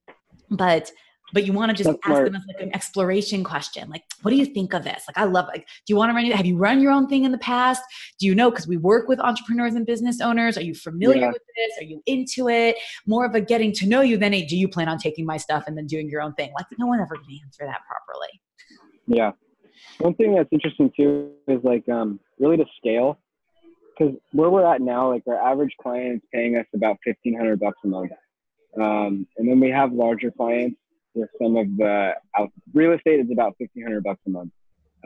but 0.51 0.91
but 1.33 1.45
you 1.45 1.53
want 1.53 1.69
to 1.69 1.75
just 1.75 1.89
That's 1.89 1.99
ask 2.03 2.07
smart. 2.07 2.25
them 2.25 2.35
as 2.35 2.43
like 2.47 2.61
an 2.61 2.73
exploration 2.75 3.43
question 3.43 3.89
like 3.89 4.03
what 4.21 4.31
do 4.31 4.37
you 4.37 4.45
think 4.45 4.73
of 4.73 4.83
this? 4.83 5.03
Like 5.07 5.17
i 5.17 5.25
love 5.25 5.47
like 5.47 5.67
do 5.85 5.93
you 5.93 5.95
want 5.95 6.09
to 6.09 6.15
run 6.15 6.25
have 6.25 6.45
you 6.45 6.57
run 6.57 6.81
your 6.81 6.91
own 6.91 7.07
thing 7.07 7.23
in 7.23 7.31
the 7.31 7.37
past? 7.37 7.81
Do 8.19 8.25
you 8.25 8.35
know 8.35 8.49
because 8.49 8.67
we 8.67 8.77
work 8.77 9.07
with 9.07 9.19
entrepreneurs 9.19 9.75
and 9.75 9.85
business 9.85 10.21
owners 10.21 10.57
are 10.57 10.63
you 10.63 10.75
familiar 10.75 11.21
yeah. 11.21 11.31
with 11.31 11.41
this? 11.55 11.81
Are 11.81 11.85
you 11.85 12.01
into 12.05 12.49
it? 12.49 12.77
More 13.05 13.25
of 13.25 13.35
a 13.35 13.41
getting 13.41 13.71
to 13.73 13.87
know 13.87 14.01
you 14.01 14.17
than 14.17 14.33
a 14.33 14.45
do 14.45 14.57
you 14.57 14.67
plan 14.67 14.89
on 14.89 14.97
taking 14.97 15.25
my 15.25 15.37
stuff 15.37 15.63
and 15.67 15.77
then 15.77 15.87
doing 15.87 16.09
your 16.09 16.21
own 16.21 16.33
thing? 16.33 16.51
Like 16.57 16.67
no 16.77 16.87
one 16.87 16.99
ever 16.99 17.15
can 17.15 17.39
answer 17.43 17.65
that 17.65 17.81
properly. 17.87 18.41
Yeah. 19.07 19.31
One 19.99 20.13
thing 20.15 20.35
that's 20.35 20.49
interesting 20.51 20.91
too 20.95 21.31
is 21.47 21.59
like 21.63 21.87
um, 21.89 22.19
really 22.39 22.57
to 22.57 22.65
scale 22.77 23.19
because 23.97 24.15
where 24.31 24.49
we're 24.49 24.65
at 24.65 24.81
now 24.81 25.11
like 25.11 25.23
our 25.27 25.35
average 25.35 25.75
client 25.81 26.17
is 26.17 26.21
paying 26.33 26.55
us 26.55 26.65
about 26.73 26.97
1500 27.05 27.59
bucks 27.59 27.77
a 27.83 27.87
month. 27.87 28.11
Um, 28.79 29.27
and 29.37 29.49
then 29.49 29.59
we 29.59 29.69
have 29.71 29.91
larger 29.91 30.31
clients 30.31 30.78
with 31.13 31.29
some 31.41 31.55
of 31.57 31.67
the 31.77 32.13
out, 32.37 32.51
real 32.73 32.93
estate 32.93 33.19
is 33.19 33.31
about 33.31 33.55
1500 33.57 34.03
bucks 34.03 34.19
a 34.27 34.29
month. 34.29 34.51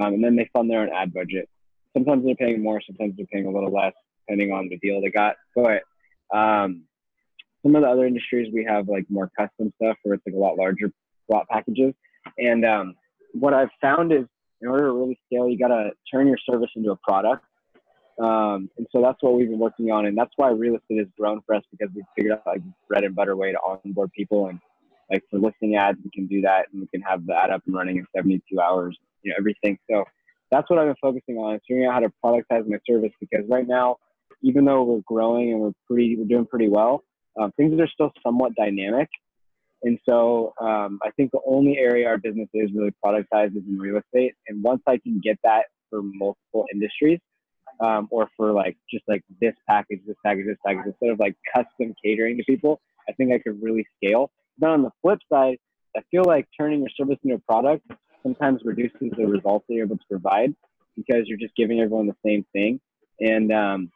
Um, 0.02 0.14
and 0.14 0.24
then 0.24 0.36
they 0.36 0.50
fund 0.54 0.70
their 0.70 0.82
own 0.82 0.90
ad 0.90 1.14
budget. 1.14 1.50
Sometimes 1.96 2.26
they're 2.26 2.36
paying 2.36 2.62
more, 2.62 2.82
sometimes 2.86 3.16
they're 3.16 3.28
paying 3.28 3.46
a 3.46 3.52
little 3.52 3.72
less, 3.72 3.94
depending 4.26 4.52
on 4.52 4.68
the 4.70 4.78
deal 4.78 5.02
they 5.02 5.10
got. 5.10 5.36
But 5.56 5.84
um, 6.36 6.84
some 7.62 7.76
of 7.76 7.84
the 7.84 7.88
other 7.88 8.06
industries 8.06 8.52
we 8.54 8.66
have 8.66 8.88
like 8.88 9.06
more 9.10 9.30
custom 9.38 9.72
stuff 9.82 9.98
where 10.04 10.16
it's 10.16 10.24
like 10.26 10.36
a 10.36 10.40
lot 10.40 10.58
larger 10.58 10.92
lot 11.30 11.48
packages. 11.48 11.94
And 12.38 12.66
um, 12.66 12.96
what 13.34 13.54
I've 13.54 13.70
found 13.82 14.12
is 14.12 14.26
in 14.62 14.68
order 14.68 14.86
to 14.86 14.92
really 14.94 15.20
scale, 15.28 15.48
you 15.48 15.58
got 15.58 15.68
to 15.70 15.92
turn 16.12 16.28
your 16.28 16.38
service 16.50 16.70
into 16.76 16.92
a 16.92 16.96
product. 16.98 17.46
Um, 18.20 18.70
and 18.78 18.88
so 18.92 19.02
that's 19.02 19.18
what 19.22 19.34
we've 19.34 19.50
been 19.50 19.60
working 19.60 19.92
on. 19.92 20.06
And 20.06 20.18
that's 20.18 20.32
why 20.36 20.50
real 20.50 20.76
estate 20.76 21.00
has 21.00 21.08
grown 21.18 21.42
for 21.46 21.56
us 21.56 21.64
because 21.72 21.94
we've 21.96 22.06
figured 22.16 22.34
out 22.34 22.44
like 22.46 22.62
bread 22.88 23.04
and 23.04 23.16
butter 23.16 23.36
way 23.36 23.52
to 23.52 23.58
onboard 23.60 24.12
people 24.14 24.48
and 24.48 24.60
like 25.14 25.24
for 25.30 25.40
listing 25.40 25.76
ads, 25.76 26.00
we 26.04 26.10
can 26.10 26.28
do 26.28 26.42
that 26.42 26.66
and 26.72 26.82
we 26.82 26.88
can 26.88 27.02
have 27.02 27.26
the 27.26 27.34
ad 27.34 27.52
up 27.52 27.62
and 27.66 27.76
running 27.76 27.98
in 27.98 28.06
72 28.16 28.60
hours, 28.60 28.98
you 29.22 29.32
know, 29.32 29.36
everything. 29.38 29.78
So 29.90 30.04
that's 30.52 30.70
what 30.70 30.80
I've 30.80 30.88
been 30.88 30.96
focusing 31.02 31.38
on, 31.38 31.56
is 31.56 31.62
figuring 31.68 31.88
out 31.88 31.94
how 31.94 32.00
to 32.00 32.12
productize 32.24 32.68
my 32.68 32.78
service 32.88 33.12
because 33.20 33.46
right 33.48 33.68
now, 33.68 33.98
even 34.42 34.66
though 34.66 34.84
we're 34.84 35.02
growing 35.06 35.52
and 35.52 35.62
we're 35.62 35.72
pretty, 35.88 36.18
we're 36.18 36.26
doing 36.26 36.46
pretty 36.46 36.68
well, 36.68 37.04
um, 37.40 37.52
things 37.58 37.80
are 37.80 37.88
still 37.88 38.12
somewhat 38.26 38.54
dynamic. 38.56 39.08
And 39.84 40.00
so 40.08 40.54
um, 40.60 41.00
I 41.04 41.12
think 41.12 41.32
the 41.32 41.40
only 41.46 41.78
area 41.78 42.08
our 42.08 42.18
business 42.18 42.50
is 42.54 42.72
really 42.74 42.94
productized 43.06 43.56
is 43.56 43.64
in 43.68 43.78
real 43.78 43.98
estate. 43.98 44.34
And 44.48 44.64
once 44.64 44.82
I 44.88 44.98
can 44.98 45.22
get 45.24 45.38
that 45.44 45.66
for 45.90 46.02
multiple 46.02 46.66
industries, 46.74 47.20
um, 47.80 48.08
or 48.12 48.30
for 48.38 48.52
like 48.52 48.78
just 48.90 49.04
like 49.08 49.24
this 49.42 49.54
package, 49.68 50.00
this 50.08 50.16
package, 50.26 50.46
this 50.46 50.58
package, 50.66 50.86
instead 50.86 51.10
of 51.10 51.20
like 51.20 51.36
custom 51.54 51.94
catering 52.04 52.38
to 52.38 52.44
people, 52.44 52.82
I 53.10 53.14
think 53.14 53.34
I 53.34 53.40
could 53.40 53.62
really 53.62 53.86
scale. 53.98 54.32
But 54.58 54.70
on 54.70 54.84
the 54.84 54.92
flip 55.02 55.20
side, 55.32 55.58
I 55.96 56.02
feel 56.12 56.24
like 56.26 56.48
turning 56.58 56.80
your 56.80 56.90
service 56.98 57.18
into 57.24 57.36
a 57.36 57.40
product 57.40 57.86
sometimes 58.24 58.62
reduces 58.64 59.12
the 59.18 59.26
results 59.28 59.66
that 59.68 59.76
you're 59.76 59.86
able 59.86 59.98
to 59.98 60.06
provide 60.10 60.56
because 60.96 61.24
you're 61.26 61.38
just 61.38 61.56
giving 61.56 61.80
everyone 61.82 62.08
the 62.08 62.16
same 62.26 62.46
thing. 62.54 62.80
And 63.20 63.52
um, 63.52 63.92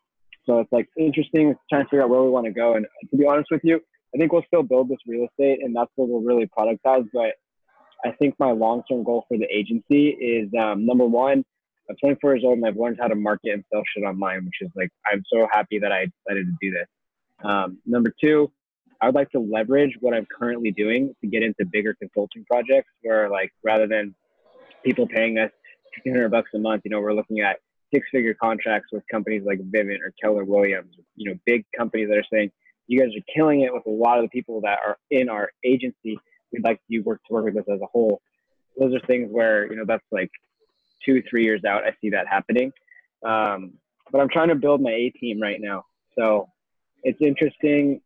so 0.46 0.60
it's 0.60 0.72
like 0.72 0.88
interesting 0.98 1.56
trying 1.70 1.84
to 1.84 1.90
figure 1.90 2.04
out 2.04 2.10
where 2.10 2.22
we 2.22 2.30
want 2.30 2.46
to 2.46 2.52
go. 2.52 2.76
And 2.76 2.86
to 3.10 3.18
be 3.18 3.26
honest 3.26 3.50
with 3.52 3.62
you, 3.64 3.80
I 4.14 4.18
think 4.18 4.32
we'll 4.32 4.44
still 4.48 4.64
build 4.64 4.90
this 4.90 5.00
real 5.08 5.28
estate 5.28 5.60
and 5.64 5.76
that's 5.76 5.92
what 5.96 6.10
we'll 6.10 6.22
really 6.22 6.48
productize. 6.58 7.08
But 7.14 7.34
I 8.06 8.12
think 8.12 8.36
my 8.40 8.52
long 8.52 8.84
term 8.90 9.04
goal 9.04 9.26
for 9.28 9.38
the 9.38 9.48
agency 9.52 10.10
is 10.10 10.50
um, 10.60 10.86
number 10.86 11.06
one, 11.06 11.44
I'm 11.90 11.96
24 11.98 12.36
years 12.36 12.44
old 12.46 12.58
and 12.58 12.68
I've 12.68 12.78
learned 12.78 12.98
how 13.00 13.08
to 13.08 13.16
market 13.16 13.54
and 13.54 13.64
sell 13.72 13.82
shit 13.94 14.04
online, 14.04 14.46
which 14.46 14.56
is 14.62 14.70
like, 14.76 14.90
I'm 15.12 15.24
so 15.32 15.48
happy 15.52 15.80
that 15.80 15.92
I 15.92 16.08
decided 16.28 16.48
to 16.48 16.54
do 16.62 16.72
this. 16.72 16.88
Um, 17.44 17.80
number 17.86 18.14
two, 18.22 18.52
I 19.02 19.06
would 19.08 19.16
like 19.16 19.32
to 19.32 19.40
leverage 19.40 19.96
what 20.00 20.14
I'm 20.14 20.26
currently 20.26 20.72
doing 20.72 21.16
to 21.22 21.28
get 21.28 21.44
into 21.44 21.66
bigger 21.66 21.94
consulting 21.94 22.46
projects 22.46 22.90
where 23.02 23.30
like 23.30 23.52
rather 23.64 23.88
than 23.88 24.16
people 24.84 25.08
paying 25.08 25.38
us 25.38 25.52
1500 26.04 26.30
bucks 26.30 26.52
a 26.56 26.60
month, 26.60 26.84
you 26.86 26.92
know, 26.92 27.02
we're 27.02 27.14
looking 27.14 27.42
at 27.42 27.58
six 27.94 28.08
figure 28.12 28.34
contracts 28.34 28.90
with 28.92 29.04
companies 29.12 29.44
like 29.46 29.60
Vivint 29.60 30.00
or 30.02 30.14
Keller 30.22 30.44
Williams, 30.44 30.96
you 31.16 31.30
know, 31.30 31.38
big 31.46 31.66
companies 31.78 32.10
that 32.10 32.18
are 32.18 32.26
saying, 32.32 32.52
you 32.88 33.00
guys 33.00 33.10
are 33.10 33.34
killing 33.34 33.62
it 33.62 33.74
with 33.74 33.86
a 33.86 33.92
lot 33.92 34.18
of 34.18 34.24
the 34.24 34.30
people 34.30 34.62
that 34.62 34.80
are 34.86 34.98
in 35.12 35.30
our 35.30 35.52
agency. 35.64 36.18
We'd 36.52 36.64
like 36.64 36.80
you 36.88 37.04
work 37.04 37.22
to 37.28 37.34
work 37.34 37.46
with 37.46 37.58
us 37.58 37.66
as 37.72 37.82
a 37.82 37.86
whole. 37.86 38.22
Those 38.80 38.94
are 38.96 39.00
things 39.02 39.30
where, 39.32 39.70
you 39.70 39.76
know, 39.76 39.84
that's 39.86 40.06
like 40.12 40.32
two, 41.04 41.22
three 41.30 41.44
years 41.44 41.64
out. 41.66 41.84
I 41.84 41.96
see 42.02 42.12
that 42.12 42.28
happening. 42.28 42.72
Um, 43.26 43.74
but 44.12 44.22
I'm 44.22 44.30
trying 44.30 44.50
to 44.50 44.56
build 44.56 44.82
my 44.82 44.92
A 44.92 45.10
team 45.10 45.42
right 45.42 45.60
now. 45.60 45.86
So 46.18 46.50
it's 47.04 47.20
interesting 47.22 48.02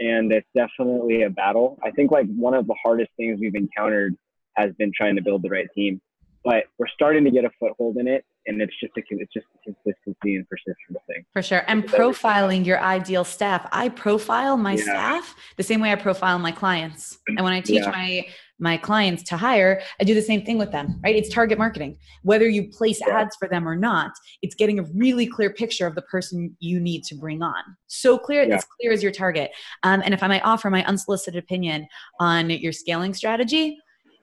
and 0.00 0.32
it's 0.32 0.48
definitely 0.54 1.22
a 1.22 1.30
battle. 1.30 1.78
I 1.82 1.90
think 1.90 2.10
like 2.10 2.26
one 2.28 2.54
of 2.54 2.66
the 2.66 2.76
hardest 2.82 3.10
things 3.16 3.38
we've 3.40 3.54
encountered 3.54 4.14
has 4.56 4.72
been 4.74 4.92
trying 4.94 5.16
to 5.16 5.22
build 5.22 5.42
the 5.42 5.50
right 5.50 5.68
team, 5.74 6.00
but 6.46 6.66
we're 6.78 6.86
starting 6.86 7.24
to 7.24 7.30
get 7.32 7.44
a 7.44 7.50
foothold 7.58 7.96
in 7.96 8.06
it, 8.06 8.24
and 8.46 8.62
it's 8.62 8.72
just 8.80 8.92
a 8.96 9.02
it's 9.10 9.32
just 9.34 9.46
a 9.56 9.58
consistency 9.64 10.36
and 10.36 10.48
persistence 10.48 10.98
thing. 11.08 11.24
For 11.32 11.42
sure, 11.42 11.64
and 11.66 11.84
profiling 11.84 12.64
your 12.64 12.80
ideal 12.80 13.24
staff. 13.24 13.68
I 13.72 13.88
profile 13.88 14.56
my 14.56 14.74
yeah. 14.74 14.84
staff 14.84 15.34
the 15.56 15.64
same 15.64 15.80
way 15.80 15.90
I 15.90 15.96
profile 15.96 16.38
my 16.38 16.52
clients, 16.52 17.18
and 17.26 17.42
when 17.42 17.52
I 17.52 17.60
teach 17.60 17.82
yeah. 17.82 17.90
my 17.90 18.26
my 18.60 18.76
clients 18.76 19.24
to 19.24 19.36
hire, 19.36 19.82
I 20.00 20.04
do 20.04 20.14
the 20.14 20.22
same 20.22 20.44
thing 20.44 20.56
with 20.56 20.70
them, 20.70 21.00
right? 21.02 21.16
It's 21.16 21.28
target 21.28 21.58
marketing. 21.58 21.98
Whether 22.22 22.48
you 22.48 22.70
place 22.70 23.00
yeah. 23.04 23.18
ads 23.18 23.34
for 23.36 23.48
them 23.48 23.68
or 23.68 23.74
not, 23.74 24.12
it's 24.40 24.54
getting 24.54 24.78
a 24.78 24.84
really 24.94 25.26
clear 25.26 25.52
picture 25.52 25.86
of 25.86 25.96
the 25.96 26.02
person 26.02 26.56
you 26.60 26.78
need 26.78 27.02
to 27.04 27.16
bring 27.16 27.42
on. 27.42 27.62
So 27.88 28.18
clear, 28.18 28.42
as 28.42 28.64
clear 28.80 28.92
as 28.92 29.02
your 29.02 29.12
target. 29.12 29.50
Um, 29.82 30.00
and 30.04 30.14
if 30.14 30.22
I 30.22 30.28
might 30.28 30.44
offer 30.44 30.70
my 30.70 30.84
unsolicited 30.86 31.42
opinion 31.42 31.88
on 32.20 32.50
your 32.50 32.72
scaling 32.72 33.14
strategy, 33.14 33.78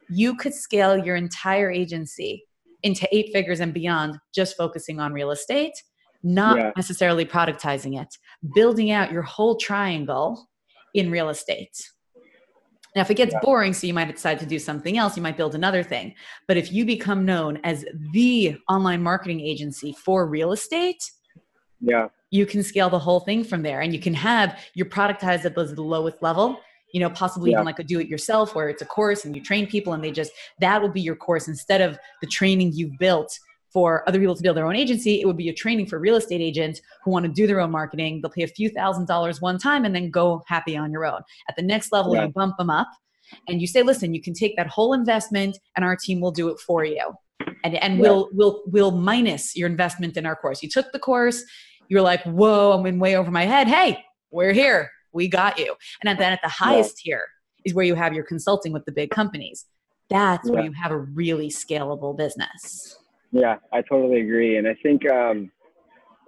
you 0.10 0.36
could 0.36 0.54
scale 0.54 0.98
your 0.98 1.16
entire 1.16 1.72
agency 1.72 2.44
into 2.84 3.08
eight 3.12 3.32
figures 3.32 3.60
and 3.60 3.74
beyond 3.74 4.18
just 4.34 4.58
focusing 4.58 5.00
on 5.00 5.14
real 5.14 5.32
estate, 5.32 5.74
not 6.22 6.58
yeah. 6.58 6.72
necessarily 6.76 7.26
productizing 7.26 8.02
it, 8.02 8.18
building 8.54 8.92
out 8.92 9.12
your 9.12 9.22
whole 9.22 9.56
triangle 9.56 10.48
in 10.94 11.10
real 11.10 11.30
estate 11.30 11.78
now, 12.96 13.02
if 13.02 13.10
it 13.10 13.16
gets 13.16 13.34
yeah. 13.34 13.40
boring, 13.42 13.74
so 13.74 13.88
you 13.88 13.94
might 13.94 14.14
decide 14.14 14.40
to 14.40 14.46
do 14.46 14.60
something 14.60 14.98
else, 14.98 15.18
you 15.18 15.24
might 15.24 15.38
build 15.38 15.56
another 15.56 15.84
thing. 15.84 16.14
But 16.48 16.58
if 16.58 16.72
you 16.72 16.86
become 16.86 17.26
known 17.26 17.60
as 17.64 17.86
the 18.12 18.58
online 18.70 19.02
marketing 19.02 19.42
agency 19.42 19.94
for 19.94 20.28
real 20.28 20.52
estate, 20.52 21.04
yeah, 21.82 22.10
you 22.30 22.46
can 22.46 22.64
scale 22.64 22.90
the 22.90 23.00
whole 23.00 23.22
thing 23.22 23.44
from 23.44 23.64
there, 23.64 23.82
and 23.82 23.94
you 23.94 24.00
can 24.00 24.14
have 24.14 24.60
your 24.76 24.86
productized 24.86 25.46
at 25.46 25.56
the 25.56 25.82
lowest 25.82 26.22
level. 26.22 26.60
You 26.94 27.02
know, 27.02 27.10
possibly 27.10 27.52
yeah. 27.52 27.58
even 27.58 27.66
like 27.66 27.80
a 27.80 27.84
do 27.84 28.00
it 28.00 28.08
yourself 28.08 28.56
where 28.56 28.70
it's 28.70 28.82
a 28.82 28.86
course 28.86 29.26
and 29.26 29.36
you 29.36 29.42
train 29.42 29.68
people 29.68 29.94
and 29.94 30.04
they 30.04 30.12
just 30.12 30.32
that 30.60 30.82
will 30.82 30.90
be 30.90 31.02
your 31.02 31.16
course 31.16 31.48
instead 31.48 31.82
of 31.82 31.98
the 32.22 32.28
training 32.28 32.72
you've 32.74 32.98
built 33.00 33.38
for 33.74 34.08
other 34.08 34.20
people 34.20 34.36
to 34.36 34.44
build 34.44 34.56
their 34.56 34.68
own 34.68 34.76
agency, 34.76 35.20
it 35.20 35.26
would 35.26 35.36
be 35.36 35.50
a 35.50 35.54
training 35.54 35.88
for 35.88 35.98
real 35.98 36.16
estate 36.16 36.40
agents 36.40 36.80
who 37.04 37.10
want 37.10 37.26
to 37.26 37.32
do 37.32 37.48
their 37.48 37.60
own 37.60 37.72
marketing. 37.72 38.22
They'll 38.22 38.32
pay 38.32 38.44
a 38.44 38.48
few 38.48 38.70
thousand 38.70 39.08
dollars 39.08 39.42
one 39.42 39.58
time 39.58 39.84
and 39.84 39.96
then 39.96 40.12
go 40.12 40.44
happy 40.48 40.78
on 40.78 40.92
your 40.92 41.06
own. 41.06 41.22
At 41.50 41.56
the 41.56 41.64
next 41.64 41.92
level, 41.92 42.14
yeah. 42.14 42.26
you 42.26 42.30
bump 42.30 42.56
them 42.58 42.70
up 42.70 42.88
and 43.48 43.60
you 43.60 43.66
say, 43.66 43.82
listen, 43.82 44.14
you 44.14 44.22
can 44.22 44.36
take 44.36 44.56
that 44.58 44.68
whole 44.68 44.94
investment 44.94 45.58
and 45.76 45.84
our 45.84 45.96
team 45.96 46.22
will 46.22 46.32
do 46.32 46.50
it 46.50 46.60
for 46.60 46.86
you. 46.86 47.14
And, 47.64 47.76
and 47.76 47.96
yeah. 47.96 48.02
we'll, 48.02 48.30
we'll, 48.32 48.62
we'll 48.68 48.92
minus 48.92 49.56
your 49.56 49.68
investment 49.68 50.18
in 50.18 50.26
our 50.28 50.36
course. 50.36 50.62
You 50.62 50.70
took 50.70 50.92
the 50.92 51.00
course, 51.00 51.44
you're 51.90 52.02
like, 52.02 52.22
whoa, 52.24 52.74
I'm 52.74 52.86
in 52.86 53.00
way 53.00 53.18
over 53.18 53.32
my 53.32 53.46
head. 53.46 53.68
Hey, 53.68 54.04
we're 54.30 54.54
here. 54.54 54.92
We 55.14 55.28
got 55.28 55.60
you. 55.60 55.76
And 56.04 56.20
then 56.20 56.34
at 56.34 56.42
the 56.44 56.50
highest 56.50 57.06
yeah. 57.06 57.16
tier 57.16 57.24
is 57.66 57.74
where 57.74 57.86
you 57.86 57.96
have 57.96 58.14
your 58.14 58.24
consulting 58.24 58.74
with 58.74 58.86
the 58.86 58.92
big 58.92 59.10
companies. 59.12 59.66
That's 60.10 60.50
where 60.50 60.64
you 60.64 60.74
have 60.74 60.92
a 60.92 60.98
really 60.98 61.50
scalable 61.50 62.16
business. 62.16 62.98
Yeah, 63.32 63.58
I 63.72 63.82
totally 63.82 64.22
agree. 64.22 64.58
And 64.58 64.68
I 64.68 64.76
think, 64.84 65.10
um, 65.10 65.50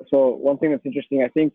so 0.10 0.30
one 0.30 0.58
thing 0.58 0.72
that's 0.72 0.86
interesting, 0.86 1.24
I 1.24 1.28
think 1.30 1.54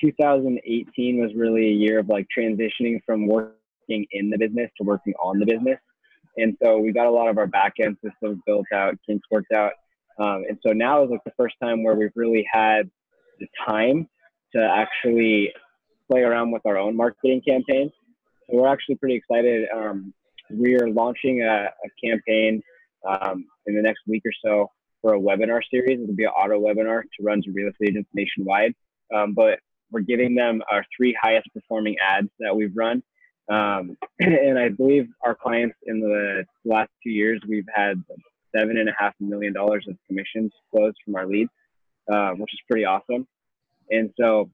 2018 0.00 1.20
was 1.20 1.32
really 1.34 1.68
a 1.68 1.72
year 1.72 1.98
of 1.98 2.08
like 2.08 2.26
transitioning 2.36 3.00
from 3.04 3.26
working 3.26 4.06
in 4.12 4.30
the 4.30 4.38
business 4.38 4.70
to 4.78 4.84
working 4.84 5.14
on 5.22 5.38
the 5.38 5.46
business. 5.46 5.78
And 6.36 6.56
so 6.62 6.78
we 6.78 6.92
got 6.92 7.06
a 7.06 7.10
lot 7.10 7.28
of 7.28 7.38
our 7.38 7.46
back 7.46 7.74
end 7.80 7.96
systems 8.04 8.40
built 8.46 8.66
out, 8.72 8.94
kinks 9.04 9.26
worked 9.30 9.52
out. 9.52 9.72
Um, 10.20 10.44
and 10.48 10.58
so 10.64 10.72
now 10.72 11.02
is 11.04 11.10
like 11.10 11.24
the 11.24 11.32
first 11.36 11.56
time 11.62 11.82
where 11.82 11.94
we've 11.94 12.12
really 12.14 12.46
had 12.52 12.88
the 13.40 13.46
time 13.66 14.08
to 14.54 14.62
actually 14.62 15.52
play 16.10 16.20
around 16.20 16.50
with 16.50 16.64
our 16.66 16.78
own 16.78 16.96
marketing 16.96 17.42
campaigns. 17.46 17.92
So 18.48 18.56
we're 18.56 18.68
actually 18.68 18.96
pretty 18.96 19.16
excited. 19.16 19.68
Um, 19.74 20.12
we 20.50 20.76
are 20.76 20.88
launching 20.88 21.42
a, 21.42 21.66
a 21.66 22.06
campaign 22.06 22.62
um, 23.06 23.44
in 23.66 23.74
the 23.74 23.82
next 23.82 24.00
week 24.06 24.22
or 24.24 24.32
so 24.44 24.70
for 25.02 25.14
a 25.14 25.20
webinar 25.20 25.60
series. 25.70 26.00
It'll 26.02 26.14
be 26.14 26.24
an 26.24 26.30
auto 26.30 26.60
webinar 26.60 27.02
to 27.02 27.22
run 27.22 27.42
to 27.42 27.50
real 27.52 27.68
estate 27.68 27.90
agents 27.90 28.10
nationwide. 28.14 28.74
Um, 29.14 29.34
but 29.34 29.58
we're 29.90 30.00
giving 30.00 30.34
them 30.34 30.62
our 30.70 30.84
three 30.96 31.16
highest 31.20 31.48
performing 31.54 31.96
ads 32.00 32.28
that 32.40 32.54
we've 32.54 32.76
run. 32.76 33.02
Um, 33.50 33.96
and 34.20 34.58
I 34.58 34.68
believe 34.68 35.08
our 35.24 35.34
clients 35.34 35.76
in 35.86 36.00
the 36.00 36.44
last 36.64 36.90
two 37.02 37.10
years, 37.10 37.40
we've 37.48 37.68
had 37.74 38.02
seven 38.54 38.78
and 38.78 38.88
a 38.88 38.92
half 38.98 39.14
million 39.20 39.52
dollars 39.52 39.86
of 39.88 39.96
commissions 40.06 40.52
closed 40.70 40.96
from 41.04 41.14
our 41.16 41.26
leads, 41.26 41.50
uh, 42.12 42.30
which 42.30 42.52
is 42.52 42.60
pretty 42.68 42.84
awesome. 42.84 43.26
And 43.90 44.10
so 44.18 44.50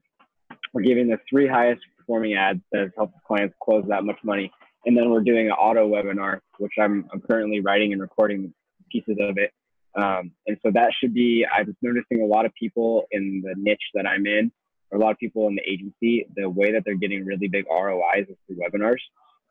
we're 0.73 0.81
giving 0.81 1.07
the 1.07 1.17
three 1.29 1.47
highest 1.47 1.81
performing 1.97 2.35
ads 2.35 2.59
that 2.71 2.81
have 2.81 2.91
helped 2.95 3.23
clients 3.25 3.55
close 3.63 3.85
that 3.87 4.03
much 4.03 4.19
money. 4.23 4.51
And 4.85 4.95
then 4.95 5.09
we're 5.09 5.23
doing 5.23 5.47
an 5.47 5.53
auto 5.53 5.89
webinar, 5.89 6.39
which 6.59 6.73
I'm, 6.79 7.07
I'm 7.11 7.21
currently 7.21 7.61
writing 7.61 7.93
and 7.93 8.01
recording 8.01 8.53
pieces 8.91 9.17
of 9.19 9.37
it. 9.37 9.51
Um, 9.95 10.31
and 10.45 10.57
so 10.63 10.71
that 10.73 10.91
should 10.99 11.13
be, 11.13 11.45
I 11.45 11.63
was 11.63 11.75
noticing 11.81 12.21
a 12.21 12.25
lot 12.25 12.45
of 12.45 12.53
people 12.53 13.05
in 13.11 13.41
the 13.43 13.55
niche 13.57 13.79
that 13.93 14.05
I'm 14.05 14.27
in, 14.27 14.51
or 14.91 14.99
a 14.99 15.01
lot 15.01 15.11
of 15.11 15.17
people 15.17 15.47
in 15.47 15.55
the 15.55 15.63
agency, 15.67 16.27
the 16.35 16.49
way 16.49 16.71
that 16.71 16.83
they're 16.85 16.97
getting 16.97 17.25
really 17.25 17.47
big 17.47 17.65
ROIs 17.69 18.25
is 18.29 18.35
through 18.45 18.57
webinars. 18.57 18.99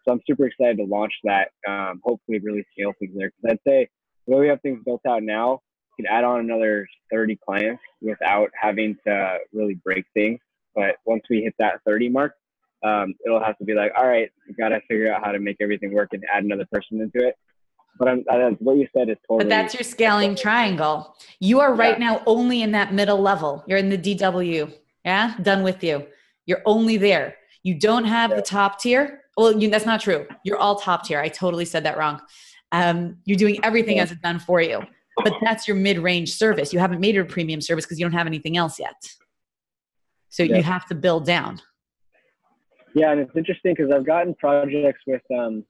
So 0.05 0.13
I'm 0.13 0.21
super 0.27 0.47
excited 0.47 0.77
to 0.77 0.85
launch 0.85 1.15
that. 1.25 1.49
Um, 1.67 2.01
hopefully, 2.05 2.39
really 2.41 2.65
scale 2.73 2.93
things 2.99 3.13
there. 3.17 3.31
Because 3.31 3.53
I'd 3.53 3.71
say 3.71 3.89
the 4.27 4.35
way 4.35 4.41
we 4.43 4.49
have 4.49 4.61
things 4.61 4.83
built 4.85 5.01
out 5.09 5.23
now, 5.23 5.61
you 5.97 6.05
can 6.05 6.15
add 6.15 6.25
on 6.25 6.41
another 6.41 6.87
30 7.11 7.39
clients 7.45 7.83
without 8.03 8.51
having 8.61 8.97
to 9.07 9.39
really 9.53 9.75
break 9.75 10.05
things. 10.13 10.39
But 10.75 10.97
once 11.05 11.23
we 11.31 11.43
hit 11.43 11.55
that 11.59 11.81
30 11.87 12.09
mark, 12.09 12.35
um, 12.85 13.15
it'll 13.25 13.43
have 13.43 13.57
to 13.59 13.65
be 13.65 13.75
like, 13.75 13.93
all 13.97 14.07
right, 14.07 14.31
we 14.47 14.55
got 14.55 14.69
to 14.69 14.81
figure 14.89 15.13
out 15.13 15.25
how 15.25 15.33
to 15.33 15.39
make 15.39 15.57
everything 15.61 15.93
work 15.93 16.11
and 16.13 16.23
add 16.33 16.45
another 16.45 16.67
person 16.71 17.01
into 17.01 17.27
it. 17.27 17.35
But 17.99 18.09
I'm, 18.09 18.25
I, 18.29 18.37
what 18.59 18.77
you 18.77 18.89
said 18.95 19.09
is 19.09 19.17
totally. 19.27 19.45
But 19.45 19.49
that's 19.49 19.75
your 19.75 19.85
scaling 19.85 20.35
triangle. 20.35 21.17
You 21.41 21.61
are 21.61 21.75
right 21.75 21.99
yeah. 21.99 22.11
now 22.11 22.23
only 22.27 22.63
in 22.63 22.73
that 22.73 22.93
middle 22.93 23.21
level. 23.21 23.65
You're 23.67 23.79
in 23.79 23.89
the 23.89 23.99
DW. 23.99 24.73
Yeah, 25.05 25.37
done 25.43 25.63
with 25.63 25.85
you. 25.85 26.07
You're 26.47 26.63
only 26.67 26.97
there. 26.97 27.37
You 27.63 27.79
don't 27.79 28.05
have 28.05 28.31
yeah. 28.31 28.37
the 28.37 28.43
top 28.43 28.81
tier. 28.81 29.23
Well, 29.37 29.59
you, 29.61 29.71
that's 29.71 29.87
not 29.87 30.01
true. 30.01 30.27
You're 30.45 30.59
all 30.59 30.77
top 30.77 31.05
tier. 31.05 31.21
I 31.21 31.29
totally 31.29 31.65
said 31.65 31.85
that 31.85 31.97
wrong. 31.97 32.21
Um, 32.73 33.19
you're 33.25 33.39
doing 33.39 33.59
everything 33.63 34.01
as 34.01 34.11
it's 34.11 34.21
done 34.21 34.39
for 34.39 34.61
you. 34.61 34.83
But 35.23 35.35
that's 35.43 35.69
your 35.69 35.77
mid-range 35.77 36.35
service. 36.35 36.73
You 36.73 36.81
haven't 36.81 37.01
made 37.01 37.15
it 37.15 37.21
a 37.21 37.25
premium 37.25 37.61
service 37.61 37.85
because 37.85 38.01
you 38.01 38.05
don't 38.05 38.13
have 38.13 38.27
anything 38.27 38.57
else 38.57 38.81
yet. 38.81 38.95
So 40.35 40.43
you 40.43 40.65
have 40.65 40.85
to 40.87 40.97
build 40.97 41.27
down. 41.27 41.61
Yeah, 42.93 43.13
and 43.13 43.21
it's 43.21 43.31
interesting 43.37 43.73
because 43.77 43.93
I've 43.95 44.05
gotten 44.05 44.35
projects 44.35 45.01
with 45.07 45.23
um, 45.33 45.65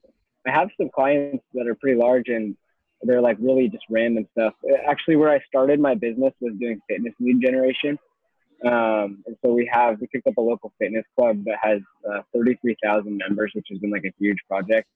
I 0.47 0.53
have 0.53 0.71
some 0.79 0.89
clients 0.89 1.45
that 1.53 1.67
are 1.67 1.75
pretty 1.75 2.01
large 2.01 2.29
and 2.29 2.57
they're 3.03 3.21
like 3.21 3.37
really 3.39 3.69
just 3.69 3.85
random 3.91 4.27
stuff. 4.33 4.55
Actually, 4.89 5.17
where 5.17 5.29
I 5.29 5.39
started 5.47 5.81
my 5.81 5.95
business 5.95 6.33
was 6.41 6.55
doing 6.59 6.81
fitness 6.89 7.13
lead 7.21 7.43
generation. 7.43 7.99
Um, 8.65 9.23
and 9.27 9.37
so 9.45 9.53
we 9.53 9.69
have, 9.71 10.01
we 10.01 10.07
picked 10.07 10.27
up 10.27 10.39
a 10.39 10.41
local 10.41 10.73
fitness 10.79 11.05
club 11.15 11.45
that 11.45 11.59
has 11.61 11.83
uh, 12.11 12.23
33,000 12.33 13.19
members, 13.19 13.53
which 13.55 13.67
has 13.69 13.79
been 13.81 13.91
like 13.91 14.07
a 14.07 14.15
huge 14.19 14.39
project. 14.49 14.89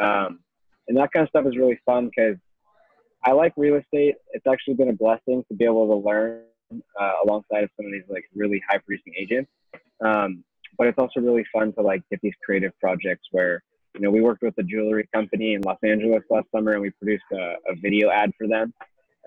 Um, 0.00 0.40
and 0.88 0.96
that 0.96 1.12
kind 1.12 1.22
of 1.22 1.28
stuff 1.28 1.46
is 1.46 1.56
really 1.56 1.78
fun 1.86 2.10
because 2.10 2.38
I 3.24 3.30
like 3.30 3.52
real 3.56 3.76
estate. 3.76 4.16
It's 4.32 4.48
actually 4.48 4.74
been 4.74 4.88
a 4.88 4.94
blessing 4.94 5.44
to 5.46 5.54
be 5.54 5.64
able 5.64 5.86
to 5.86 6.08
learn 6.08 6.42
uh, 7.00 7.12
alongside 7.24 7.64
of 7.64 7.70
some 7.76 7.86
of 7.86 7.92
these 7.92 8.08
like 8.08 8.24
really 8.34 8.62
high 8.68 8.78
producing 8.78 9.14
agents. 9.18 9.50
Um, 10.04 10.44
but 10.78 10.86
it's 10.86 10.98
also 10.98 11.20
really 11.20 11.44
fun 11.52 11.72
to 11.74 11.82
like 11.82 12.02
get 12.10 12.20
these 12.22 12.34
creative 12.44 12.72
projects 12.80 13.28
where 13.30 13.62
you 13.94 14.00
know, 14.00 14.10
we 14.10 14.20
worked 14.20 14.42
with 14.42 14.54
a 14.58 14.62
jewelry 14.62 15.08
company 15.14 15.54
in 15.54 15.62
Los 15.62 15.78
Angeles 15.82 16.22
last 16.30 16.46
summer 16.54 16.72
and 16.72 16.82
we 16.82 16.90
produced 16.90 17.24
a, 17.32 17.56
a 17.68 17.74
video 17.76 18.10
ad 18.10 18.32
for 18.38 18.48
them. 18.48 18.72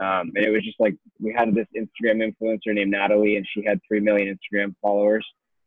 Um, 0.01 0.31
and 0.35 0.45
it 0.45 0.49
was 0.49 0.63
just 0.63 0.79
like 0.79 0.95
we 1.19 1.33
had 1.33 1.53
this 1.53 1.67
Instagram 1.75 2.21
influencer 2.21 2.73
named 2.73 2.91
Natalie, 2.91 3.37
and 3.37 3.47
she 3.53 3.63
had 3.63 3.79
three 3.87 4.01
million 4.01 4.27
Instagram 4.27 4.75
followers. 4.81 5.25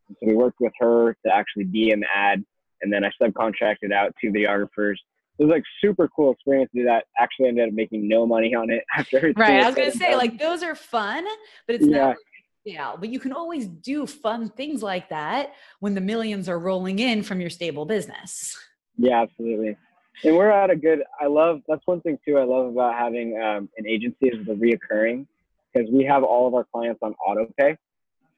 And 0.08 0.16
so 0.20 0.26
we 0.26 0.34
worked 0.34 0.60
with 0.60 0.72
her 0.80 1.16
to 1.24 1.34
actually 1.34 1.64
be 1.64 1.90
in 1.90 2.00
the 2.00 2.06
ad, 2.14 2.44
and 2.82 2.92
then 2.92 3.04
I 3.04 3.10
subcontracted 3.22 3.92
out 3.92 4.14
two 4.20 4.30
videographers. 4.30 4.96
It 5.38 5.44
was 5.44 5.50
like 5.50 5.62
super 5.80 6.08
cool 6.08 6.32
experience 6.32 6.70
to 6.72 6.80
do 6.80 6.84
that. 6.86 7.04
Actually, 7.18 7.48
ended 7.48 7.68
up 7.68 7.74
making 7.74 8.08
no 8.08 8.26
money 8.26 8.54
on 8.54 8.70
it 8.70 8.84
after. 8.96 9.32
Right, 9.36 9.62
I 9.62 9.66
was 9.66 9.76
gonna 9.76 9.92
say 9.92 10.16
like 10.16 10.38
those 10.38 10.62
are 10.62 10.74
fun, 10.74 11.24
but 11.66 11.76
it's 11.76 11.86
yeah. 11.86 11.98
not 11.98 12.16
yeah, 12.64 12.94
but 12.98 13.08
you 13.08 13.18
can 13.18 13.32
always 13.32 13.66
do 13.66 14.06
fun 14.06 14.50
things 14.50 14.82
like 14.82 15.08
that 15.08 15.54
when 15.80 15.94
the 15.94 16.00
millions 16.00 16.48
are 16.48 16.58
rolling 16.58 16.98
in 16.98 17.22
from 17.22 17.40
your 17.40 17.50
stable 17.50 17.86
business. 17.86 18.58
Yeah, 18.98 19.22
absolutely. 19.22 19.76
And 20.24 20.36
we're 20.36 20.50
at 20.50 20.68
a 20.68 20.76
good. 20.76 21.02
I 21.20 21.28
love 21.28 21.60
that's 21.68 21.82
one 21.86 22.00
thing 22.00 22.18
too. 22.26 22.36
I 22.36 22.44
love 22.44 22.66
about 22.66 22.94
having 22.94 23.40
um, 23.40 23.68
an 23.78 23.86
agency 23.86 24.28
is 24.28 24.44
the 24.46 24.54
reoccurring 24.54 25.26
because 25.72 25.88
we 25.90 26.04
have 26.04 26.24
all 26.24 26.48
of 26.48 26.54
our 26.54 26.66
clients 26.72 26.98
on 27.02 27.14
auto 27.26 27.46
pay. 27.58 27.76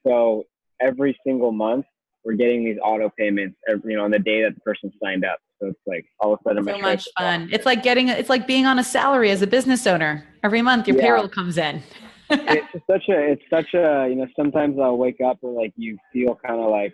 So 0.05 0.45
every 0.79 1.17
single 1.25 1.51
month 1.51 1.85
we're 2.23 2.33
getting 2.33 2.63
these 2.63 2.77
auto 2.83 3.11
payments. 3.17 3.57
Every, 3.69 3.91
you 3.91 3.97
know, 3.97 4.03
on 4.03 4.11
the 4.11 4.19
day 4.19 4.43
that 4.43 4.55
the 4.55 4.61
person 4.61 4.91
signed 5.03 5.25
up. 5.25 5.39
So 5.59 5.67
it's 5.67 5.79
like 5.85 6.05
all 6.19 6.33
of 6.33 6.39
a 6.45 6.49
sudden. 6.49 6.65
So 6.65 6.77
much 6.79 7.07
fun. 7.17 7.49
It's 7.51 7.65
like 7.65 7.83
getting. 7.83 8.09
It's 8.09 8.29
like 8.29 8.47
being 8.47 8.65
on 8.65 8.79
a 8.79 8.83
salary 8.83 9.31
as 9.31 9.41
a 9.41 9.47
business 9.47 9.85
owner. 9.87 10.25
Every 10.43 10.61
month 10.61 10.87
your 10.87 10.97
yeah. 10.97 11.03
payroll 11.03 11.27
comes 11.27 11.57
in. 11.57 11.81
it's 12.29 12.67
such 12.89 13.09
a. 13.09 13.31
It's 13.31 13.43
such 13.49 13.73
a. 13.73 14.07
You 14.09 14.15
know, 14.15 14.27
sometimes 14.35 14.77
I'll 14.79 14.97
wake 14.97 15.21
up 15.21 15.39
and 15.43 15.53
like 15.53 15.73
you 15.75 15.97
feel 16.13 16.39
kind 16.45 16.59
of 16.59 16.69
like 16.69 16.93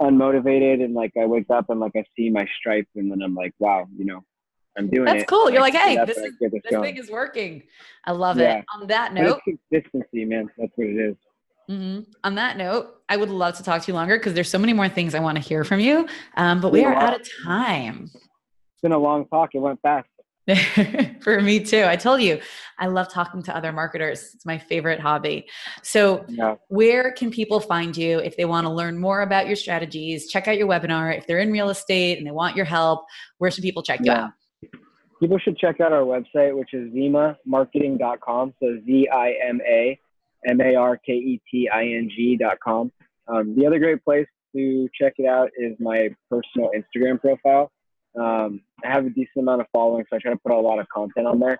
unmotivated 0.00 0.82
and 0.82 0.94
like 0.94 1.12
I 1.20 1.26
wake 1.26 1.50
up 1.50 1.70
and 1.70 1.80
like 1.80 1.92
I 1.96 2.04
see 2.16 2.30
my 2.30 2.46
stripes 2.58 2.90
and 2.94 3.10
then 3.10 3.22
I'm 3.22 3.34
like, 3.34 3.52
wow, 3.58 3.86
you 3.96 4.04
know, 4.04 4.22
I'm 4.76 4.88
doing 4.88 5.08
it. 5.08 5.10
That's 5.10 5.22
it. 5.22 5.28
cool. 5.28 5.50
You're 5.50 5.60
like, 5.60 5.74
hey, 5.74 5.96
this 6.04 6.16
is 6.16 6.32
this, 6.40 6.52
this 6.52 6.80
thing 6.80 6.96
is 6.96 7.10
working. 7.10 7.62
I 8.04 8.12
love 8.12 8.38
yeah. 8.38 8.58
it. 8.58 8.64
On 8.74 8.86
that 8.88 9.12
note, 9.12 9.40
consistency, 9.44 10.24
man. 10.24 10.48
That's 10.56 10.72
what 10.76 10.86
it 10.86 10.96
is. 10.96 11.16
Mm-hmm. 11.70 12.10
On 12.24 12.34
that 12.36 12.56
note, 12.56 13.02
I 13.08 13.16
would 13.16 13.30
love 13.30 13.56
to 13.58 13.62
talk 13.62 13.82
to 13.82 13.88
you 13.88 13.94
longer 13.94 14.18
because 14.18 14.34
there's 14.34 14.48
so 14.48 14.58
many 14.58 14.72
more 14.72 14.88
things 14.88 15.14
I 15.14 15.20
want 15.20 15.36
to 15.36 15.42
hear 15.42 15.64
from 15.64 15.80
you. 15.80 16.08
Um, 16.36 16.60
but 16.60 16.72
we 16.72 16.84
are 16.84 16.94
out 16.94 17.20
of 17.20 17.28
time. 17.44 18.04
It's 18.12 18.82
been 18.82 18.92
a 18.92 18.98
long 18.98 19.26
talk. 19.26 19.50
It 19.54 19.58
went 19.58 19.80
fast. 19.82 20.08
for 21.20 21.42
me 21.42 21.60
too. 21.60 21.84
I 21.84 21.96
told 21.96 22.22
you, 22.22 22.40
I 22.78 22.86
love 22.86 23.10
talking 23.10 23.42
to 23.42 23.56
other 23.56 23.70
marketers. 23.70 24.30
It's 24.34 24.46
my 24.46 24.56
favorite 24.56 24.98
hobby. 24.98 25.46
So, 25.82 26.24
yeah. 26.28 26.54
where 26.68 27.12
can 27.12 27.30
people 27.30 27.60
find 27.60 27.94
you 27.94 28.18
if 28.20 28.36
they 28.38 28.46
want 28.46 28.66
to 28.66 28.72
learn 28.72 28.98
more 28.98 29.20
about 29.20 29.46
your 29.46 29.56
strategies? 29.56 30.28
Check 30.28 30.48
out 30.48 30.56
your 30.56 30.66
webinar. 30.66 31.16
If 31.16 31.26
they're 31.26 31.40
in 31.40 31.52
real 31.52 31.68
estate 31.68 32.16
and 32.16 32.26
they 32.26 32.30
want 32.30 32.56
your 32.56 32.64
help, 32.64 33.04
where 33.36 33.50
should 33.50 33.62
people 33.62 33.82
check 33.82 34.00
yeah. 34.02 34.14
you 34.14 34.18
out? 34.22 34.30
People 35.20 35.38
should 35.38 35.58
check 35.58 35.80
out 35.80 35.92
our 35.92 36.02
website, 36.02 36.56
which 36.56 36.72
is 36.72 36.90
zimamarketing.com. 36.92 38.54
So 38.60 38.78
Z 38.86 39.08
I 39.12 39.34
M 39.46 39.60
A 39.66 39.98
M 40.46 40.60
A 40.60 40.74
R 40.74 40.96
K 40.96 41.12
E 41.12 41.40
T 41.50 41.68
I 41.68 41.84
N 41.84 42.10
G.com. 42.14 42.92
Um, 43.28 43.54
the 43.56 43.66
other 43.66 43.78
great 43.78 44.04
place 44.04 44.26
to 44.54 44.88
check 44.98 45.14
it 45.18 45.26
out 45.26 45.50
is 45.56 45.76
my 45.78 46.08
personal 46.30 46.70
Instagram 46.76 47.20
profile. 47.20 47.70
Um, 48.18 48.62
I 48.84 48.88
have 48.88 49.06
a 49.06 49.10
decent 49.10 49.36
amount 49.38 49.60
of 49.60 49.66
following, 49.72 50.04
so 50.08 50.16
I 50.16 50.18
try 50.18 50.32
to 50.32 50.38
put 50.38 50.52
a 50.52 50.58
lot 50.58 50.78
of 50.78 50.88
content 50.88 51.26
on 51.26 51.38
there. 51.38 51.58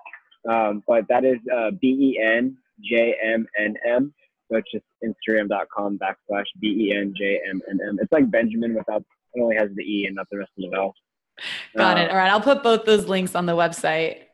Um, 0.48 0.82
but 0.86 1.06
that 1.08 1.24
is 1.24 1.38
uh, 1.54 1.70
B 1.72 2.16
E 2.16 2.20
N 2.22 2.56
J 2.82 3.14
M 3.22 3.46
N 3.58 3.74
M. 3.86 4.14
So 4.50 4.56
it's 4.56 4.70
just 4.72 4.84
Instagram.com 5.04 5.98
backslash 5.98 6.46
B 6.60 6.88
E 6.88 6.96
N 6.96 7.12
J 7.16 7.40
M 7.48 7.60
N 7.68 7.80
M. 7.86 7.98
It's 8.00 8.12
like 8.12 8.30
Benjamin 8.30 8.74
without, 8.74 9.04
it 9.34 9.40
only 9.40 9.56
has 9.56 9.68
the 9.74 9.82
E 9.82 10.06
and 10.06 10.16
not 10.16 10.26
the 10.30 10.38
rest 10.38 10.50
of 10.56 10.62
the 10.62 10.74
vowel. 10.74 10.94
Got 11.76 11.98
uh, 11.98 12.00
it. 12.00 12.10
All 12.10 12.16
right. 12.16 12.30
I'll 12.30 12.40
put 12.40 12.62
both 12.62 12.84
those 12.84 13.06
links 13.06 13.34
on 13.34 13.46
the 13.46 13.54
website 13.54 14.27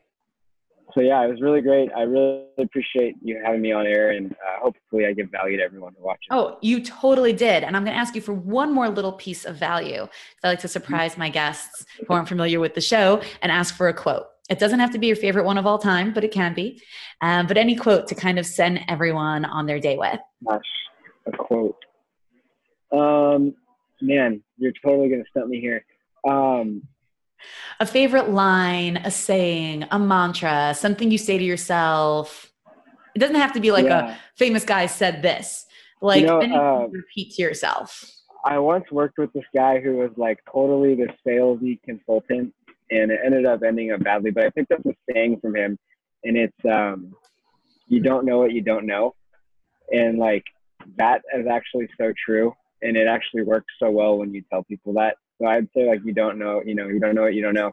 so 0.95 1.01
yeah, 1.01 1.23
it 1.25 1.29
was 1.29 1.41
really 1.41 1.61
great. 1.61 1.89
I 1.95 2.03
really 2.03 2.45
appreciate 2.57 3.15
you 3.21 3.41
having 3.43 3.61
me 3.61 3.73
on 3.73 3.85
air, 3.85 4.11
and 4.11 4.31
uh, 4.31 4.61
hopefully, 4.61 5.05
I 5.05 5.11
give 5.11 5.29
value 5.29 5.57
to 5.57 5.63
everyone 5.63 5.93
who 5.97 6.05
watches. 6.05 6.27
Oh, 6.31 6.57
you 6.61 6.81
totally 6.81 7.33
did. 7.33 7.63
And 7.65 7.75
I'm 7.75 7.83
going 7.83 7.93
to 7.93 7.99
ask 7.99 8.15
you 8.15 8.21
for 8.21 8.33
one 8.33 8.73
more 8.73 8.87
little 8.87 9.11
piece 9.11 9.43
of 9.43 9.57
value. 9.57 10.07
I 10.43 10.47
like 10.47 10.59
to 10.59 10.69
surprise 10.69 11.17
my 11.17 11.29
guests 11.29 11.85
who 12.07 12.13
aren't 12.13 12.29
familiar 12.29 12.61
with 12.61 12.75
the 12.75 12.81
show 12.81 13.21
and 13.41 13.51
ask 13.51 13.75
for 13.75 13.89
a 13.89 13.93
quote. 13.93 14.27
It 14.49 14.57
doesn't 14.57 14.79
have 14.79 14.91
to 14.91 14.97
be 14.97 15.07
your 15.07 15.17
favorite 15.17 15.43
one 15.43 15.57
of 15.57 15.65
all 15.65 15.79
time, 15.79 16.13
but 16.13 16.23
it 16.23 16.31
can 16.31 16.53
be. 16.53 16.81
Um, 17.19 17.45
but 17.45 17.57
any 17.57 17.75
quote 17.75 18.07
to 18.07 18.15
kind 18.15 18.39
of 18.39 18.45
send 18.45 18.79
everyone 18.87 19.43
on 19.43 19.65
their 19.65 19.79
day 19.79 19.97
with. 19.97 20.19
Gosh, 20.47 20.61
a 21.27 21.31
quote. 21.31 21.75
Um, 22.93 23.53
man, 24.01 24.41
you're 24.57 24.71
totally 24.83 25.09
going 25.09 25.23
to 25.23 25.29
stump 25.29 25.49
me 25.49 25.59
here. 25.59 25.83
Um, 26.25 26.83
a 27.79 27.85
favorite 27.85 28.29
line, 28.29 28.97
a 28.97 29.11
saying, 29.11 29.85
a 29.91 29.99
mantra, 29.99 30.73
something 30.75 31.11
you 31.11 31.17
say 31.17 31.37
to 31.37 31.43
yourself. 31.43 32.51
It 33.15 33.19
doesn't 33.19 33.35
have 33.35 33.53
to 33.53 33.59
be 33.59 33.71
like 33.71 33.85
yeah. 33.85 34.13
a 34.13 34.17
famous 34.35 34.65
guy 34.65 34.85
said 34.87 35.21
this. 35.21 35.65
Like 36.01 36.21
you 36.21 36.27
know, 36.27 36.39
uh, 36.39 36.87
repeat 36.87 37.33
to 37.35 37.41
yourself. 37.41 38.05
I 38.45 38.59
once 38.59 38.85
worked 38.91 39.17
with 39.17 39.33
this 39.33 39.45
guy 39.55 39.79
who 39.79 39.97
was 39.97 40.11
like 40.17 40.39
totally 40.51 40.95
the 40.95 41.07
salesy 41.25 41.81
consultant, 41.83 42.53
and 42.91 43.11
it 43.11 43.19
ended 43.25 43.45
up 43.45 43.63
ending 43.63 43.91
up 43.91 44.03
badly. 44.03 44.31
But 44.31 44.45
I 44.45 44.49
picked 44.51 44.71
up 44.71 44.85
a 44.85 44.93
saying 45.11 45.39
from 45.41 45.55
him, 45.55 45.79
and 46.23 46.37
it's 46.37 46.65
um, 46.65 47.15
"You 47.87 48.01
don't 48.01 48.25
know 48.25 48.37
what 48.37 48.51
you 48.51 48.61
don't 48.61 48.85
know," 48.85 49.15
and 49.91 50.19
like 50.19 50.43
that 50.97 51.21
is 51.35 51.47
actually 51.47 51.89
so 51.97 52.13
true, 52.23 52.53
and 52.81 52.95
it 52.95 53.07
actually 53.07 53.43
works 53.43 53.73
so 53.79 53.89
well 53.89 54.17
when 54.17 54.33
you 54.33 54.43
tell 54.51 54.63
people 54.63 54.93
that. 54.93 55.17
So 55.41 55.47
I'd 55.47 55.67
say 55.75 55.87
like 55.87 56.01
you 56.03 56.13
don't 56.13 56.37
know, 56.37 56.61
you 56.65 56.75
know, 56.75 56.87
you 56.87 56.99
don't 56.99 57.15
know 57.15 57.23
what 57.23 57.33
you 57.33 57.41
don't 57.41 57.53
know 57.53 57.71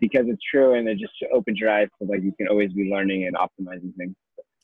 because 0.00 0.26
it's 0.26 0.42
true 0.50 0.74
and 0.74 0.88
it 0.88 0.98
just 0.98 1.12
opens 1.32 1.58
your 1.58 1.70
eyes 1.70 1.88
so 1.98 2.06
like 2.06 2.22
you 2.22 2.32
can 2.36 2.48
always 2.48 2.72
be 2.72 2.90
learning 2.90 3.26
and 3.26 3.36
optimizing 3.36 3.94
things. 3.96 4.14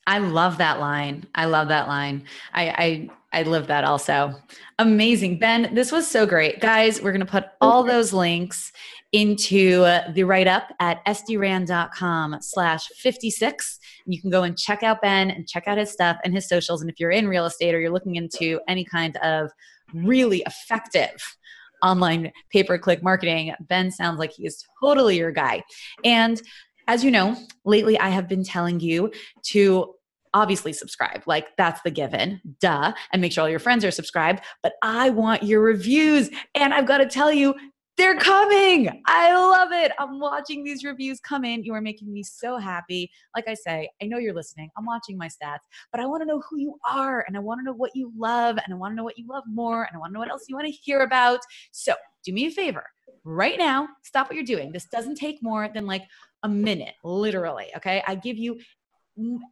I 0.07 0.19
love 0.19 0.57
that 0.57 0.81
line. 0.81 1.27
I 1.35 1.45
love 1.45 1.69
that 1.69 1.87
line. 1.87 2.25
I, 2.55 2.69
I 2.69 3.09
I 3.31 3.43
live 3.43 3.67
that 3.67 3.85
also. 3.85 4.35
Amazing. 4.79 5.39
Ben, 5.39 5.75
this 5.75 5.93
was 5.93 6.09
so 6.09 6.25
great. 6.25 6.61
Guys, 6.61 7.03
we're 7.03 7.13
going 7.13 7.21
to 7.21 7.31
put 7.31 7.45
all 7.61 7.85
those 7.85 8.15
links 8.15 8.73
into 9.13 9.83
uh, 9.85 10.11
the 10.13 10.25
write-up 10.25 10.73
at 10.81 11.05
sdrand.com 11.05 12.39
slash 12.41 12.87
56. 12.97 13.79
You 14.07 14.19
can 14.19 14.31
go 14.31 14.45
and 14.45 14.57
check 14.57 14.83
out 14.83 15.03
Ben 15.03 15.31
and 15.31 15.47
check 15.47 15.65
out 15.67 15.77
his 15.77 15.91
stuff 15.91 16.17
and 16.25 16.35
his 16.35 16.49
socials. 16.49 16.81
And 16.81 16.91
if 16.91 16.99
you're 16.99 17.11
in 17.11 17.29
real 17.29 17.45
estate 17.45 17.75
or 17.75 17.81
you're 17.81 17.93
looking 17.93 18.17
into 18.17 18.61
any 18.67 18.85
kind 18.85 19.19
of 19.19 19.51
really 19.93 20.43
effective 20.47 21.37
online 21.83 22.33
pay-per-click 22.51 23.03
marketing, 23.03 23.55
Ben 23.61 23.91
sounds 23.91 24.19
like 24.19 24.33
he 24.33 24.47
is 24.47 24.65
totally 24.81 25.19
your 25.19 25.33
guy. 25.33 25.63
And 26.05 26.41
as 26.87 27.05
you 27.05 27.11
know, 27.11 27.37
lately 27.65 27.99
I 27.99 28.09
have 28.09 28.29
been 28.29 28.45
telling 28.45 28.81
you 28.81 29.13
to 29.49 29.95
obviously 30.35 30.73
subscribe. 30.73 31.23
Like 31.27 31.57
that's 31.57 31.81
the 31.83 31.91
given, 31.91 32.41
duh, 32.61 32.93
and 33.13 33.23
make 33.23 33.33
sure 33.33 33.43
all 33.43 33.51
your 33.51 33.59
friends 33.59 33.85
are 33.85 33.91
subscribed. 33.91 34.43
But 34.63 34.75
I 34.83 35.11
want 35.11 35.43
your 35.43 35.61
reviews. 35.61 36.31
And 36.55 36.75
I've 36.75 36.87
got 36.87 36.99
to 36.99 37.07
tell 37.07 37.33
you, 37.33 37.55
they're 37.99 38.17
coming. 38.17 39.03
I 39.07 39.35
love 39.35 39.73
it. 39.73 39.93
I'm 39.99 40.21
watching 40.21 40.63
these 40.63 40.85
reviews 40.85 41.21
come 41.21 41.45
in. 41.45 41.65
You 41.65 41.75
are 41.75 41.81
making 41.81 42.13
me 42.13 42.23
so 42.23 42.57
happy. 42.57 43.11
Like 43.35 43.49
I 43.49 43.55
say, 43.55 43.91
I 44.01 44.07
know 44.07 44.19
you're 44.19 44.35
listening. 44.35 44.71
I'm 44.79 44.87
watching 44.87 45.19
my 45.19 45.27
stats, 45.27 45.67
but 45.91 46.01
I 46.01 46.07
want 46.07 46.23
to 46.23 46.27
know 46.27 46.41
who 46.49 46.59
you 46.59 46.79
are 46.89 47.25
and 47.27 47.37
I 47.37 47.41
want 47.41 47.61
to 47.61 47.65
know 47.65 47.75
what 47.75 47.91
you 47.95 48.13
love 48.17 48.57
and 48.65 48.73
I 48.73 48.77
want 48.77 48.93
to 48.93 48.97
know 48.97 49.05
what 49.05 49.19
you 49.19 49.27
love 49.29 49.43
more 49.53 49.83
and 49.83 49.97
I 49.97 49.99
want 49.99 50.11
to 50.11 50.15
know 50.15 50.21
what 50.21 50.31
else 50.31 50.45
you 50.49 50.55
want 50.55 50.69
to 50.69 50.73
hear 50.73 51.01
about. 51.01 51.41
So 51.73 51.95
do 52.25 52.33
me 52.33 52.47
a 52.47 52.51
favor 52.51 52.85
right 53.25 53.59
now. 53.59 53.89
Stop 54.05 54.29
what 54.29 54.37
you're 54.37 54.45
doing. 54.45 54.71
This 54.71 54.87
doesn't 54.87 55.17
take 55.17 55.43
more 55.43 55.69
than 55.69 55.85
like 55.85 56.05
a 56.45 56.49
minute, 56.49 56.95
literally. 57.03 57.67
Okay. 57.77 58.03
I 58.07 58.15
give 58.15 58.37
you 58.37 58.61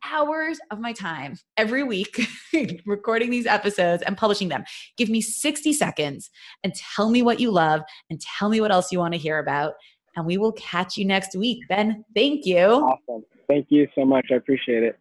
hours 0.05 0.59
of 0.71 0.81
my 0.81 0.93
time 0.93 1.37
every 1.57 1.83
week 1.83 2.29
recording 2.87 3.31
these 3.31 3.47
episodes 3.47 4.03
and 4.03 4.17
publishing 4.17 4.49
them. 4.49 4.65
Give 4.97 5.09
me 5.09 5.21
60 5.21 5.73
seconds 5.73 6.31
and 6.65 6.75
tell 6.75 7.11
me 7.11 7.23
what 7.23 7.41
you 7.41 7.51
love 7.51 7.83
and 8.11 8.21
tell 8.21 8.49
me 8.49 8.61
what 8.61 8.73
else 8.73 8.93
you 8.93 8.99
want 8.99 9.15
to 9.15 9.19
hear 9.19 9.39
about. 9.39 9.75
And 10.17 10.25
we 10.25 10.39
will 10.39 10.53
catch 10.53 10.97
you 10.97 11.05
next 11.05 11.37
week. 11.37 11.63
Ben, 11.69 12.05
thank 12.15 12.47
you. 12.47 12.59
Awesome. 12.59 13.25
Thank 13.49 13.67
you 13.69 13.87
so 13.95 14.05
much. 14.05 14.27
I 14.33 14.37
appreciate 14.37 14.83
it. 14.83 14.99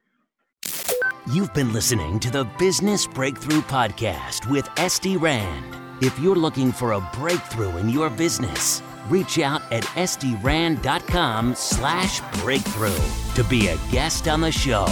You've 1.33 1.53
been 1.53 1.73
listening 1.73 2.19
to 2.19 2.29
the 2.29 2.43
Business 2.59 3.07
Breakthrough 3.07 3.61
Podcast 3.61 4.49
with 4.51 4.65
SD 4.75 5.19
Rand. 5.19 5.75
If 6.03 6.19
you're 6.19 6.35
looking 6.35 6.71
for 6.71 6.91
a 6.91 7.09
breakthrough 7.13 7.77
in 7.77 7.89
your 7.89 8.09
business, 8.09 8.83
reach 9.09 9.39
out 9.39 9.61
at 9.71 9.83
sdrand.com 9.83 11.55
slash 11.55 12.21
breakthrough 12.41 13.33
to 13.35 13.43
be 13.49 13.67
a 13.67 13.77
guest 13.91 14.27
on 14.27 14.41
the 14.41 14.51
show. 14.51 14.85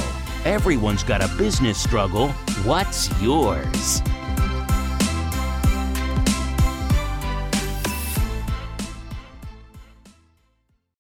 Everyone's 0.45 1.03
got 1.03 1.23
a 1.23 1.27
business 1.37 1.77
struggle. 1.77 2.29
What's 2.65 3.09
yours? 3.21 4.01